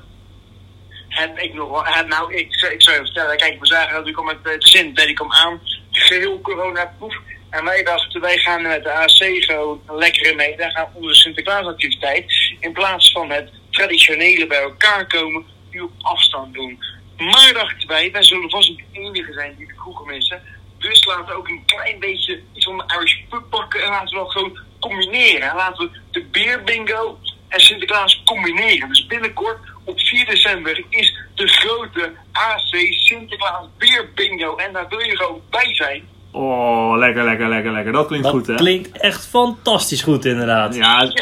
En 1.08 1.30
ik 1.44 1.54
nog 1.54 1.70
wel, 1.70 1.86
en 1.86 2.08
nou, 2.08 2.34
ik, 2.34 2.54
zou- 2.54 2.72
ik 2.72 2.82
zou 2.82 2.96
je 2.96 3.02
vertellen, 3.02 3.36
kijk, 3.36 3.60
we 3.60 3.66
zagen 3.66 3.90
natuurlijk 3.90 4.18
al 4.18 4.24
met 4.24 4.44
de 4.44 4.54
zin, 4.58 4.94
die 4.94 5.12
kwam 5.12 5.32
aan, 5.32 5.60
geheel 5.90 6.40
coronaproef. 6.40 7.16
En 7.50 7.64
wij 7.64 7.82
dachten, 7.82 8.20
wij 8.20 8.38
gaan 8.38 8.62
met 8.62 8.82
de 8.82 8.92
AC 8.92 9.44
gewoon 9.44 9.80
lekker 9.86 10.34
mee. 10.34 10.56
Daar 10.56 10.70
gaan 10.70 10.88
onze 10.92 11.14
Sinterklaasactiviteit, 11.14 12.32
in 12.60 12.72
plaats 12.72 13.12
van 13.12 13.30
het 13.30 13.50
traditionele 13.70 14.46
bij 14.46 14.60
elkaar 14.60 15.06
komen, 15.06 15.44
nu 15.70 15.80
op 15.80 15.92
afstand 16.02 16.54
doen. 16.54 16.82
Maar 17.16 17.52
dachten 17.52 17.88
wij, 17.88 18.10
wij 18.12 18.22
zullen 18.22 18.50
vast 18.50 18.68
niet 18.68 18.78
de 18.92 19.00
enige 19.00 19.32
zijn 19.32 19.54
die 19.56 19.66
de 19.66 19.74
kroegen 19.74 20.06
missen. 20.06 20.42
Dus 20.78 21.04
laten 21.04 21.26
we 21.26 21.32
ook 21.32 21.48
een 21.48 21.62
klein 21.66 21.98
beetje 21.98 22.40
iets 22.52 22.64
van 22.64 22.78
de 22.78 22.94
Irish 22.94 23.16
pub 23.28 23.42
pakken 23.50 23.82
en 23.82 23.88
laten 23.88 24.08
we 24.08 24.24
dat 24.24 24.32
gewoon 24.32 24.58
combineren. 24.80 25.50
En 25.50 25.56
laten 25.56 25.90
we 25.90 26.00
de 26.10 26.24
beer 26.24 26.64
bingo 26.64 27.18
en 27.48 27.60
Sinterklaas 27.60 28.22
combineren. 28.24 28.88
Dus 28.88 29.06
binnenkort 29.06 29.58
op 29.84 30.00
4 30.00 30.26
december 30.26 30.84
is 30.88 31.18
de 31.34 31.48
grote 31.48 32.12
AC 32.32 32.76
Sinterklaas 32.90 33.66
beer 33.78 34.12
bingo. 34.14 34.56
En 34.56 34.72
daar 34.72 34.88
wil 34.88 35.00
je 35.00 35.16
gewoon 35.16 35.42
bij 35.50 35.74
zijn. 35.74 36.08
Oh, 36.40 36.96
lekker, 36.96 37.24
lekker, 37.24 37.48
lekker, 37.48 37.72
lekker. 37.72 37.92
Dat 37.92 38.06
klinkt 38.06 38.24
Dat 38.24 38.34
goed, 38.34 38.46
hè? 38.46 38.54
klinkt 38.54 38.98
echt 38.98 39.26
fantastisch 39.26 40.02
goed 40.02 40.24
inderdaad. 40.24 40.74
Ja, 40.74 41.12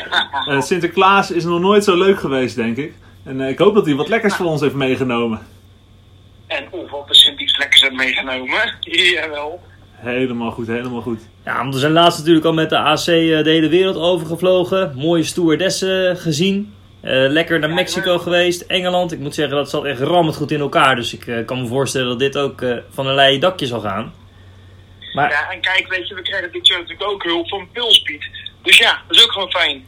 eh, 0.48 0.60
Sinterklaas 0.60 1.30
is 1.30 1.44
nog 1.44 1.60
nooit 1.60 1.84
zo 1.84 1.96
leuk 1.96 2.20
geweest, 2.20 2.56
denk 2.56 2.76
ik. 2.76 2.92
En 3.24 3.40
eh, 3.40 3.48
ik 3.48 3.58
hoop 3.58 3.74
dat 3.74 3.86
hij 3.86 3.94
wat 3.94 4.08
lekkers 4.08 4.34
voor 4.34 4.46
ons 4.46 4.60
heeft 4.60 4.74
meegenomen. 4.74 5.40
En 6.46 6.64
of 6.70 6.90
wat 6.90 7.08
de 7.08 7.14
Sint 7.14 7.40
iets 7.40 7.58
lekkers 7.58 7.80
hebben 7.80 7.98
meegenomen. 7.98 8.74
Jawel. 9.14 9.60
Helemaal 9.92 10.50
goed, 10.50 10.66
helemaal 10.66 11.00
goed. 11.00 11.20
Ja, 11.44 11.56
want 11.56 11.74
we 11.74 11.80
zijn 11.80 11.92
laatst 11.92 12.18
natuurlijk 12.18 12.46
al 12.46 12.52
met 12.52 12.70
de 12.70 12.78
AC 12.78 12.98
eh, 12.98 13.04
de 13.06 13.42
hele 13.44 13.68
wereld 13.68 13.96
overgevlogen. 13.96 14.92
Mooie 14.96 15.22
stewardessen 15.22 16.16
gezien. 16.16 16.72
Eh, 17.00 17.12
lekker 17.28 17.58
naar 17.58 17.70
Mexico 17.74 18.18
geweest, 18.18 18.60
Engeland. 18.60 19.12
Ik 19.12 19.18
moet 19.18 19.34
zeggen, 19.34 19.56
dat 19.56 19.70
zat 19.70 19.84
echt 19.84 20.00
rammend 20.00 20.36
goed 20.36 20.50
in 20.50 20.60
elkaar. 20.60 20.96
Dus 20.96 21.14
ik 21.14 21.46
kan 21.46 21.60
me 21.60 21.66
voorstellen 21.66 22.08
dat 22.08 22.18
dit 22.18 22.38
ook 22.38 22.62
eh, 22.62 22.76
van 22.90 23.06
een 23.06 23.14
leien 23.14 23.40
dakje 23.40 23.66
zal 23.66 23.80
gaan. 23.80 24.12
Maar 25.16 25.30
Ja, 25.30 25.50
en 25.50 25.60
kijk, 25.60 25.88
weet 25.88 26.08
je, 26.08 26.14
we 26.14 26.22
krijgen 26.22 26.52
dit 26.52 26.66
jaar 26.66 26.78
natuurlijk 26.78 27.10
ook 27.10 27.22
hulp 27.22 27.48
van 27.48 27.68
Pilspeed. 27.72 28.26
Dus 28.62 28.76
ja, 28.76 29.02
dat 29.08 29.16
is 29.16 29.24
ook 29.24 29.32
gewoon 29.32 29.50
fijn. 29.50 29.84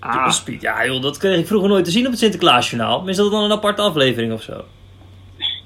Ah, 0.00 0.30
Speed, 0.30 0.60
ja 0.62 0.86
joh, 0.86 1.02
dat 1.02 1.18
kreeg 1.18 1.38
ik 1.38 1.46
vroeger 1.46 1.68
nooit 1.68 1.84
te 1.84 1.90
zien 1.90 2.04
op 2.04 2.10
het 2.10 2.20
Sinterklaasjournaal. 2.20 3.00
Maar 3.00 3.10
is 3.10 3.16
dat 3.16 3.30
dan 3.30 3.42
een 3.42 3.52
aparte 3.52 3.82
aflevering 3.82 4.32
of 4.32 4.42
zo? 4.42 4.64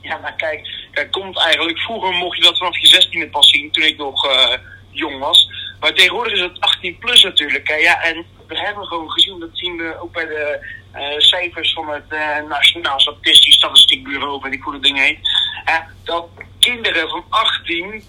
Ja, 0.02 0.18
maar 0.18 0.34
kijk, 0.36 0.88
dat 0.92 1.10
komt 1.10 1.38
eigenlijk. 1.38 1.78
Vroeger 1.78 2.12
mocht 2.12 2.36
je 2.36 2.42
dat 2.42 2.58
vanaf 2.58 2.78
je 2.78 3.26
16e 3.26 3.30
pas 3.30 3.48
zien, 3.50 3.70
toen 3.70 3.84
ik 3.84 3.96
nog 3.96 4.26
eh, 4.26 4.58
jong 4.90 5.18
was. 5.18 5.48
Maar 5.80 5.92
tegenwoordig 5.94 6.32
is 6.32 6.40
het 6.40 6.60
18 6.60 6.98
plus 6.98 7.22
natuurlijk. 7.22 7.68
Hè. 7.68 7.74
Ja, 7.74 8.02
en 8.02 8.24
we 8.46 8.58
hebben 8.58 8.84
gewoon 8.86 9.10
gezien, 9.10 9.40
dat 9.40 9.48
zien 9.52 9.76
we 9.76 10.00
ook 10.00 10.12
bij 10.12 10.26
de 10.26 10.66
eh, 10.92 11.02
cijfers 11.18 11.72
van 11.72 11.88
het 11.88 12.08
eh, 12.08 12.48
Nationaal 12.48 13.00
Statistisch 13.00 13.54
Statistiekbureau, 13.54 14.40
weet 14.42 14.52
ik 14.52 14.62
hoe 14.62 14.72
dat 14.72 14.82
ding 14.82 14.98
heet. 14.98 15.18
hè, 15.64 15.78
dat 16.04 16.26
kinderen 16.58 17.08
van 17.08 17.24
18 17.28 18.02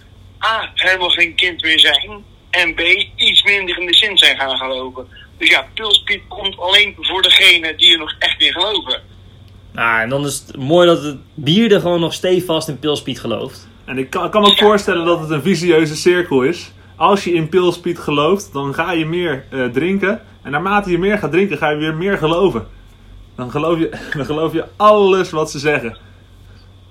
A 0.45 0.71
helemaal 0.73 1.09
geen 1.09 1.35
kind 1.35 1.61
meer 1.61 1.79
zijn. 1.79 2.23
En 2.49 2.73
B 2.73 2.79
iets 3.15 3.43
minder 3.43 3.77
in 3.79 3.85
de 3.87 3.93
zin 3.95 4.17
zijn 4.17 4.37
gaan 4.37 4.57
geloven. 4.57 5.07
Dus 5.37 5.49
ja, 5.49 5.67
Pulspeed 5.73 6.21
komt 6.27 6.57
alleen 6.59 6.95
voor 6.99 7.21
degene 7.21 7.75
die 7.75 7.91
er 7.91 7.97
nog 7.99 8.15
echt 8.19 8.41
in 8.41 8.51
geloven. 8.51 9.01
Nou, 9.71 10.01
en 10.01 10.09
dan 10.09 10.25
is 10.25 10.43
het 10.47 10.57
mooi 10.57 10.87
dat 10.87 11.03
het 11.03 11.17
bier 11.33 11.71
er 11.73 11.79
gewoon 11.81 11.99
nog 11.99 12.13
stevast 12.13 12.67
in 12.67 12.79
Pilspeed 12.79 13.19
gelooft. 13.19 13.67
en 13.85 13.97
ik 13.97 14.09
kan, 14.09 14.25
ik 14.25 14.31
kan 14.31 14.41
me 14.41 14.47
ook 14.47 14.57
voorstellen 14.57 15.05
dat 15.05 15.19
het 15.19 15.29
een 15.29 15.41
vicieuze 15.41 15.95
cirkel 15.95 16.41
is. 16.43 16.71
Als 16.95 17.23
je 17.23 17.33
in 17.33 17.49
Pilspeed 17.49 17.99
gelooft, 17.99 18.53
dan 18.53 18.73
ga 18.73 18.91
je 18.91 19.05
meer 19.05 19.45
eh, 19.51 19.65
drinken. 19.65 20.21
En 20.43 20.51
naarmate 20.51 20.89
je 20.91 20.97
meer 20.97 21.17
gaat 21.17 21.31
drinken, 21.31 21.57
ga 21.57 21.69
je 21.69 21.77
weer 21.77 21.95
meer 21.95 22.17
geloven. 22.17 22.67
Dan 23.35 23.51
geloof 23.51 23.79
je, 23.79 23.89
dan 24.15 24.25
geloof 24.25 24.53
je 24.53 24.65
alles 24.75 25.29
wat 25.31 25.51
ze 25.51 25.59
zeggen. 25.59 25.97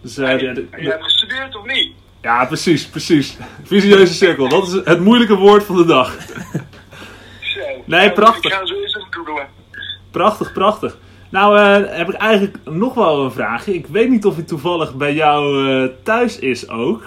Dus, 0.02 0.16
eh, 0.18 0.38
de- 0.38 0.52
de- 0.52 0.68
je 0.82 0.88
hebt 0.90 1.04
gestudeerd 1.04 1.56
of 1.56 1.66
niet? 1.66 1.92
Ja, 2.26 2.44
precies, 2.44 2.86
precies. 2.86 3.36
Vicieuze 3.62 4.14
cirkel, 4.14 4.48
dat 4.48 4.66
is 4.66 4.72
het 4.84 5.00
moeilijke 5.00 5.34
woord 5.34 5.64
van 5.64 5.76
de 5.76 5.84
dag. 5.84 6.16
Zo. 7.40 7.60
Nee, 7.84 8.12
prachtig. 8.12 8.52
Ik 8.52 8.58
ga 8.58 8.66
zo 8.66 8.74
eens 8.74 8.96
even. 8.96 9.46
Prachtig, 10.10 10.52
prachtig. 10.52 10.98
Nou, 11.30 11.58
eh, 11.58 11.96
heb 11.96 12.08
ik 12.08 12.14
eigenlijk 12.14 12.56
nog 12.64 12.94
wel 12.94 13.24
een 13.24 13.32
vraagje. 13.32 13.74
Ik 13.74 13.86
weet 13.86 14.08
niet 14.10 14.24
of 14.24 14.34
hij 14.34 14.44
toevallig 14.44 14.94
bij 14.94 15.14
jou 15.14 15.68
eh, 15.68 15.88
thuis 16.02 16.38
is 16.38 16.68
ook. 16.68 17.02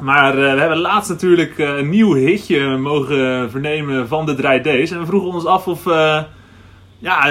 Maar 0.00 0.38
eh, 0.38 0.54
we 0.54 0.60
hebben 0.60 0.78
laatst 0.78 1.10
natuurlijk 1.10 1.58
een 1.58 1.88
nieuw 1.88 2.14
hitje 2.14 2.76
mogen 2.76 3.50
vernemen 3.50 4.08
van 4.08 4.26
de 4.26 4.34
3D's. 4.36 4.90
En 4.90 4.98
we 4.98 5.06
vroegen 5.06 5.30
ons 5.30 5.46
af 5.46 5.68
of 5.68 5.84
ja, 6.98 7.26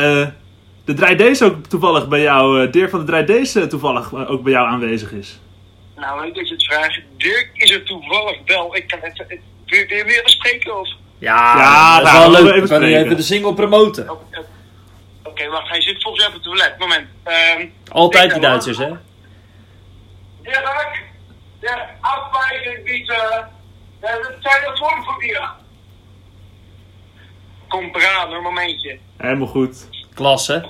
de 0.86 0.96
3D's 0.96 1.42
ook 1.42 1.66
toevallig 1.66 2.08
bij 2.08 2.22
jou, 2.22 2.70
Dirk 2.70 2.90
van 2.90 3.06
de 3.06 3.26
3D's 3.26 3.56
eh, 3.56 3.64
toevallig 3.64 4.28
ook 4.28 4.44
bij 4.44 4.52
jou 4.52 4.68
aanwezig 4.68 5.12
is. 5.12 5.40
Nou, 6.02 6.22
leuk 6.22 6.36
dat 6.36 6.48
je 6.48 6.54
het 6.54 6.66
vraagt. 6.66 7.00
Dirk 7.18 7.50
is 7.54 7.72
er 7.72 7.84
toevallig 7.84 8.38
wel. 8.46 8.76
Ik 8.76 8.88
kan 8.88 9.00
even... 9.00 9.26
het- 9.28 9.40
Wil 9.66 9.80
je 9.98 10.04
meer 10.06 10.24
bespreken 10.24 10.80
of... 10.80 10.90
Ja, 11.18 11.58
Ja, 11.58 11.98
dat 11.98 12.06
is 12.08 12.12
nou, 12.14 12.32
wel 12.32 12.42
leuk. 12.42 12.50
even 12.50 12.62
We 12.62 12.68
kunnen 12.68 12.90
spreken. 12.90 13.06
even 13.06 13.18
de 13.18 13.24
single 13.24 13.54
promoten. 13.54 14.10
Oké, 15.24 15.48
wacht. 15.50 15.70
Hij 15.70 15.82
zit 15.82 16.02
volgens 16.02 16.24
mij 16.26 16.28
op 16.28 16.34
het 16.34 16.44
toilet. 16.44 16.78
Moment. 16.78 17.08
Ehm 17.24 17.68
Altijd 17.92 18.32
die 18.32 18.42
Duitsers, 18.42 18.78
hè? 18.78 18.90
Dirk, 20.42 21.04
de 21.60 21.78
afwijking 22.02 22.84
bieden. 22.86 23.50
We 24.00 24.08
hebben 24.08 24.34
een 24.34 24.42
telefoon 24.42 25.04
voor 25.04 25.26
je. 25.26 25.48
Kom 27.68 27.92
praten, 27.92 28.36
een 28.36 28.42
momentje. 28.44 28.98
Helemaal 29.18 29.48
goed. 29.48 29.88
Klasse. 30.14 30.66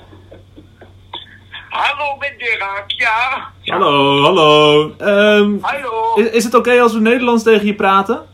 Hallo, 1.72 2.16
met 2.18 2.34
Dirk, 2.38 2.84
ja? 2.86 3.48
Hallo, 3.64 4.22
hallo. 4.22 4.94
Ehm, 4.98 5.56
Hallo. 5.60 6.14
is, 6.14 6.30
is 6.30 6.44
het 6.44 6.54
oké 6.54 6.80
als 6.80 6.92
we 6.92 7.00
Nederlands 7.00 7.42
tegen 7.42 7.66
je 7.66 7.74
praten? 7.74 8.26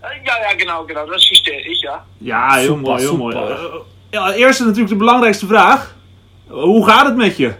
Eh, 0.00 0.10
Ja, 0.24 0.36
ja, 0.36 0.48
genau, 0.56 0.86
genau. 0.86 1.06
Dat 1.06 1.16
is 1.16 1.28
hysterisch, 1.28 1.80
ja. 1.80 2.04
Ja, 2.18 2.54
heel 2.54 2.62
Super, 2.76 2.80
mooi, 2.82 3.00
heel 3.02 3.16
mooi. 3.16 3.36
Eh, 3.36 3.64
ja, 4.10 4.32
eerst 4.32 4.60
natuurlijk 4.60 4.88
de 4.88 4.96
belangrijkste 4.96 5.46
vraag. 5.46 5.94
Hoe 6.48 6.86
gaat 6.88 7.04
het 7.06 7.16
met 7.16 7.36
je? 7.36 7.54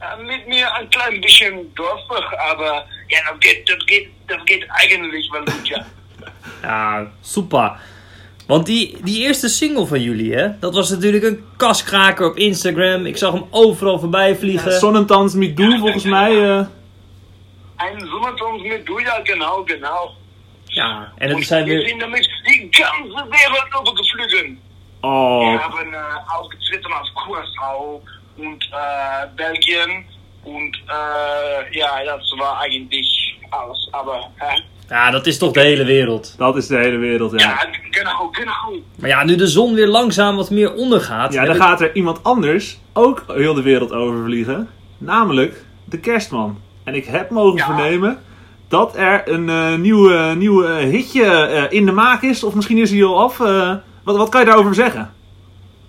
Äh, 0.00 0.26
mit 0.26 0.46
mir 0.46 0.66
ein 0.72 0.88
klein 0.88 1.20
bisschen 1.20 1.70
dorfig, 1.74 2.32
aber 2.50 2.84
ja, 3.06 3.18
das 3.28 3.36
geht, 3.38 3.68
das 3.68 3.84
geht, 3.84 4.08
das 4.26 4.40
geht 4.44 4.66
eigentlich 4.68 5.30
wel 5.32 5.44
gut, 5.44 5.68
ja. 5.68 5.84
Ja, 6.62 7.06
super. 7.20 7.76
Want 8.48 8.66
die, 8.66 8.96
die 9.02 9.22
eerste 9.22 9.48
single 9.48 9.86
van 9.86 10.00
jullie, 10.02 10.34
hè? 10.34 10.58
Dat 10.58 10.74
was 10.74 10.90
natuurlijk 10.90 11.24
een 11.24 11.44
kaskraker 11.56 12.26
op 12.30 12.36
Instagram. 12.36 13.06
Ik 13.06 13.16
zag 13.16 13.32
hem 13.32 13.44
overal 13.50 13.98
voorbij 13.98 14.36
vliegen. 14.36 14.72
Sonnentans 14.72 15.34
met 15.34 15.56
doel 15.56 15.78
volgens 15.78 16.04
mij. 16.04 16.32
eh. 16.58 16.66
Ein 17.76 18.00
Sommertanz 18.00 18.62
mit 18.62 18.86
du, 18.86 19.00
ja, 19.00 19.20
genau, 19.22 19.62
genau. 19.66 20.10
Ja, 20.64 21.12
en 21.18 21.28
het 21.36 21.46
zijn 21.46 21.64
weer... 21.64 21.88
sind 21.88 22.00
damit 22.00 22.28
die 22.44 22.68
ganze 22.70 23.26
Welt 23.28 23.68
übergeflogen. 23.80 24.58
Wir 25.00 25.10
Oh, 25.10 25.58
haben 25.60 25.94
äh, 25.94 25.98
aufgetreten 26.38 26.92
auf 26.92 27.08
Curaçao 27.14 28.00
und 28.36 28.64
äh, 28.72 29.26
Belgien 29.36 30.04
und 30.42 30.76
äh, 30.88 31.78
ja, 31.78 32.04
das 32.04 32.32
war 32.38 32.58
eigentlich 32.60 33.36
alles. 33.50 33.88
Aber 33.92 34.30
äh, 34.40 34.60
Ja, 34.88 35.10
dat 35.10 35.26
is 35.26 35.38
toch 35.38 35.52
de 35.52 35.60
hele 35.60 35.84
wereld. 35.84 36.34
dat 36.36 36.56
is 36.56 36.66
de 36.66 36.76
hele 36.76 36.96
wereld, 36.96 37.40
ja. 37.40 37.48
ja, 37.48 37.68
genau, 37.90 38.28
genau. 38.32 38.82
Maar 38.98 39.08
ja, 39.08 39.24
nu 39.24 39.36
de 39.36 39.46
zon 39.46 39.74
weer 39.74 39.86
langzaam 39.86 40.36
wat 40.36 40.50
meer 40.50 40.74
ondergaat... 40.74 41.32
Ja, 41.32 41.44
dan 41.44 41.54
ik- 41.54 41.60
gaat 41.62 41.80
er 41.80 41.94
iemand 41.94 42.24
anders 42.24 42.78
ook 42.92 43.24
heel 43.26 43.54
de 43.54 43.62
wereld 43.62 43.92
over 43.92 44.24
vliegen. 44.24 44.68
Namelijk 44.98 45.64
de 45.84 45.98
kerstman. 45.98 46.60
En 46.84 46.94
ik 46.94 47.04
heb 47.04 47.30
mogen 47.30 47.56
Ja. 47.56 47.64
vernemen 47.64 48.22
dat 48.68 48.96
er 48.96 49.22
een 49.28 49.48
eh, 49.48 49.74
nieuwe, 49.74 50.34
nieuwe 50.36 50.68
hitje 50.72 51.24
eh, 51.24 51.64
in 51.78 51.86
de 51.86 51.92
maak 51.92 52.22
is. 52.22 52.44
Of 52.44 52.54
misschien 52.54 52.78
is 52.78 52.90
hij 52.90 53.04
al 53.04 53.20
af. 53.20 53.40
Eh, 53.40 53.74
wat, 54.04 54.16
wat 54.16 54.28
kan 54.28 54.40
je 54.40 54.46
daarover 54.46 54.74
zeggen? 54.74 55.14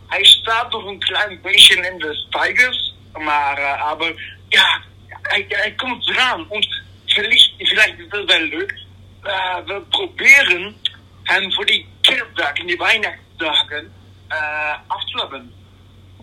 Hij 0.07 0.23
staat 0.25 0.71
nog 0.71 0.85
een 0.85 0.99
klein 0.99 1.39
beetje 1.41 1.75
in 1.75 1.97
de 1.99 2.13
stijgers, 2.27 2.95
maar, 3.13 3.79
aber 3.91 4.13
ja, 4.49 4.81
hij, 5.21 5.45
hij 5.47 5.73
komt 5.77 6.07
eraan. 6.09 6.45
Und 6.49 6.67
vielleicht, 7.05 7.53
vielleicht 7.57 7.99
ist 7.99 8.09
das 8.11 8.25
wel 8.25 8.41
leuk. 8.47 8.77
Äh, 9.23 9.67
we 9.67 9.81
proberen 9.89 10.75
hem 11.23 11.51
voor 11.51 11.65
die 11.65 11.85
kerstdagen, 12.01 12.67
die 12.67 12.79
Weihnachtsdagen, 12.79 13.91
äh, 14.29 14.73
af 14.87 15.03
te 15.05 15.21
hebben. 15.21 15.53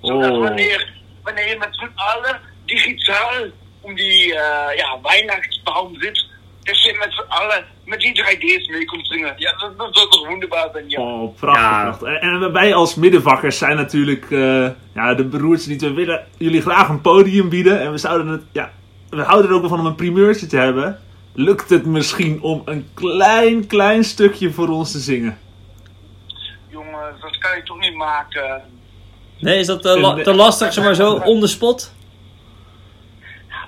Zodat 0.02 0.30
Oh. 0.30 0.40
wanneer, 0.40 0.88
wanneer 1.22 1.48
je 1.48 1.56
met 1.58 1.68
z'n 1.76 1.90
allen 1.94 2.40
digitaal 2.64 3.44
om 3.80 3.94
die 3.94 4.32
äh, 4.32 4.76
ja, 4.76 4.98
Weihnachtsbaum 5.02 5.96
zit, 6.00 6.26
dat 6.62 6.82
je 6.82 6.96
met 6.98 7.12
z'n 7.12 7.28
allen 7.28 7.64
met 7.84 8.00
die 8.00 8.12
3D's 8.22 8.68
mee 8.68 8.84
komt 8.84 9.06
zingen. 9.06 9.34
Ja, 9.36 9.52
dat, 9.58 9.78
dat 9.78 9.96
zou 9.96 10.10
toch 10.10 10.26
wonderbaar 10.26 10.68
zijn, 10.72 10.88
ja. 10.88 11.00
Oh, 11.00 11.36
prachtig. 11.36 11.62
Ja. 11.64 11.82
prachtig. 11.82 12.08
En, 12.08 12.42
en 12.42 12.52
wij 12.52 12.74
als 12.74 12.94
middenvakkers 12.94 13.58
zijn 13.58 13.76
natuurlijk 13.76 14.30
eh, 14.30 14.68
ja, 14.94 15.14
de 15.14 15.24
beroerdste 15.24 15.70
niet. 15.70 15.80
We 15.80 15.92
willen 15.92 16.26
jullie 16.38 16.62
graag 16.62 16.88
een 16.88 17.00
podium 17.00 17.48
bieden. 17.48 17.80
En 17.80 17.90
we 17.90 17.98
zouden 17.98 18.26
het, 18.26 18.42
ja, 18.52 18.70
we 19.10 19.22
houden 19.22 19.50
er 19.50 19.54
ook 19.54 19.60
wel 19.60 19.70
van 19.70 19.80
om 19.80 19.86
een 19.86 19.94
primeurtje 19.94 20.46
te 20.46 20.56
hebben. 20.56 21.00
Lukt 21.38 21.70
het 21.70 21.86
misschien 21.86 22.42
om 22.42 22.62
een 22.64 22.88
klein, 22.94 23.66
klein 23.66 24.04
stukje 24.04 24.50
voor 24.52 24.68
ons 24.68 24.92
te 24.92 24.98
zingen? 24.98 25.38
Jongen, 26.68 27.16
dat 27.20 27.38
kan 27.38 27.56
je 27.56 27.62
toch 27.62 27.78
niet 27.78 27.94
maken. 27.94 28.62
Nee, 29.38 29.58
is 29.58 29.66
dat 29.66 29.82
te, 29.82 30.00
la- 30.00 30.22
te 30.22 30.34
lastig, 30.34 30.72
zeg 30.72 30.84
maar 30.84 30.94
zo, 30.94 31.12
on 31.14 31.40
the 31.40 31.46
spot? 31.46 31.94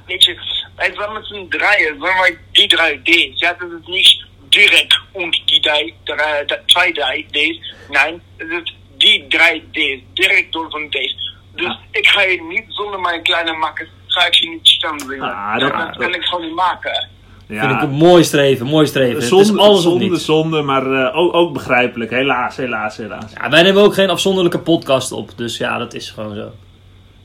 Weet 0.06 0.24
je, 0.24 0.38
wij 0.76 0.94
waren 0.94 1.14
met 1.14 1.50
drieën, 1.50 1.98
waren 1.98 2.20
wij 2.20 2.38
die 2.52 2.68
drie 2.68 3.02
D's. 3.32 3.40
Ja, 3.40 3.56
dat 3.58 3.68
is 3.80 3.86
niet 3.86 4.24
direct 4.48 4.98
und 5.12 5.42
die 5.44 5.60
drei, 5.60 5.94
drei, 6.04 6.46
de- 6.46 6.60
twee 6.66 6.92
drie 6.92 7.26
D's. 7.30 7.72
Nee, 7.88 8.20
het 8.36 8.50
is 8.50 8.74
die 8.96 9.26
drie 9.28 9.68
D's. 9.72 10.02
Direct 10.14 10.52
door 10.52 10.70
van 10.70 10.88
D's. 10.90 11.32
Dus 11.54 11.66
Ah. 11.66 11.76
ik 11.90 12.06
ga 12.06 12.22
je 12.22 12.42
niet 12.42 12.64
zonder 12.68 13.00
mijn 13.00 13.22
kleine 13.22 13.52
makkers 13.52 13.88
ga 14.06 14.26
ik 14.26 14.34
ze 14.34 14.48
niet 14.48 14.68
staan 14.68 14.98
dwingen. 14.98 15.32
Ah, 15.34 15.58
dat- 15.58 15.72
dat, 15.72 15.96
kan 15.96 16.14
ik 16.14 16.22
gewoon 16.24 16.44
niet 16.46 16.54
maken. 16.54 17.08
Vind 17.48 17.70
ik 17.72 17.82
een 17.82 17.90
mooi 17.90 18.24
streven, 18.24 18.66
mooi 18.66 18.86
streven. 18.86 19.14
Het 19.14 19.24
zonde, 19.24 19.44
is 19.44 19.58
alles 19.58 19.76
of 19.76 19.82
zonde, 19.82 20.04
niets. 20.04 20.24
zonde, 20.24 20.62
maar 20.62 20.92
eh, 20.92 21.16
ook, 21.16 21.34
ook 21.34 21.52
begrijpelijk. 21.52 22.10
Helaas, 22.10 22.56
helaas, 22.56 22.96
helaas. 22.96 23.32
Ja, 23.34 23.50
wij 23.50 23.62
nemen 23.62 23.82
ook 23.82 23.94
geen 23.94 24.10
afzonderlijke 24.10 24.58
podcast 24.58 25.12
op, 25.12 25.30
dus 25.36 25.56
ja, 25.56 25.78
dat 25.78 25.94
is 25.94 26.10
gewoon 26.10 26.34
zo. 26.34 26.50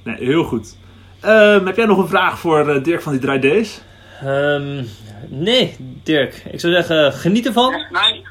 Nee, 0.04 0.16
heel 0.16 0.44
goed. 0.44 0.78
Ehm, 1.20 1.66
heb 1.66 1.76
jij 1.76 1.86
nog 1.86 1.98
een 1.98 2.08
vraag 2.08 2.40
voor 2.40 2.70
eh, 2.70 2.84
Dirk 2.84 3.02
van 3.02 3.18
die 3.18 3.22
3D's? 3.22 3.82
Ehm, 4.22 4.84
nee, 5.28 5.76
Dirk. 6.04 6.44
Ik 6.52 6.60
zou 6.60 6.74
zeggen, 6.74 7.14
geniet 7.14 7.46
ervan. 7.46 7.72
Nee. 7.72 8.22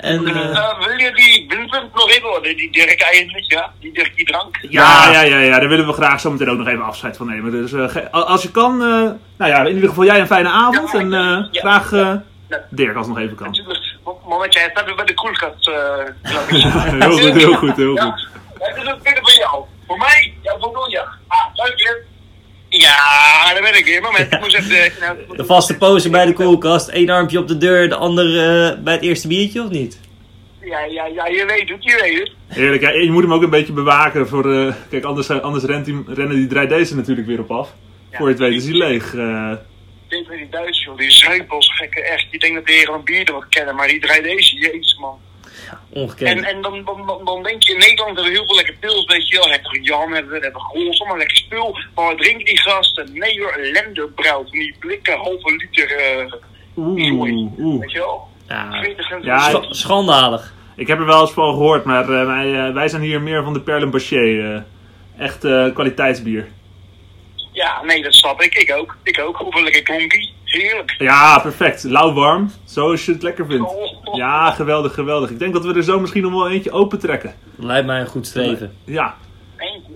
En, 0.00 0.26
eh, 0.26 0.56
Eh, 0.56 0.78
wil 0.86 0.98
je 0.98 1.12
die 1.14 1.44
Vincent 1.48 1.94
nog 1.94 2.10
even 2.10 2.28
worden? 2.28 2.56
Die 2.56 2.72
Dirk 2.72 3.00
eigenlijk, 3.02 3.52
ja? 3.52 3.72
Die 3.80 3.92
Dirk 3.92 4.16
die 4.16 4.24
drank. 4.26 4.58
Ja, 4.68 5.10
ja, 5.12 5.20
ja, 5.20 5.38
ja, 5.38 5.58
daar 5.58 5.68
willen 5.68 5.86
we 5.86 5.92
graag 5.92 6.20
zo 6.20 6.30
meteen 6.30 6.48
ook 6.50 6.58
nog 6.58 6.68
even 6.68 6.84
afscheid 6.84 7.16
van 7.16 7.26
nemen. 7.26 7.50
Dus 7.50 7.72
eh, 7.72 8.10
als 8.10 8.42
je 8.42 8.50
kan, 8.50 8.72
eh, 8.82 8.88
nou 9.38 9.50
ja, 9.50 9.60
in 9.64 9.74
ieder 9.74 9.88
geval 9.88 10.04
jij 10.04 10.20
een 10.20 10.26
fijne 10.26 10.48
avond. 10.48 10.92
Ja, 10.92 10.98
En 10.98 11.10
ja, 11.10 11.18
eh, 11.38 11.44
ja. 11.50 11.60
graag 11.60 11.92
eh, 11.92 12.14
Ja. 12.48 12.58
Dirk 12.70 12.96
als 12.96 13.06
het 13.06 13.14
nog 13.16 13.24
even 13.24 13.36
kan. 13.36 13.56
Momentje, 14.24 14.60
hij 14.60 14.70
staat 14.70 14.84
weer 14.84 14.94
bij 14.94 15.04
de 15.04 15.14
koelkast. 15.14 15.66
heel 17.00 17.10
goed, 17.18 17.34
heel 17.34 17.54
goed, 17.54 17.76
heel 17.76 17.94
Ja, 17.94 18.02
goed. 18.10 18.28
het 18.58 18.76
is 18.76 18.92
ook 18.92 19.02
binnen 19.02 19.22
voor 19.22 19.32
jou. 19.38 19.64
Voor 19.86 19.98
mij, 19.98 20.34
ja, 20.42 20.56
voor 20.60 20.72
Doelja. 20.72 21.04
Ah, 21.28 21.54
dank 21.54 21.72
je. 21.78 22.02
Ja, 22.70 23.52
daar 23.52 23.62
ben 23.62 23.78
ik 23.78 23.84
weer. 23.84 24.02
Moment, 24.02 24.32
ik 24.32 24.40
moest 24.40 24.54
even... 24.56 24.92
nou, 25.00 25.18
de 25.36 25.44
vaste 25.44 25.76
pose 25.76 26.10
bij 26.10 26.26
de 26.26 26.32
koelkast. 26.32 26.88
Eén 26.92 27.10
armpje 27.10 27.38
op 27.38 27.48
de 27.48 27.58
deur, 27.58 27.88
de 27.88 27.94
ander 27.94 28.26
eh, 28.26 28.78
bij 28.82 28.92
het 28.94 29.02
eerste 29.02 29.28
biertje, 29.28 29.62
of 29.62 29.68
niet? 29.70 30.00
Ja, 30.62 30.84
ja, 30.84 31.06
ja, 31.06 31.26
je 31.26 31.44
weet 31.46 31.68
het, 31.68 31.84
je 31.84 31.98
weet 32.02 32.18
het. 32.18 32.32
Heerlijk, 32.46 32.82
ja, 32.82 32.90
je 32.90 33.10
moet 33.10 33.22
hem 33.22 33.32
ook 33.32 33.42
een 33.42 33.50
beetje 33.50 33.72
bewaken 33.72 34.28
voor, 34.28 34.52
eh, 34.54 34.74
kijk, 34.90 35.04
anders, 35.04 35.28
eh, 35.28 35.40
anders 35.40 35.64
rent 35.64 35.84
die, 35.84 36.02
rennen 36.06 36.36
die 36.36 36.46
3D's 36.46 36.90
er 36.90 36.96
natuurlijk 36.96 37.26
weer 37.26 37.40
op 37.40 37.50
af. 37.50 37.74
Voor 38.12 38.26
je 38.26 38.32
het 38.32 38.42
weet 38.42 38.54
is 38.54 38.64
hij 38.64 38.74
leeg. 38.74 39.14
eh. 39.14 39.52
Ik 40.04 40.16
denk 40.16 40.28
dat 40.28 40.36
die 40.36 40.48
Duitsers, 40.50 40.84
joh, 40.84 40.96
die 40.96 41.10
zuipen 41.10 41.56
als 41.56 41.70
gekke 41.76 42.02
echt. 42.02 42.26
Je 42.30 42.38
denkt 42.38 42.56
dat 42.56 42.66
de 42.66 42.72
heren 42.72 42.94
een 42.94 43.04
bier 43.04 43.32
wat 43.32 43.44
kennen, 43.48 43.74
maar 43.74 43.88
die 43.88 44.00
drie 44.00 44.22
deze, 44.22 44.54
jezus 44.56 44.96
man. 45.00 45.18
Ongekend. 45.90 46.38
En, 46.38 46.44
en 46.44 46.62
dan, 46.62 46.84
dan, 46.84 47.06
dan, 47.06 47.24
dan 47.24 47.42
denk 47.42 47.62
je, 47.62 47.72
in 47.72 47.78
Nederland 47.78 48.06
hebben 48.16 48.24
we 48.24 48.30
heel 48.38 48.46
veel 48.46 48.54
lekker 48.56 48.74
pils, 48.80 49.04
weet 49.06 49.28
je 49.28 49.36
wel. 49.36 49.50
Hebben 49.50 49.70
we 49.70 49.80
Jan, 49.82 50.12
hebben 50.12 50.32
we, 50.32 50.38
hebben 50.38 50.60
we 50.60 50.66
Gols, 50.66 51.00
allemaal 51.00 51.18
lekker 51.18 51.36
spul. 51.36 51.78
Maar 51.94 52.06
wat 52.06 52.18
drinken 52.18 52.44
die 52.44 52.58
gasten? 52.60 53.08
Nee 53.12 53.40
hoor, 53.40 53.58
Lenderbrouw, 53.72 54.42
van 54.42 54.50
die 54.58 54.74
blikken 54.78 55.18
halve 55.18 55.56
liter, 55.56 55.90
eh 55.96 56.32
Oeh, 56.76 57.12
oeh. 57.58 57.80
weet 57.80 57.92
je 57.92 57.98
wel. 57.98 58.28
ja, 58.48 58.80
20 58.82 59.06
cent. 59.06 59.24
Ja, 59.24 59.38
scha- 59.38 59.72
schandalig. 59.72 60.54
Ik 60.76 60.86
heb 60.86 60.98
er 60.98 61.06
wel 61.06 61.20
eens 61.20 61.30
van 61.32 61.50
gehoord, 61.54 61.84
maar 61.84 62.02
eh, 62.10 62.26
wij, 62.26 62.66
eh, 62.66 62.72
wij 62.74 62.88
zijn 62.88 63.02
hier 63.02 63.20
meer 63.22 63.42
van 63.44 63.52
de 63.52 63.60
Perlen 63.60 63.90
Bachet. 63.90 64.40
eh. 64.40 64.60
echt 65.24 65.44
eh, 65.44 65.72
kwaliteitsbier. 65.74 66.48
Ja, 67.52 67.82
nee, 67.84 68.02
dat 68.02 68.14
snap 68.14 68.42
ik. 68.42 68.54
Ik 68.54 68.72
ook. 68.74 68.96
Ik 69.02 69.18
ook. 69.20 69.36
Hoeveel 69.36 69.62
lekker 69.62 69.82
klonkie. 69.82 70.32
Heerlijk. 70.50 70.94
Ja, 70.98 71.38
perfect. 71.38 71.82
Lauw 71.84 72.12
warm, 72.12 72.50
zoals 72.64 73.04
je 73.06 73.12
het 73.12 73.22
lekker 73.22 73.46
vindt. 73.46 73.68
Oh. 74.04 74.16
Ja, 74.16 74.50
geweldig, 74.50 74.94
geweldig. 74.94 75.30
Ik 75.30 75.38
denk 75.38 75.52
dat 75.52 75.64
we 75.64 75.74
er 75.74 75.82
zo 75.84 76.00
misschien 76.00 76.22
nog 76.22 76.32
wel 76.32 76.50
eentje 76.50 76.70
open 76.72 76.98
trekken. 76.98 77.34
Lijkt 77.56 77.86
mij 77.86 78.00
een 78.00 78.06
goed 78.06 78.26
streven. 78.26 78.72
Ja, 78.84 79.14
Eentje. 79.56 79.92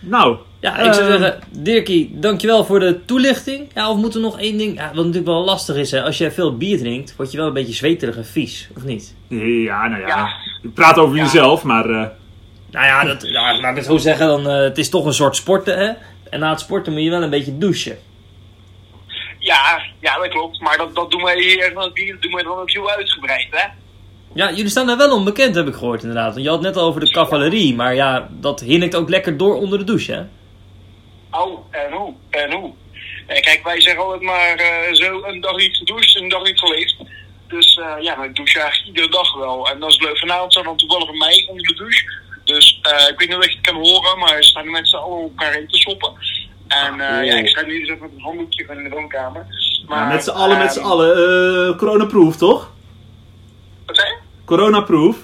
nou. 0.00 0.36
Ja, 0.60 0.78
ik 0.78 0.92
zou 0.94 1.10
eh, 1.12 1.18
zeggen, 1.18 1.40
Dirkie, 1.50 2.10
dankjewel 2.18 2.64
voor 2.64 2.80
de 2.80 3.04
toelichting. 3.04 3.68
Ja, 3.74 3.90
of 3.90 3.96
moeten 3.96 4.20
we 4.20 4.26
nog 4.26 4.38
één 4.40 4.58
ding... 4.58 4.76
Ja, 4.78 4.86
wat 4.86 4.94
natuurlijk 4.94 5.26
wel 5.26 5.44
lastig 5.44 5.76
is, 5.76 5.90
hè. 5.90 6.02
Als 6.02 6.18
jij 6.18 6.30
veel 6.32 6.56
bier 6.56 6.78
drinkt, 6.78 7.16
word 7.16 7.30
je 7.30 7.36
wel 7.36 7.46
een 7.46 7.52
beetje 7.52 7.72
zweterig 7.74 8.16
en 8.16 8.26
vies, 8.26 8.68
of 8.76 8.82
niet? 8.84 9.14
Ja, 9.28 9.88
nou 9.88 10.00
ja. 10.00 10.06
Ja. 10.06 10.28
Je 10.62 10.68
praat 10.68 10.98
over 10.98 11.16
Ja. 11.16 11.22
jezelf, 11.22 11.62
maar... 11.62 11.84
eh, 11.90 12.06
Nou 12.70 12.86
ja, 12.86 13.04
dat, 13.04 13.22
ja, 13.22 13.60
laat 13.60 13.70
ik 13.70 13.76
het 13.76 13.84
zo 13.86 13.96
zeggen, 13.96 14.26
dan, 14.26 14.48
eh, 14.48 14.62
het 14.62 14.78
is 14.78 14.88
toch 14.88 15.04
een 15.06 15.12
soort 15.14 15.36
sporten, 15.36 15.78
hè. 15.78 15.92
En 16.30 16.40
na 16.40 16.50
het 16.50 16.60
sporten 16.60 16.92
moet 16.92 17.02
je 17.02 17.10
wel 17.10 17.22
een 17.22 17.30
beetje 17.30 17.58
douchen. 17.58 17.96
Ja, 19.40 19.82
ja, 20.00 20.18
dat 20.18 20.28
klopt. 20.28 20.60
Maar 20.60 20.76
dat, 20.76 20.94
dat 20.94 21.10
doen 21.10 21.22
wij 21.22 21.40
hier 21.40 21.64
het 21.64 21.74
dat 21.74 22.22
doen 22.22 22.32
wij 22.32 22.42
dan 22.42 22.58
ook 22.58 22.70
heel 22.70 22.90
uitgebreid, 22.90 23.46
hè? 23.50 23.66
Ja, 24.34 24.50
jullie 24.50 24.68
staan 24.68 24.86
daar 24.86 24.96
wel 24.96 25.16
onbekend, 25.16 25.54
heb 25.54 25.66
ik 25.66 25.74
gehoord 25.74 26.02
inderdaad. 26.02 26.32
Want 26.32 26.44
je 26.44 26.50
had 26.50 26.60
net 26.60 26.76
al 26.76 26.86
over 26.86 27.00
de 27.00 27.10
cavalerie, 27.10 27.74
maar 27.74 27.94
ja, 27.94 28.28
dat 28.30 28.60
hinnikt 28.60 28.94
ook 28.94 29.08
lekker 29.08 29.36
door 29.36 29.54
onder 29.54 29.78
de 29.78 29.84
douche, 29.84 30.12
hè? 30.12 30.22
Oh, 31.30 31.66
en 31.70 31.92
hoe? 31.92 32.14
En 32.30 32.52
hoe? 32.52 32.72
Eh, 33.26 33.40
kijk, 33.40 33.64
wij 33.64 33.80
zeggen 33.80 34.02
altijd 34.02 34.22
maar 34.22 34.54
eh, 34.54 34.92
zo 34.92 35.22
een 35.22 35.40
dag 35.40 35.56
niet 35.56 35.76
gedoucht, 35.76 36.16
een 36.16 36.28
dag 36.28 36.42
niet 36.42 36.58
geleefd. 36.58 36.96
Dus 37.48 37.78
eh, 37.78 37.94
ja, 38.00 38.24
ik 38.24 38.36
douche 38.36 38.60
eigenlijk 38.60 38.88
iedere 38.88 39.12
dag 39.12 39.34
wel. 39.34 39.68
En 39.70 39.80
dat 39.80 39.90
is 39.90 40.00
leuk. 40.00 40.18
Vanavond 40.18 40.52
staat 40.52 40.64
dan 40.64 40.76
toevallig 40.76 41.12
mij 41.12 41.46
onder 41.48 41.66
de 41.66 41.74
douche. 41.74 42.18
Dus 42.44 42.80
ik 43.08 43.18
weet 43.18 43.28
niet 43.28 43.36
of 43.36 43.44
je 43.44 43.50
het 43.50 43.60
kan 43.60 43.74
horen, 43.74 44.18
maar 44.18 44.36
er 44.36 44.44
staan 44.44 44.70
met 44.70 44.88
z'n 44.88 44.96
allen 44.96 45.22
elkaar 45.22 45.60
in 45.60 45.68
te 45.68 45.76
soppen. 45.76 46.12
En 46.70 47.00
eh, 47.00 47.18
Oh. 47.18 47.24
ja, 47.24 47.34
ik 47.34 47.48
sta 47.48 47.62
nu 47.62 47.78
dus 47.80 47.88
even 47.88 48.00
met 48.02 48.10
een 48.16 48.22
handdoekje 48.22 48.64
van 48.66 48.76
in 48.76 48.84
de 48.84 48.90
woonkamer. 48.90 49.46
Maar, 49.86 49.98
ja, 49.98 50.08
met 50.08 50.24
z'n 50.24 50.30
allen, 50.30 50.58
met 50.58 50.72
z'n 50.72 50.78
ehm, 50.78 50.88
allen. 50.88 51.16
eh 51.70 51.76
Corona-proof, 51.78 52.36
toch? 52.36 52.70
Wat 53.86 53.96
zei 53.96 54.08
je? 54.08 54.16
Corona-proof? 54.44 55.16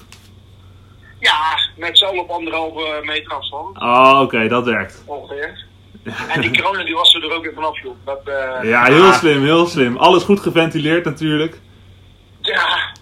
Ja, 1.19 1.57
met 1.77 1.97
z'n 1.97 2.05
allen 2.05 2.19
op 2.19 2.29
anderhalve 2.29 3.01
meter 3.03 3.33
afstand. 3.33 3.77
Oh, 3.77 4.19
oké, 4.23 4.47
dat 4.47 4.65
werkt. 4.65 5.03
Ongeveer. 5.05 5.65
En 6.29 6.41
die 6.41 6.61
corona 6.61 6.83
die 6.83 6.95
was 6.95 7.13
er 7.15 7.31
ook 7.33 7.43
weer 7.43 7.53
vanaf, 7.53 7.81
joh. 7.81 7.95
Dat, 8.05 8.19
eh, 8.25 8.69
Ja, 8.69 8.83
heel 8.85 9.11
slim, 9.13 9.43
heel 9.43 9.65
slim. 9.65 9.97
Alles 9.97 10.23
goed 10.23 10.39
geventileerd 10.39 11.05
natuurlijk. 11.05 11.59
Ja. 12.41 12.95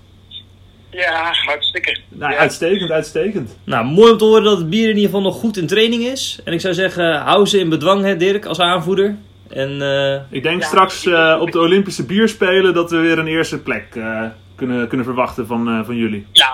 Ja, 0.95 1.31
hartstikke. 1.45 1.97
Nou, 2.09 2.31
ja. 2.31 2.37
uitstekend, 2.37 2.91
uitstekend. 2.91 3.57
Nou, 3.63 3.85
mooi 3.85 4.11
om 4.11 4.17
te 4.17 4.23
horen 4.25 4.43
dat 4.43 4.57
het 4.57 4.69
bier 4.69 4.83
in 4.89 4.95
ieder 4.95 5.05
geval 5.05 5.21
nog 5.21 5.35
goed 5.35 5.57
in 5.57 5.67
training 5.67 6.03
is. 6.03 6.39
En 6.43 6.53
ik 6.53 6.61
zou 6.61 6.73
zeggen, 6.73 7.15
hou 7.21 7.45
ze 7.45 7.59
in 7.59 7.69
bedwang, 7.69 8.03
hè, 8.03 8.15
Dirk, 8.17 8.45
als 8.45 8.59
aanvoerder. 8.59 9.15
En 9.49 9.81
eh, 9.81 10.21
Ik 10.37 10.43
denk 10.43 10.61
Ja. 10.61 10.67
straks 10.67 11.05
eh, 11.05 11.37
op 11.41 11.51
de 11.51 11.59
Olympische 11.59 12.05
Bierspelen 12.05 12.73
dat 12.73 12.91
we 12.91 12.97
weer 12.97 13.19
een 13.19 13.27
eerste 13.27 13.59
plek 13.61 13.95
eh, 13.95 14.21
kunnen, 14.55 14.87
kunnen 14.87 15.05
verwachten 15.05 15.47
van, 15.47 15.67
eh, 15.69 15.85
van 15.85 15.95
jullie. 15.95 16.25
Ja, 16.31 16.49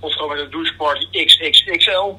of 0.00 0.12
gewoon 0.12 0.28
met 0.36 0.38
een 0.44 0.50
doucheparty 0.50 1.06
XXXL. 1.24 1.90
oh, 1.98 2.16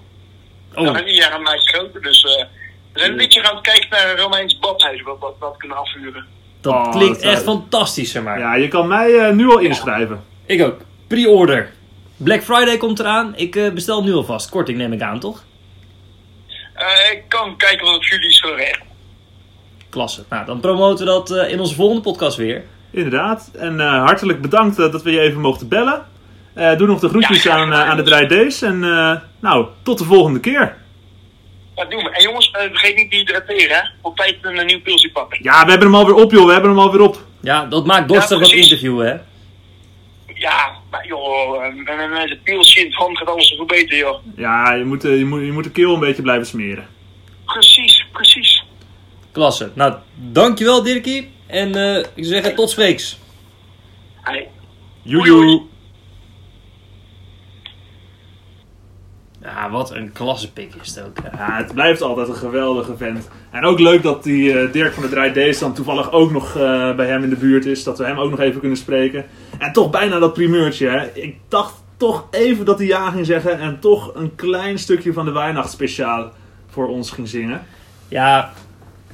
Dan 0.74 0.96
heb 0.96 1.08
je 1.08 1.14
jaar 1.14 1.36
een 1.36 1.42
meisje 1.44 1.74
groter. 1.74 2.02
Dus 2.02 2.24
eh, 2.24 2.46
we 2.94 3.00
zijn 3.00 3.12
een 3.12 3.18
beetje 3.18 3.44
gaan 3.44 3.62
kijken 3.62 3.88
naar 3.90 4.10
een 4.12 4.18
Romeins 4.18 4.60
badhuis. 4.60 5.02
Wat 5.02 5.18
wat 5.20 5.36
wat 5.40 5.58
kunnen 5.58 5.78
afhuren. 5.78 6.26
dat 6.62 6.74
Oh, 6.74 6.92
klinkt 6.92 7.24
dat- 7.24 7.32
echt 7.32 7.44
fantastisch, 7.44 8.12
zeg 8.12 8.24
maar. 8.24 8.40
Ja, 8.40 8.56
je 8.56 8.68
kan 8.68 8.88
mij 8.88 9.18
eh, 9.20 9.32
nu 9.34 9.50
al 9.50 9.60
inschrijven. 9.60 10.24
Ik 10.46 10.62
ook. 10.64 10.78
Pre-order. 11.08 11.72
Black 12.18 12.44
Friday 12.44 12.78
komt 12.78 13.00
eraan. 13.00 13.34
Ik 13.36 13.56
eh, 13.56 13.72
bestel 13.72 14.04
nu 14.04 14.14
alvast. 14.14 14.50
Korting 14.50 14.78
neem 14.78 14.94
ik 14.94 15.02
aan, 15.02 15.20
toch? 15.20 15.44
Eh, 16.74 17.12
ik 17.12 17.24
kan 17.28 17.58
kijken 17.58 17.86
wat 17.86 17.96
op 17.96 18.04
jullie 18.04 18.30
is 18.30 18.40
gerecht. 18.40 18.82
Klasse. 19.90 20.24
Nou, 20.30 20.46
dan 20.46 20.60
promoten 20.60 21.06
we 21.06 21.12
dat 21.12 21.32
eh, 21.32 21.52
in 21.52 21.60
onze 21.60 21.76
volgende 21.76 22.02
podcast 22.02 22.38
weer. 22.38 22.64
Inderdaad. 22.92 23.52
En 23.58 23.80
eh, 23.80 24.04
hartelijk 24.06 24.42
bedankt 24.42 24.76
dat 24.78 25.04
we 25.04 25.12
je 25.12 25.20
even 25.20 25.42
mochten 25.42 25.68
bellen. 25.68 26.06
Eh, 26.54 26.78
doe 26.78 26.88
nog 26.88 27.00
de 27.00 27.10
groetjes 27.10 27.44
Ja, 27.44 27.56
aan, 27.56 27.74
aan 27.74 27.98
de 28.04 28.04
3D's. 28.48 28.62
En 28.62 28.84
eh, 28.84 29.16
nou, 29.40 29.66
tot 29.84 29.98
de 29.98 30.04
volgende 30.04 30.40
keer. 30.40 30.76
Dat 31.76 31.92
doen 31.92 32.04
we. 32.04 32.10
En 32.10 32.24
jongens, 32.24 32.50
vergeet 32.52 32.96
niet 32.96 33.12
te 33.12 33.16
hydrateren. 33.18 33.76
Hè? 33.76 33.82
Op 34.02 34.16
tijd 34.16 34.38
een, 34.42 34.66
nieuw 34.66 34.82
pilsje 34.82 35.12
pakken. 35.12 35.40
Ja, 35.42 35.64
we 35.64 35.70
hebben 35.70 35.88
hem 35.88 35.96
alweer 35.98 36.16
op, 36.16 36.32
joh. 36.32 36.46
We 36.46 36.52
hebben 36.52 36.70
hem 36.70 36.80
alweer 36.80 37.02
op. 37.02 37.18
Ja, 37.42 37.66
dat 37.66 37.86
maakt 37.86 38.08
dorstig 38.08 38.38
Ja, 38.38 38.44
dat 38.44 38.50
precies. 38.50 38.72
interview, 38.72 39.02
hè? 39.02 39.16
Ja, 40.44 40.72
maar 40.90 41.08
joh, 41.08 41.66
eh, 41.66 41.76
met, 41.76 42.30
een 42.30 42.40
pilsje 42.44 42.80
in 42.80 42.86
het 42.86 42.96
hand 42.96 43.18
gaat 43.18 43.28
alles 43.28 43.54
veel 43.56 43.66
beter, 43.66 43.98
joh. 43.98 44.20
Ja, 44.36 44.74
je 44.74 44.86
moet, 44.86 45.06
eh, 45.06 45.18
je, 45.18 45.26
moet, 45.26 45.42
je 45.42 45.52
moet 45.52 45.64
de 45.64 45.72
keel 45.72 45.94
een 45.94 46.00
beetje 46.00 46.22
blijven 46.22 46.46
smeren. 46.46 46.88
Precies, 47.46 48.06
precies. 48.12 48.66
Klasse. 49.32 49.72
Nou, 49.74 49.94
dankjewel 50.16 50.84
Dirkie. 50.84 51.32
En 51.48 51.76
eh, 51.76 51.98
ik 51.98 52.06
zou 52.16 52.26
zeggen, 52.26 52.56
tot 52.56 52.70
spreeks. 52.70 53.20
Hey. 54.22 54.50
Joejoe. 55.02 55.62
Ja, 59.42 59.70
wat 59.70 59.92
een 59.92 60.12
klasse 60.12 60.54
pik 60.54 60.74
is 60.82 60.96
het 60.96 61.06
ook. 61.06 61.18
Ja, 61.38 61.58
het 61.58 61.74
blijft 61.74 62.02
altijd 62.02 62.28
een 62.28 62.36
geweldige 62.36 62.98
vent. 62.98 63.30
En 63.52 63.64
ook 63.66 63.80
leuk 63.80 64.04
dat 64.04 64.24
die 64.24 64.60
eh, 64.60 64.72
Dirk 64.72 64.94
van 64.94 65.10
de 65.10 65.32
3D's 65.50 65.60
dan 65.60 65.74
toevallig 65.74 66.12
ook 66.12 66.32
nog 66.32 66.56
eh, 66.56 66.96
bij 66.96 67.08
hem 67.08 67.24
in 67.24 67.30
de 67.30 67.36
buurt 67.36 67.66
is. 67.66 67.84
Dat 67.84 67.98
we 67.98 68.06
hem 68.06 68.20
ook 68.20 68.30
nog 68.30 68.40
even 68.40 68.60
kunnen 68.60 68.78
spreken. 68.78 69.26
En 69.58 69.74
toch 69.74 69.90
bijna 69.90 70.20
dat 70.20 70.34
primeurtje. 70.34 70.88
Hè. 70.88 71.10
Ik 71.14 71.38
dacht 71.48 71.74
toch 71.98 72.28
even 72.32 72.66
dat 72.66 72.78
hij 72.78 72.88
ja 72.88 73.10
ging 73.10 73.26
zeggen. 73.26 73.60
En 73.60 73.80
toch 73.80 74.12
een 74.16 74.36
klein 74.36 74.80
stukje 74.80 75.14
van 75.14 75.26
de 75.26 75.32
Weihnachtsspeciaal 75.32 76.32
voor 76.68 76.88
ons 76.88 77.12
ging 77.12 77.28
zingen. 77.28 77.66
Ja, 78.08 78.54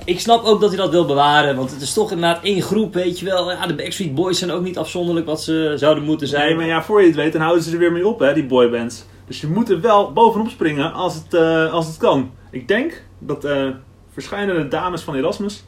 ik 0.06 0.20
snap 0.20 0.44
ook 0.44 0.62
dat 0.62 0.70
hij 0.70 0.78
dat 0.78 0.92
wil 0.92 1.06
bewaren. 1.06 1.56
Want 1.56 1.72
het 1.72 1.82
is 1.82 1.94
toch 1.94 2.12
inderdaad 2.12 2.44
één 2.44 2.62
groep, 2.62 2.94
weet 2.94 3.20
je 3.20 3.26
wel. 3.26 3.52
Ja, 3.52 3.68
de 3.68 3.76
Backstreet 3.76 4.16
Boys 4.16 4.40
zijn 4.40 4.52
ook 4.52 4.64
niet 4.64 4.78
afzonderlijk 4.78 5.26
wat 5.26 5.44
ze 5.44 5.74
zouden 5.76 6.04
moeten 6.04 6.28
zijn. 6.28 6.46
Nee, 6.46 6.56
maar 6.56 6.66
ja, 6.66 6.84
voor 6.84 7.02
je 7.02 7.08
het 7.08 7.16
weet, 7.16 7.34
dan 7.34 7.42
houden 7.42 7.64
ze 7.64 7.72
er 7.72 7.78
weer 7.78 7.92
mee 7.92 8.08
op, 8.08 8.20
hè, 8.20 8.34
die 8.34 8.46
boybands. 8.46 9.06
Dus 9.28 9.42
je 9.42 9.48
moet 9.48 9.70
er 9.70 9.82
wel 9.82 10.14
bovenop 10.14 10.50
springen 10.50 10.94
als 10.94 11.16
het, 11.16 11.34
eh, 11.34 11.74
als 11.74 11.88
het 11.88 11.98
kan. 11.98 12.32
Ik 12.52 12.68
denk 12.68 13.04
dat 13.20 13.46
eh 13.46 13.68
verschillende 14.14 14.68
dames 14.68 15.02
van 15.02 15.16
Erasmus 15.16 15.64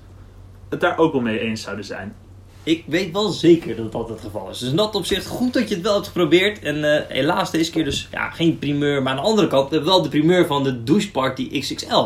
het 0.69 0.79
daar 0.79 0.97
ook 0.97 1.11
wel 1.11 1.21
mee 1.21 1.39
eens 1.39 1.61
zouden 1.61 1.85
zijn. 1.85 2.15
Ik 2.63 2.83
weet 2.87 3.11
wel 3.11 3.29
zeker 3.29 3.75
dat 3.75 3.91
dat 3.91 4.09
het 4.09 4.19
geval 4.21 4.49
is. 4.49 4.59
Dus 4.59 4.69
in 4.69 4.75
dat 4.75 4.95
opzicht 4.95 5.25
goed 5.25 5.53
dat 5.53 5.69
je 5.69 5.75
het 5.75 5.83
wel 5.83 5.93
hebt 5.93 6.07
geprobeerd. 6.07 6.59
En 6.59 6.95
eh, 6.95 7.01
helaas 7.07 7.51
deze 7.51 7.71
keer 7.71 7.83
dus 7.83 8.07
ja, 8.11 8.29
geen 8.29 8.59
primeur. 8.59 9.01
Maar 9.01 9.11
aan 9.11 9.17
de 9.23 9.29
andere 9.29 9.47
kant, 9.47 9.69
we 9.69 9.83
wel 9.83 10.01
de 10.01 10.09
primeur 10.09 10.45
van 10.47 10.63
de 10.63 10.83
doucheparty 10.83 11.59
XXL. 11.59 12.05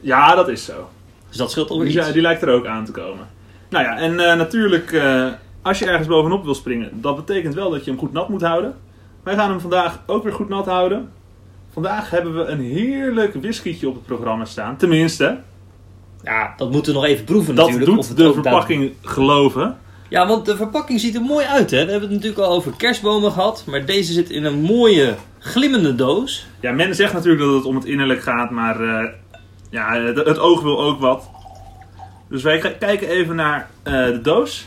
Ja, 0.00 0.34
dat 0.34 0.48
is 0.48 0.64
zo. 0.64 0.88
Dus 1.28 1.36
dat 1.36 1.50
scheelt 1.50 1.70
alweer 1.70 1.88
Die, 1.92 2.02
zi- 2.02 2.12
die 2.12 2.22
lijkt 2.22 2.42
er 2.42 2.48
ook 2.48 2.66
aan 2.66 2.84
te 2.84 2.92
komen. 2.92 3.26
Nou 3.70 3.84
ja, 3.84 3.96
en 3.98 4.20
eh, 4.30 4.36
natuurlijk, 4.36 4.92
eh, 4.92 5.26
als 5.62 5.78
je 5.78 5.86
ergens 5.86 6.08
bovenop 6.08 6.44
wil 6.44 6.54
springen, 6.54 6.90
dat 7.00 7.16
betekent 7.16 7.54
wel 7.54 7.70
dat 7.70 7.84
je 7.84 7.90
hem 7.90 8.00
goed 8.00 8.12
nat 8.12 8.28
moet 8.28 8.42
houden. 8.42 8.74
Wij 9.22 9.34
gaan 9.34 9.50
hem 9.50 9.60
vandaag 9.60 10.02
ook 10.06 10.22
weer 10.22 10.32
goed 10.32 10.48
nat 10.48 10.66
houden. 10.66 11.10
Vandaag 11.72 12.10
hebben 12.10 12.34
we 12.36 12.44
een 12.44 12.60
heerlijk 12.60 13.34
whiskietje 13.34 13.88
op 13.88 13.94
het 13.94 14.06
programma 14.06 14.44
staan. 14.44 14.76
Tenminste, 14.76 15.38
Ja, 16.22 16.54
dat 16.56 16.70
moeten 16.70 16.92
we 16.92 16.98
nog 16.98 17.08
even 17.08 17.24
proeven 17.24 17.54
dat 17.54 17.70
natuurlijk. 17.70 17.98
of 17.98 18.06
doet 18.08 18.16
de 18.16 18.32
verpakking 18.32 18.92
geloven. 19.02 19.76
Ja, 20.08 20.26
want 20.26 20.46
de 20.46 20.56
verpakking 20.56 21.00
ziet 21.00 21.14
er 21.14 21.20
mooi 21.22 21.46
uit, 21.46 21.70
hè. 21.70 21.84
We 21.84 21.90
hebben 21.90 22.08
het 22.10 22.18
natuurlijk 22.18 22.40
al 22.48 22.54
over 22.54 22.72
kerstbomen 22.76 23.32
gehad. 23.32 23.64
Maar 23.66 23.84
deze 23.84 24.12
zit 24.12 24.30
in 24.30 24.44
een 24.44 24.60
mooie, 24.60 25.14
glimmende 25.38 25.94
doos. 25.94 26.46
Ja, 26.60 26.72
men 26.72 26.94
zegt 26.94 27.12
natuurlijk 27.12 27.44
dat 27.44 27.54
het 27.54 27.64
om 27.64 27.74
het 27.74 27.84
innerlijk 27.84 28.22
gaat, 28.22 28.50
maar 28.50 28.80
eh, 28.80 29.08
ja, 29.70 30.02
het, 30.02 30.16
het 30.16 30.38
oog 30.38 30.62
wil 30.62 30.80
ook 30.80 31.00
wat. 31.00 31.30
Dus 32.28 32.42
wij 32.42 32.58
kijken 32.78 33.08
even 33.08 33.36
naar 33.36 33.70
eh, 33.82 33.92
de 33.92 34.20
doos. 34.22 34.66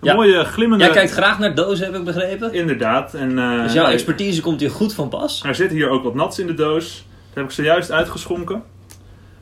Een 0.00 0.08
Ja. 0.08 0.14
mooie 0.14 0.44
glimmende... 0.44 0.84
Jij 0.84 0.92
kijkt 0.92 1.12
graag 1.12 1.38
naar 1.38 1.54
dozen, 1.54 1.86
heb 1.86 1.94
ik 1.94 2.04
begrepen. 2.04 2.52
Inderdaad. 2.52 3.14
En, 3.14 3.38
eh, 3.38 3.62
Dus 3.62 3.72
jouw 3.72 3.82
nou, 3.82 3.94
expertise 3.94 4.40
komt 4.40 4.60
hier 4.60 4.70
goed 4.70 4.94
van 4.94 5.08
pas. 5.08 5.42
Er 5.46 5.54
zit 5.54 5.70
hier 5.70 5.88
ook 5.88 6.02
wat 6.02 6.14
nats 6.14 6.38
in 6.38 6.46
de 6.46 6.54
doos. 6.54 7.06
Dat 7.26 7.34
heb 7.34 7.44
ik 7.44 7.50
zojuist 7.50 7.90
uitgeschonken. 7.90 8.62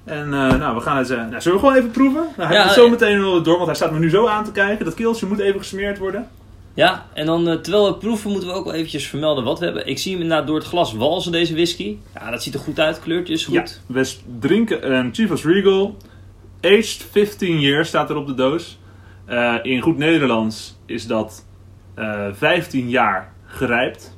En 0.05 0.25
eh, 0.35 0.59
nou, 0.59 0.75
we 0.75 0.81
gaan 0.81 0.97
het... 0.97 1.11
eh, 1.11 1.17
nou, 1.17 1.41
zullen 1.41 1.59
we 1.61 1.65
gewoon 1.67 1.79
even 1.79 1.91
proeven? 1.91 2.23
Nou, 2.37 2.49
hij 2.49 2.57
Ja, 2.57 2.63
gaat 2.63 2.75
zo 2.75 2.85
eh, 2.85 2.91
meteen 2.91 3.19
door, 3.21 3.55
want 3.55 3.67
hij 3.67 3.75
staat 3.75 3.93
me 3.93 3.99
nu 3.99 4.11
zo 4.11 4.27
aan 4.27 4.45
te 4.45 4.53
kijken. 4.53 4.85
Dat 4.85 4.95
keeltje 4.95 5.27
moet 5.27 5.39
even 5.39 5.61
gesmeerd 5.61 5.99
worden. 5.99 6.29
Ja, 6.75 7.07
en 7.13 7.27
dan 7.27 7.45
terwijl 7.63 7.87
we 7.87 7.95
proeven 7.95 8.31
moeten 8.31 8.49
we 8.49 8.55
ook 8.55 8.65
wel 8.65 8.75
eventjes 8.75 9.07
vermelden 9.07 9.45
wat 9.45 9.59
we 9.59 9.65
hebben. 9.65 9.87
Ik 9.87 9.99
zie 9.99 10.13
hem 10.13 10.21
inderdaad 10.23 10.47
door 10.47 10.57
het 10.57 10.67
glas 10.67 10.93
walsen, 10.95 11.33
deze 11.33 11.53
whisky. 11.55 11.97
Ja, 12.15 12.31
dat 12.31 12.43
ziet 12.43 12.55
er 12.55 12.61
goed 12.61 12.81
uit, 12.81 13.01
kleurtje 13.01 13.33
is 13.33 13.45
goed. 13.45 13.55
Ja, 13.55 13.65
we 13.87 14.13
drinken 14.39 14.93
een 14.93 15.15
Chivas 15.15 15.45
Regal. 15.45 15.97
Aged 16.63 17.07
15 17.11 17.61
years 17.61 17.89
staat 17.89 18.11
er 18.11 18.17
op 18.17 18.27
de 18.27 18.35
doos. 18.35 18.79
In 19.63 19.81
goed 19.81 19.99
Nederlands 19.99 20.77
is 20.87 21.07
dat 21.07 21.45
eh 21.95 22.27
15 22.33 22.89
jaar 22.89 23.33
gerijpt. 23.47 24.17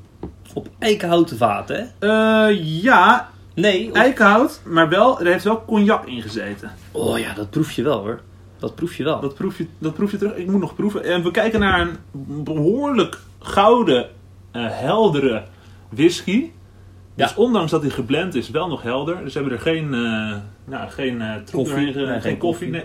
Op 0.55 0.69
eikenhouten 0.79 1.37
vaten, 1.37 1.93
hè? 1.99 2.09
Eh, 2.49 2.83
ja, 2.83 3.31
Nee. 3.55 3.93
eikenhout, 3.93 4.61
maar 4.65 4.89
wel, 4.89 5.21
er 5.21 5.27
heeft 5.27 5.45
wel 5.45 5.65
cognac 5.65 6.07
in 6.07 6.23
gezeten. 6.23 6.73
Oh 6.91 7.19
ja, 7.19 7.35
dat 7.35 7.51
proef 7.51 7.73
je 7.73 7.83
wel 7.83 7.99
hoor. 7.99 8.21
Dat 8.59 8.75
proef 8.75 8.95
je 8.95 9.05
wel. 9.05 9.21
Dat 9.21 9.35
proef 9.35 9.59
je, 9.59 9.67
dat 9.79 9.95
proef 9.95 10.11
je 10.11 10.19
terug. 10.19 10.35
Ik 10.35 10.47
moet 10.47 10.61
nog 10.61 10.75
proeven. 10.75 11.05
En 11.05 11.23
we 11.23 11.31
kijken 11.31 11.61
naar 11.61 11.81
een 11.81 11.97
behoorlijk 12.45 13.19
gouden, 13.39 14.09
eh, 14.51 14.67
heldere 14.69 15.45
whisky. 15.89 16.51
Ja. 17.15 17.27
Dus 17.27 17.35
ondanks 17.35 17.71
dat 17.71 17.83
hij 17.83 17.91
geblend 17.91 18.35
is, 18.35 18.51
wel 18.51 18.69
nog 18.69 18.83
helder. 18.83 19.25
Dus 19.25 19.33
we 19.33 19.41
hebben 19.41 19.59
er 19.59 19.65
geen, 19.65 19.95
eh 19.95 20.37
nou, 20.65 20.91
geen 20.91 21.23
Koffie. 21.53 21.77
Nee, 21.77 21.93
geen 21.93 22.21
geen 22.21 22.39
koffie. 22.39 22.71
Nee. 22.71 22.85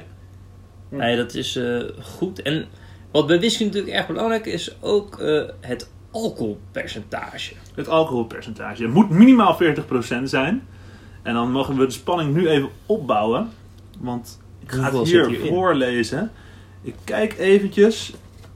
Nee, 0.89 1.15
dat 1.17 1.33
is 1.33 1.55
eh, 1.55 1.79
goed. 2.01 2.41
En 2.41 2.65
wat 3.11 3.27
bij 3.27 3.39
whisky 3.39 3.63
natuurlijk 3.63 3.93
erg 3.93 4.07
belangrijk 4.07 4.45
is, 4.45 4.75
ook 4.81 5.21
het 5.59 5.89
alcoholpercentage. 6.23 7.53
Het 7.75 7.89
alcoholpercentage. 7.89 8.83
Het 8.83 8.93
moet 8.93 9.09
minimaal 9.09 9.57
40% 10.19 10.23
zijn. 10.23 10.67
En 11.21 11.33
dan 11.33 11.51
mogen 11.51 11.77
we 11.77 11.85
de 11.85 11.91
spanning 11.91 12.33
nu 12.33 12.47
even 12.49 12.69
opbouwen. 12.85 13.49
Want 13.99 14.39
ik 14.59 14.71
ga 14.71 14.91
het 14.91 15.07
hier 15.07 15.39
voorlezen. 15.47 16.31
Ik 16.81 16.95
kijk 17.03 17.37
eventjes. 17.37 18.13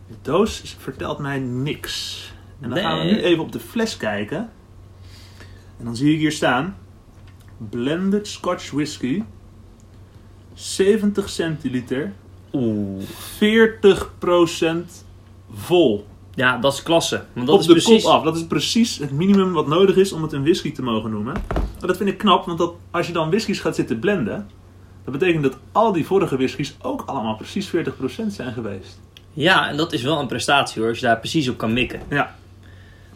De 0.08 0.16
doos 0.22 0.76
vertelt 0.80 1.20
mij 1.20 1.40
niks. 1.40 2.26
En 2.60 2.70
dan 2.70 2.80
gaan 2.80 3.00
we 3.00 3.04
nu 3.04 3.22
even 3.22 3.44
op 3.44 3.52
de 3.52 3.60
fles 3.60 3.98
kijken. 3.98 4.50
En 5.78 5.86
dan 5.86 5.96
zie 5.96 6.14
ik 6.14 6.20
hier 6.20 6.32
staan. 6.32 6.78
Blended 7.58 8.28
Scotch 8.28 8.72
Whisky. 8.72 9.24
70 10.54 11.30
centiliter. 11.30 12.14
Oeh. 12.54 13.04
40% 13.04 13.06
vol. 15.54 16.06
Ja, 16.42 16.58
dat 16.58 16.74
is 16.74 16.84
klasse. 16.84 17.24
Want 17.34 17.48
dat 17.48 17.56
op 17.56 17.62
is 17.62 17.68
de 17.68 17.74
precies... 17.74 18.04
kop 18.04 18.12
af. 18.12 18.24
Dat 18.24 18.36
is 18.36 18.46
precies 18.46 18.98
het 18.98 19.12
minimum 19.12 19.54
wat 19.54 19.68
nodig 19.68 19.96
is 19.96 20.14
om 20.14 20.22
het 20.22 20.34
een 20.34 20.42
whisky 20.42 20.72
te 20.72 20.84
mogen 20.84 21.12
noemen. 21.12 21.34
Maar 21.54 21.88
dat 21.88 21.98
vind 21.98 22.10
ik 22.10 22.18
knap, 22.18 22.46
want 22.46 22.58
dat, 22.58 22.74
als 22.92 23.08
je 23.08 23.14
dan 23.14 23.30
whiskies 23.30 23.60
gaat 23.60 23.76
zitten 23.76 24.00
blenden, 24.00 24.50
dat 25.04 25.14
betekent 25.14 25.44
dat 25.44 25.58
al 25.72 25.92
die 25.92 26.06
vorige 26.06 26.38
whiskies 26.38 26.76
ook 26.82 27.04
allemaal 27.06 27.36
precies 27.36 27.68
40% 27.68 27.72
zijn 28.28 28.54
geweest. 28.54 29.00
Ja, 29.34 29.70
en 29.70 29.78
dat 29.78 29.94
is 29.94 30.02
wel 30.02 30.20
een 30.20 30.28
prestatie 30.28 30.80
hoor, 30.82 30.90
als 30.90 31.00
je 31.00 31.06
daar 31.06 31.20
precies 31.20 31.50
op 31.50 31.58
kan 31.58 31.74
mikken. 31.74 32.02
Ja, 32.10 32.36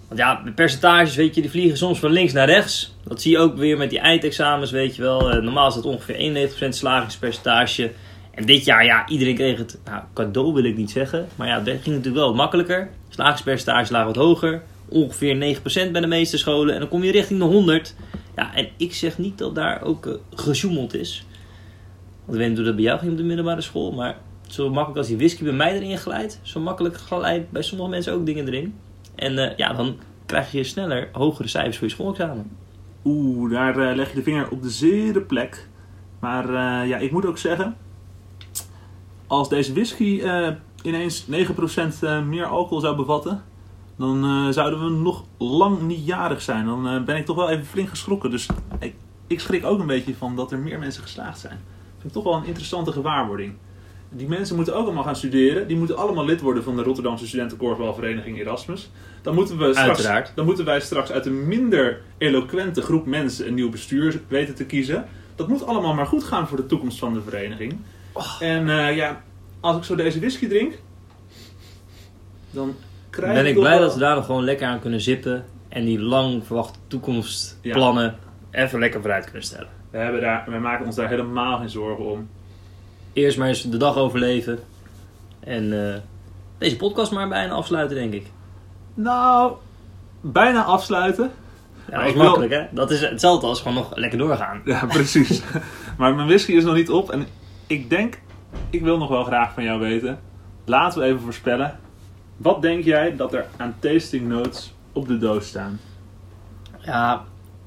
Want 0.08 0.20
ja, 0.20 0.42
de 0.46 0.52
percentages, 0.52 1.16
weet 1.16 1.36
je, 1.36 1.42
die 1.42 1.50
vliegen 1.50 1.78
soms 1.78 2.00
van 2.00 2.12
links 2.12 2.34
naar 2.34 2.48
rechts. 2.48 2.96
Dat 3.04 3.22
zie 3.22 3.32
je 3.32 3.38
ook 3.38 3.56
weer 3.58 3.78
met 3.78 3.90
die 3.90 4.00
eindexamens, 4.00 4.72
weet 4.72 4.96
je 4.96 5.02
wel. 5.02 5.32
Eh, 5.32 5.42
normaal 5.42 5.68
is 5.68 5.76
dat 5.76 5.86
ongeveer 5.86 6.16
91% 6.16 6.76
slagingspercentage. 6.76 7.92
En 8.32 8.46
dit 8.46 8.66
jaar, 8.66 8.86
ja, 8.86 9.08
iedereen 9.08 9.36
kreeg 9.36 9.58
het, 9.58 9.80
nou, 9.86 10.04
cadeau 10.14 10.54
wil 10.54 10.64
ik 10.64 10.78
niet 10.78 10.92
zeggen. 10.92 11.28
Maar 11.36 11.48
ja, 11.48 11.60
dat 11.60 11.74
ging 11.74 11.96
natuurlijk 11.96 12.16
wel 12.16 12.34
makkelijker. 12.34 12.90
Slagingspercentage 13.16 13.92
lagen 13.92 14.08
wat 14.08 14.16
hoger. 14.16 14.62
Ongeveer 14.90 15.58
9% 15.88 15.92
bij 15.92 16.02
de 16.02 16.08
meeste 16.08 16.38
scholen. 16.38 16.74
En 16.74 16.80
dan 16.80 16.90
kom 16.90 17.04
je 17.04 17.12
richting 17.12 17.40
de 17.40 17.46
100. 17.46 17.96
Ja, 18.36 18.56
en 18.56 18.68
ik 18.78 18.94
zeg 18.94 19.18
niet 19.18 19.38
dat 19.38 19.56
daar 19.56 19.82
ook 19.82 20.06
eh, 20.06 20.14
gesjoemeld 20.34 20.94
is. 20.94 21.26
Want 22.26 22.40
ik 22.40 22.48
weet 22.48 22.66
dat 22.66 22.76
bij 22.76 22.84
jou 22.84 23.00
ging 23.00 23.12
op 23.12 23.18
de 23.18 23.24
middelbare 23.24 23.62
school. 23.62 23.92
Maar 23.92 24.18
zo 24.48 24.70
makkelijk 24.70 24.98
als 24.98 25.08
die 25.08 25.18
whisky 25.18 25.44
bij 25.44 25.54
mij 25.54 25.74
erin 25.74 25.98
glijdt, 25.98 26.40
zo 26.42 26.60
makkelijk 26.60 26.98
glijdt 26.98 27.52
bij 27.52 27.62
sommige 27.62 27.90
mensen 27.90 28.14
ook 28.14 28.26
dingen 28.26 28.48
erin. 28.48 28.76
En 29.16 29.38
eh, 29.38 29.58
ja, 29.58 29.74
dan 29.74 29.98
krijg 30.26 30.52
je 30.52 30.64
sneller 30.64 31.10
hogere 31.12 31.48
cijfers 31.48 31.78
voor 31.78 31.88
je 31.88 31.94
schoolexamen. 31.94 32.52
oeh, 33.06 33.52
daar 33.52 33.78
eh, 33.90 33.96
leg 33.96 34.10
je 34.10 34.16
de 34.16 34.24
vinger 34.24 34.50
op 34.50 34.62
de 34.62 34.70
zere 34.70 35.22
plek. 35.22 35.68
Maar 36.20 36.48
ja, 36.88 36.98
ik 36.98 37.12
moet 37.12 37.26
ook 37.26 37.38
zeggen, 37.38 37.78
als 39.28 39.50
deze 39.50 39.74
whisky 39.74 40.22
ineens 40.86 41.26
9% 41.26 41.32
eh, 42.02 42.22
meer 42.22 42.46
alcohol 42.46 42.80
zou 42.80 42.96
bevatten, 42.96 43.44
dan 43.96 44.24
eh, 44.24 44.54
zouden 44.54 44.84
we 44.84 44.90
nog 44.90 45.24
lang 45.38 45.82
niet 45.82 46.06
jarig 46.06 46.42
zijn. 46.42 46.66
Dan 46.66 46.88
eh, 46.88 47.04
ben 47.04 47.16
ik 47.16 47.26
toch 47.26 47.36
wel 47.36 47.50
even 47.50 47.66
flink 47.66 47.90
geschrokken. 47.90 48.32
Dus 48.32 48.48
ik, 48.80 48.96
ik 49.28 49.40
schrik 49.40 49.66
ook 49.66 49.80
een 49.80 49.88
beetje 49.88 50.16
van 50.16 50.36
dat 50.36 50.52
er 50.52 50.60
meer 50.60 50.80
mensen 50.80 51.04
geslaagd 51.04 51.40
zijn. 51.40 51.60
Vind 51.92 52.04
ik 52.04 52.12
toch 52.12 52.24
wel 52.24 52.34
een 52.34 52.46
interessante 52.46 52.92
gewaarwording. 52.92 53.54
Die 54.10 54.28
mensen 54.28 54.56
moeten 54.56 54.76
ook 54.76 54.86
allemaal 54.86 55.04
gaan 55.04 55.16
studeren. 55.16 55.68
Die 55.68 55.78
moeten 55.78 55.98
allemaal 55.98 56.26
lid 56.26 56.42
worden 56.42 56.64
van 56.64 56.76
de 56.76 56.84
Rotterdamse 56.84 57.28
Studentenkorfbalvereniging 57.28 58.40
Erasmus. 58.40 58.90
Dan 59.22 59.36
moeten, 59.36 59.58
we 59.58 59.72
straks, 59.72 59.88
Uiteraard. 59.88 60.32
dan 60.36 60.46
moeten 60.46 60.66
wij 60.66 60.80
straks 60.80 61.12
uit 61.12 61.26
een 61.26 61.48
minder 61.48 62.02
eloquente 62.18 62.82
groep 62.82 63.06
mensen 63.06 63.48
een 63.48 63.54
nieuw 63.54 63.70
bestuur 63.70 64.22
weten 64.28 64.56
te 64.56 64.66
kiezen. 64.66 65.06
Dat 65.36 65.48
moet 65.48 65.66
allemaal 65.66 65.94
maar 65.94 66.06
goed 66.06 66.24
gaan 66.24 66.48
voor 66.48 66.58
de 66.58 66.66
toekomst 66.66 67.00
van 67.00 67.14
de 67.14 67.22
vereniging. 67.22 67.78
En 68.40 68.70
eh, 68.70 68.96
ja, 68.96 69.24
als 69.66 69.78
ik 69.78 69.84
zo 69.84 69.96
deze 69.96 70.20
whisky 70.20 70.48
drink, 70.48 70.74
dan 72.52 72.76
krijg 73.10 73.34
ben 73.34 73.46
ik 73.46 73.54
toch 73.54 73.64
blij 73.64 73.78
wel- 73.78 73.86
dat 73.88 73.94
we 73.94 74.00
daar 74.00 74.16
nog 74.16 74.26
gewoon 74.26 74.44
lekker 74.44 74.68
aan 74.68 74.80
kunnen 74.80 75.02
zippen. 75.02 75.46
En 75.70 75.86
die 75.86 76.00
lang 76.00 76.46
verwachte 76.46 76.80
toekomstplannen 76.88 78.16
even 78.52 78.80
lekker 78.80 79.02
vooruit 79.02 79.24
kunnen 79.24 79.44
stellen. 79.44 79.68
We, 79.92 79.98
hebben 79.98 80.22
daar, 80.22 80.44
we 80.48 80.58
maken 80.58 80.86
ons 80.86 80.96
daar 80.96 81.10
helemaal 81.10 81.58
geen 81.58 81.70
zorgen 81.70 82.06
om. 82.06 82.30
Eerst 83.14 83.38
maar 83.38 83.48
eens 83.48 83.62
de 83.62 83.78
dag 83.78 83.96
overleven. 83.98 84.60
En 85.40 85.90
eh, 85.94 86.00
deze 86.58 86.76
podcast 86.78 87.12
maar 87.12 87.28
bijna 87.28 87.54
afsluiten, 87.54 87.96
denk 87.96 88.14
ik. 88.14 88.26
Nou, 88.94 89.54
bijna 90.22 90.64
afsluiten. 90.64 91.32
Ja, 91.90 91.96
dat 91.96 92.04
is 92.04 92.10
ik 92.10 92.16
wil- 92.16 92.24
makkelijk, 92.24 92.52
hè? 92.54 92.64
Dat 92.72 92.92
is 92.92 93.02
hetzelfde 93.02 93.48
als 93.48 93.60
gewoon 93.62 93.74
nog 93.74 93.96
lekker 93.96 94.18
doorgaan. 94.18 94.62
Ja, 94.66 94.86
precies. 94.86 95.42
maar 95.98 96.16
mijn 96.16 96.28
whisky 96.28 96.52
is 96.52 96.64
nog 96.64 96.76
niet 96.76 96.90
op. 96.90 97.10
En 97.12 97.28
ik 97.68 97.90
denk, 97.90 98.20
ik 98.70 98.82
wil 98.82 98.98
nog 98.98 99.10
wel 99.10 99.24
graag 99.24 99.54
van 99.54 99.64
jou 99.64 99.80
weten. 99.80 100.20
Laten 100.66 101.00
we 101.00 101.06
even 101.06 101.20
voorspellen. 101.20 101.80
Wat 102.38 102.62
denk 102.62 102.84
jij 102.84 103.16
dat 103.16 103.34
er 103.34 103.46
aan 103.58 103.76
tasting 103.80 104.28
notes 104.28 104.74
op 104.94 105.08
de 105.08 105.18
doos 105.18 105.48
staan? 105.48 105.80
Ja, 106.86 107.24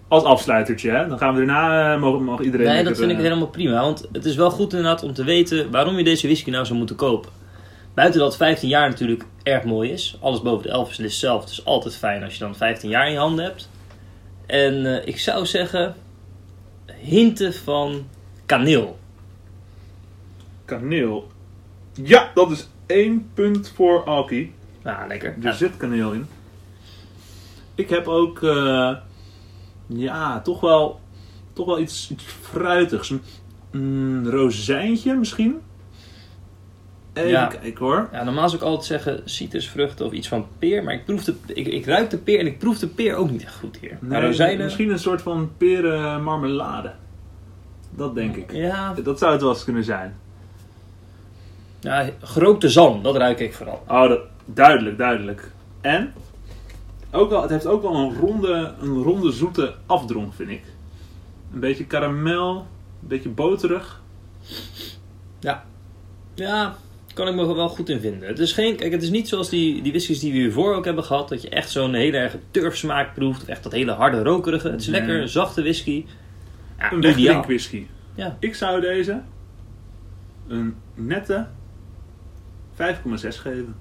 Als 0.09 0.23
afsluitertje, 0.23 0.91
hè? 0.91 1.09
Dan 1.09 1.19
gaan 1.19 1.35
we 1.35 1.45
daarna, 1.45 1.95
eh, 1.95 2.01
mogen, 2.01 2.25
mogen 2.25 2.45
iedereen... 2.45 2.67
nee, 2.67 2.85
dat 2.85 2.99
vind 2.99 3.11
ik 3.11 3.17
eh, 3.17 3.23
helemaal 3.23 3.49
prima. 3.49 3.81
Want 3.81 4.09
het 4.13 4.25
is 4.25 4.37
wel 4.37 4.51
goed 4.51 4.73
inderdaad 4.73 5.03
om 5.03 5.13
te 5.13 5.25
weten 5.25 5.71
waarom 5.71 5.97
je 5.97 6.05
deze 6.05 6.27
whisky 6.27 6.51
nou 6.51 6.65
zou 6.65 6.79
moeten 6.79 6.97
kopen. 6.97 7.31
Buiten 7.95 8.21
dat 8.21 8.37
15 8.37 8.69
jaar 8.69 8.89
natuurlijk 8.89 9.25
erg 9.43 9.65
mooi 9.65 9.91
is. 9.91 10.17
Alles 10.21 10.43
boven 10.43 10.63
de 10.63 10.73
11 10.73 10.91
is 10.91 10.97
list 10.97 11.19
zelf. 11.19 11.41
Het 11.41 11.51
is 11.51 11.65
altijd 11.65 11.97
fijn 11.97 12.23
als 12.23 12.33
je 12.33 12.39
dan 12.39 12.57
15 12.57 12.91
jaar 12.91 13.07
in 13.07 13.13
je 13.13 13.19
handen 13.19 13.45
hebt. 13.45 13.69
En 14.47 14.87
eh, 14.87 15.07
ik 15.07 15.19
zou 15.19 15.47
zeggen, 15.47 15.95
hinten 17.01 17.55
van 17.55 18.07
kaneel. 18.47 18.99
Kaneel. 20.69 21.27
Ja, 22.03 22.31
dat 22.35 22.51
is 22.51 22.69
één 22.87 23.31
punt 23.35 23.73
voor 23.75 24.05
Alki. 24.05 24.55
Nou, 24.83 25.09
lekker. 25.09 25.29
Er 25.29 25.43
Ja, 25.43 25.53
zit 25.53 25.77
kaneel 25.77 26.13
in. 26.13 26.27
Ik 27.75 27.89
heb 27.91 28.07
ook, 28.07 28.43
eh, 28.43 28.97
ja, 29.87 30.41
toch 30.41 30.61
wel, 30.61 31.01
toch 31.53 31.67
wel 31.67 31.79
iets, 31.81 32.11
iets 32.11 32.25
fruitigs. 32.25 33.11
Een 33.11 33.21
mm, 33.71 34.27
rozijntje 34.29 35.15
misschien? 35.15 35.59
Even 37.13 37.31
Ja. 37.31 37.47
kijken 37.47 37.85
hoor. 37.85 38.09
ja, 38.13 38.25
normaal 38.25 38.49
zou 38.49 38.63
ik 38.63 38.69
altijd 38.69 38.85
zeggen 38.87 39.21
citrusvruchten 39.25 40.07
of 40.07 40.13
iets 40.13 40.29
van 40.29 40.47
peer. 40.59 40.85
Maar 40.85 40.95
ik, 40.95 41.05
proef 41.05 41.25
de, 41.25 41.35
ik, 41.47 41.67
ik 41.67 41.87
ruik 41.87 42.11
de 42.11 42.19
peer 42.19 42.39
en 42.39 42.47
ik 42.47 42.59
proef 42.59 42.79
de 42.79 42.89
peer 42.89 43.15
ook 43.15 43.31
niet 43.31 43.43
echt 43.43 43.55
goed 43.59 43.77
hier. 43.81 43.99
maar 44.01 44.23
rozijnen, 44.25 44.65
Misschien 44.65 44.91
een 44.91 44.99
soort 44.99 45.23
van 45.23 45.51
perenmarmelade. 45.57 46.93
Dat 47.91 48.15
denk 48.15 48.37
ik. 48.37 48.53
Ja, 48.53 48.95
Dat 49.03 49.19
zou 49.19 49.33
het 49.33 49.41
wel 49.41 49.51
eens 49.51 49.65
kunnen 49.65 49.85
zijn. 49.85 50.17
Ja 51.81 52.11
grote 52.23 52.69
zalm, 52.69 53.03
dat 53.03 53.17
ruik 53.17 53.41
ik 53.41 53.55
vooral. 53.55 53.83
Oh, 53.89 54.09
dat, 54.09 54.21
duidelijk, 54.45 54.99
duidelijk. 54.99 55.51
En 55.81 56.13
ook 57.11 57.31
wel, 57.31 57.43
het 57.43 57.51
heeft 57.51 57.67
ook 57.67 57.83
wel 57.83 57.95
een 57.95 58.15
ronde, 58.19 58.73
een 58.81 59.03
ronde 59.03 59.31
zoete 59.33 59.75
afdronk, 59.87 60.35
vind 60.35 60.51
ik. 60.51 60.63
Een 61.53 61.61
beetje 61.61 61.85
karamel, 61.87 62.57
een 63.03 63.09
beetje 63.09 63.29
boterig. 63.29 64.03
Ja, 66.35 66.77
kan 67.15 67.29
ik 67.29 67.35
me 67.35 67.55
wel 67.55 67.69
goed 67.69 67.89
in 67.89 68.01
vinden. 68.01 68.29
Het 68.29 68.39
is, 68.39 68.53
geen, 68.53 68.77
kijk, 68.77 68.93
het 68.93 69.03
is 69.03 69.11
niet 69.11 69.29
zoals 69.29 69.49
die, 69.49 69.83
die 69.83 69.93
whiskies 69.93 70.19
die 70.21 70.33
we 70.33 70.39
hiervoor 70.39 70.75
ook 70.75 70.85
hebben 70.85 71.05
gehad. 71.05 71.29
Dat 71.29 71.43
je 71.43 71.49
echt 71.49 71.71
zo'n 71.71 71.95
hele 71.95 72.17
erge 72.17 72.39
turfsmaak 72.51 73.15
proeft. 73.15 73.43
Of 73.43 73.49
echt 73.49 73.63
dat 73.63 73.73
hele 73.73 73.93
harde 73.93 74.23
rokerige. 74.23 74.69
Het 74.69 74.81
is 74.81 74.87
Nee. 74.87 75.01
lekker 75.01 75.29
zachte 75.29 75.63
whisky. 75.63 76.05
Ja, 76.79 76.93
Een 76.93 76.99
ideaal. 76.99 77.15
wegdrinkwhisky. 77.15 77.87
Ja. 78.15 78.37
Ik 78.41 78.55
zou 78.55 78.81
deze 78.81 79.21
een 80.49 80.75
nette 80.95 81.47
5,6 82.81 83.29
geven. 83.29 83.75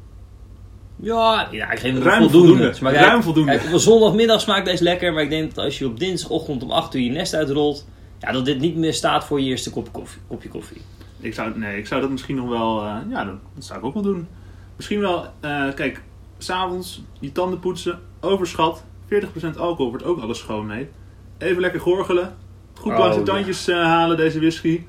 Ja, 0.95 1.48
ja, 1.52 1.72
ik 1.72 1.80
geef 1.80 1.93
hem 1.93 2.02
Ruim 2.02 2.22
voldoende. 2.22 2.48
voldoende. 2.48 2.78
Maar 2.82 2.93
Ruim 2.93 3.10
kijk, 3.10 3.24
voldoende. 3.24 3.52
Kijk, 3.52 3.66
op 3.66 3.74
een 3.74 3.80
zondagmiddag 3.80 4.41
smaakt 4.41 4.66
deze 4.66 4.84
lekker. 4.84 5.14
Maar 5.14 5.24
ik 5.24 5.30
denk 5.30 5.56
dat 5.56 5.66
als 5.66 5.80
je 5.80 5.86
op 5.86 6.00
dinsdagochtend 6.00 6.64
om 6.64 6.72
8 6.72 6.95
uur 6.95 7.02
je 7.02 7.10
nest 7.10 7.34
uitrolt. 7.34 7.88
Ja, 8.20 8.32
dat 8.32 8.45
dit 8.45 8.60
niet 8.60 8.76
meer 8.76 8.93
staat 8.93 9.24
voor 9.26 9.41
je 9.41 9.45
eerste 9.50 9.70
kop 9.72 9.91
koffie, 9.91 10.22
kopje 10.28 10.50
koffie. 10.50 10.82
Ik 11.20 11.34
zou, 11.34 11.60
nee, 11.60 11.78
ik 11.78 11.88
zou 11.88 12.02
dat 12.02 12.10
misschien 12.10 12.36
nog 12.36 12.50
wel... 12.50 12.82
eh, 12.84 12.95
ja, 13.10 13.26
dat, 13.26 13.36
dat 13.56 13.64
zou 13.66 13.80
ik 13.80 13.86
ook 13.86 13.93
wel 13.93 14.04
doen. 14.04 14.28
Misschien 14.76 15.00
wel, 15.00 15.26
eh, 15.39 15.74
kijk, 15.76 16.02
s'avonds 16.38 17.02
je 17.20 17.32
tanden 17.32 17.60
poetsen, 17.60 18.00
overschat. 18.20 18.84
40% 19.14 19.58
alcohol 19.58 19.89
wordt 19.89 20.06
ook 20.06 20.20
alles 20.22 20.38
schoon 20.38 20.66
mee. 20.66 20.89
Even 21.38 21.62
lekker 21.62 21.80
gorgelen. 21.80 22.36
Goed 22.74 22.91
Oh, 22.91 22.98
langs 23.00 23.16
de 23.16 23.24
tandjes 23.24 23.68
eh, 23.68 23.76
halen, 23.76 24.18
deze 24.18 24.39
whisky. 24.39 24.82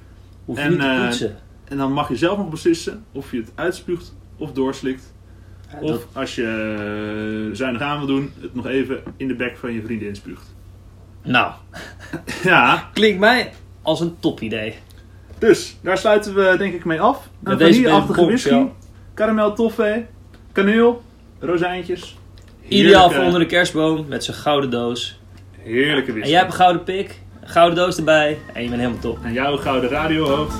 Hoef 0.44 0.56
je 0.56 0.62
En, 0.62 0.70
niet 0.70 0.80
te 0.80 1.00
poetsen. 1.04 1.36
En 1.68 1.76
dan 1.76 1.92
mag 1.92 2.08
je 2.08 2.16
zelf 2.16 2.38
nog 2.38 2.48
beslissen 2.48 3.04
of 3.12 3.30
je 3.32 3.36
het 3.38 3.52
uitspuugt 3.54 4.14
of 4.36 4.52
doorslikt. 4.52 5.12
Ja, 5.72 5.78
Of 5.80 5.90
dat- 5.90 6.06
als 6.12 6.34
je 6.34 6.42
eh, 7.50 7.56
zuinig 7.56 7.82
aan 7.82 7.98
wil 7.98 8.06
doen, 8.06 8.32
het 8.40 8.54
nog 8.54 8.66
even 8.66 9.02
in 9.16 9.28
de 9.28 9.34
bek 9.34 9.56
van 9.56 9.72
je 9.72 9.82
vriendin 9.84 10.16
spuugt. 10.16 10.54
nou, 11.22 11.52
Ja, 12.42 12.88
klinkt 12.92 13.18
mij 13.20 13.52
als 13.82 14.00
een 14.00 14.16
topidee. 14.20 14.74
dus 15.38 15.76
daar 15.80 15.98
sluiten 15.98 16.34
we 16.34 16.54
denk 16.58 16.74
ik 16.74 16.84
mee 16.84 17.00
af. 17.00 17.24
Een 17.24 17.30
Met 17.50 17.58
deze 17.58 17.82
vanilleachtige 17.82 18.24
whisky, 18.24 18.48
ja. 18.54 18.68
karamel 19.14 19.54
toffee, 19.54 20.06
kaneel, 20.52 21.02
rozijntjes. 21.38 22.16
Ideaal 22.68 23.10
voor 23.10 23.24
onder 23.24 23.40
de 23.40 23.46
kerstboom 23.46 24.06
met 24.08 24.24
zijn 24.24 24.36
gouden 24.36 24.70
doos. 24.70 25.18
Heerlijke 25.58 26.06
En 26.08 26.12
whisky. 26.12 26.30
jij 26.30 26.38
hebt 26.38 26.50
een 26.52 26.58
gouden 26.58 26.82
pik, 26.84 27.20
een 27.40 27.48
gouden 27.48 27.76
doos 27.78 27.96
erbij 27.96 28.38
en 28.54 28.62
je 28.62 28.68
bent 28.68 28.80
helemaal 28.80 29.00
top. 29.02 29.18
En 29.24 29.32
jouw 29.32 29.56
gouden 29.56 29.90
radiohoofd, 29.90 30.54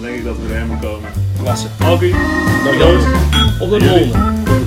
dan 0.00 0.06
denk 0.10 0.18
ik 0.18 0.24
dat 0.24 0.36
we 0.36 0.48
er 0.48 0.54
helemaal 0.54 0.78
komen. 0.78 1.10
Klasse. 1.42 1.66
Alkie, 1.84 2.14
Dankjewel. 2.64 2.94
Op 3.60 3.70
de 3.70 3.86
volgende. 3.86 4.57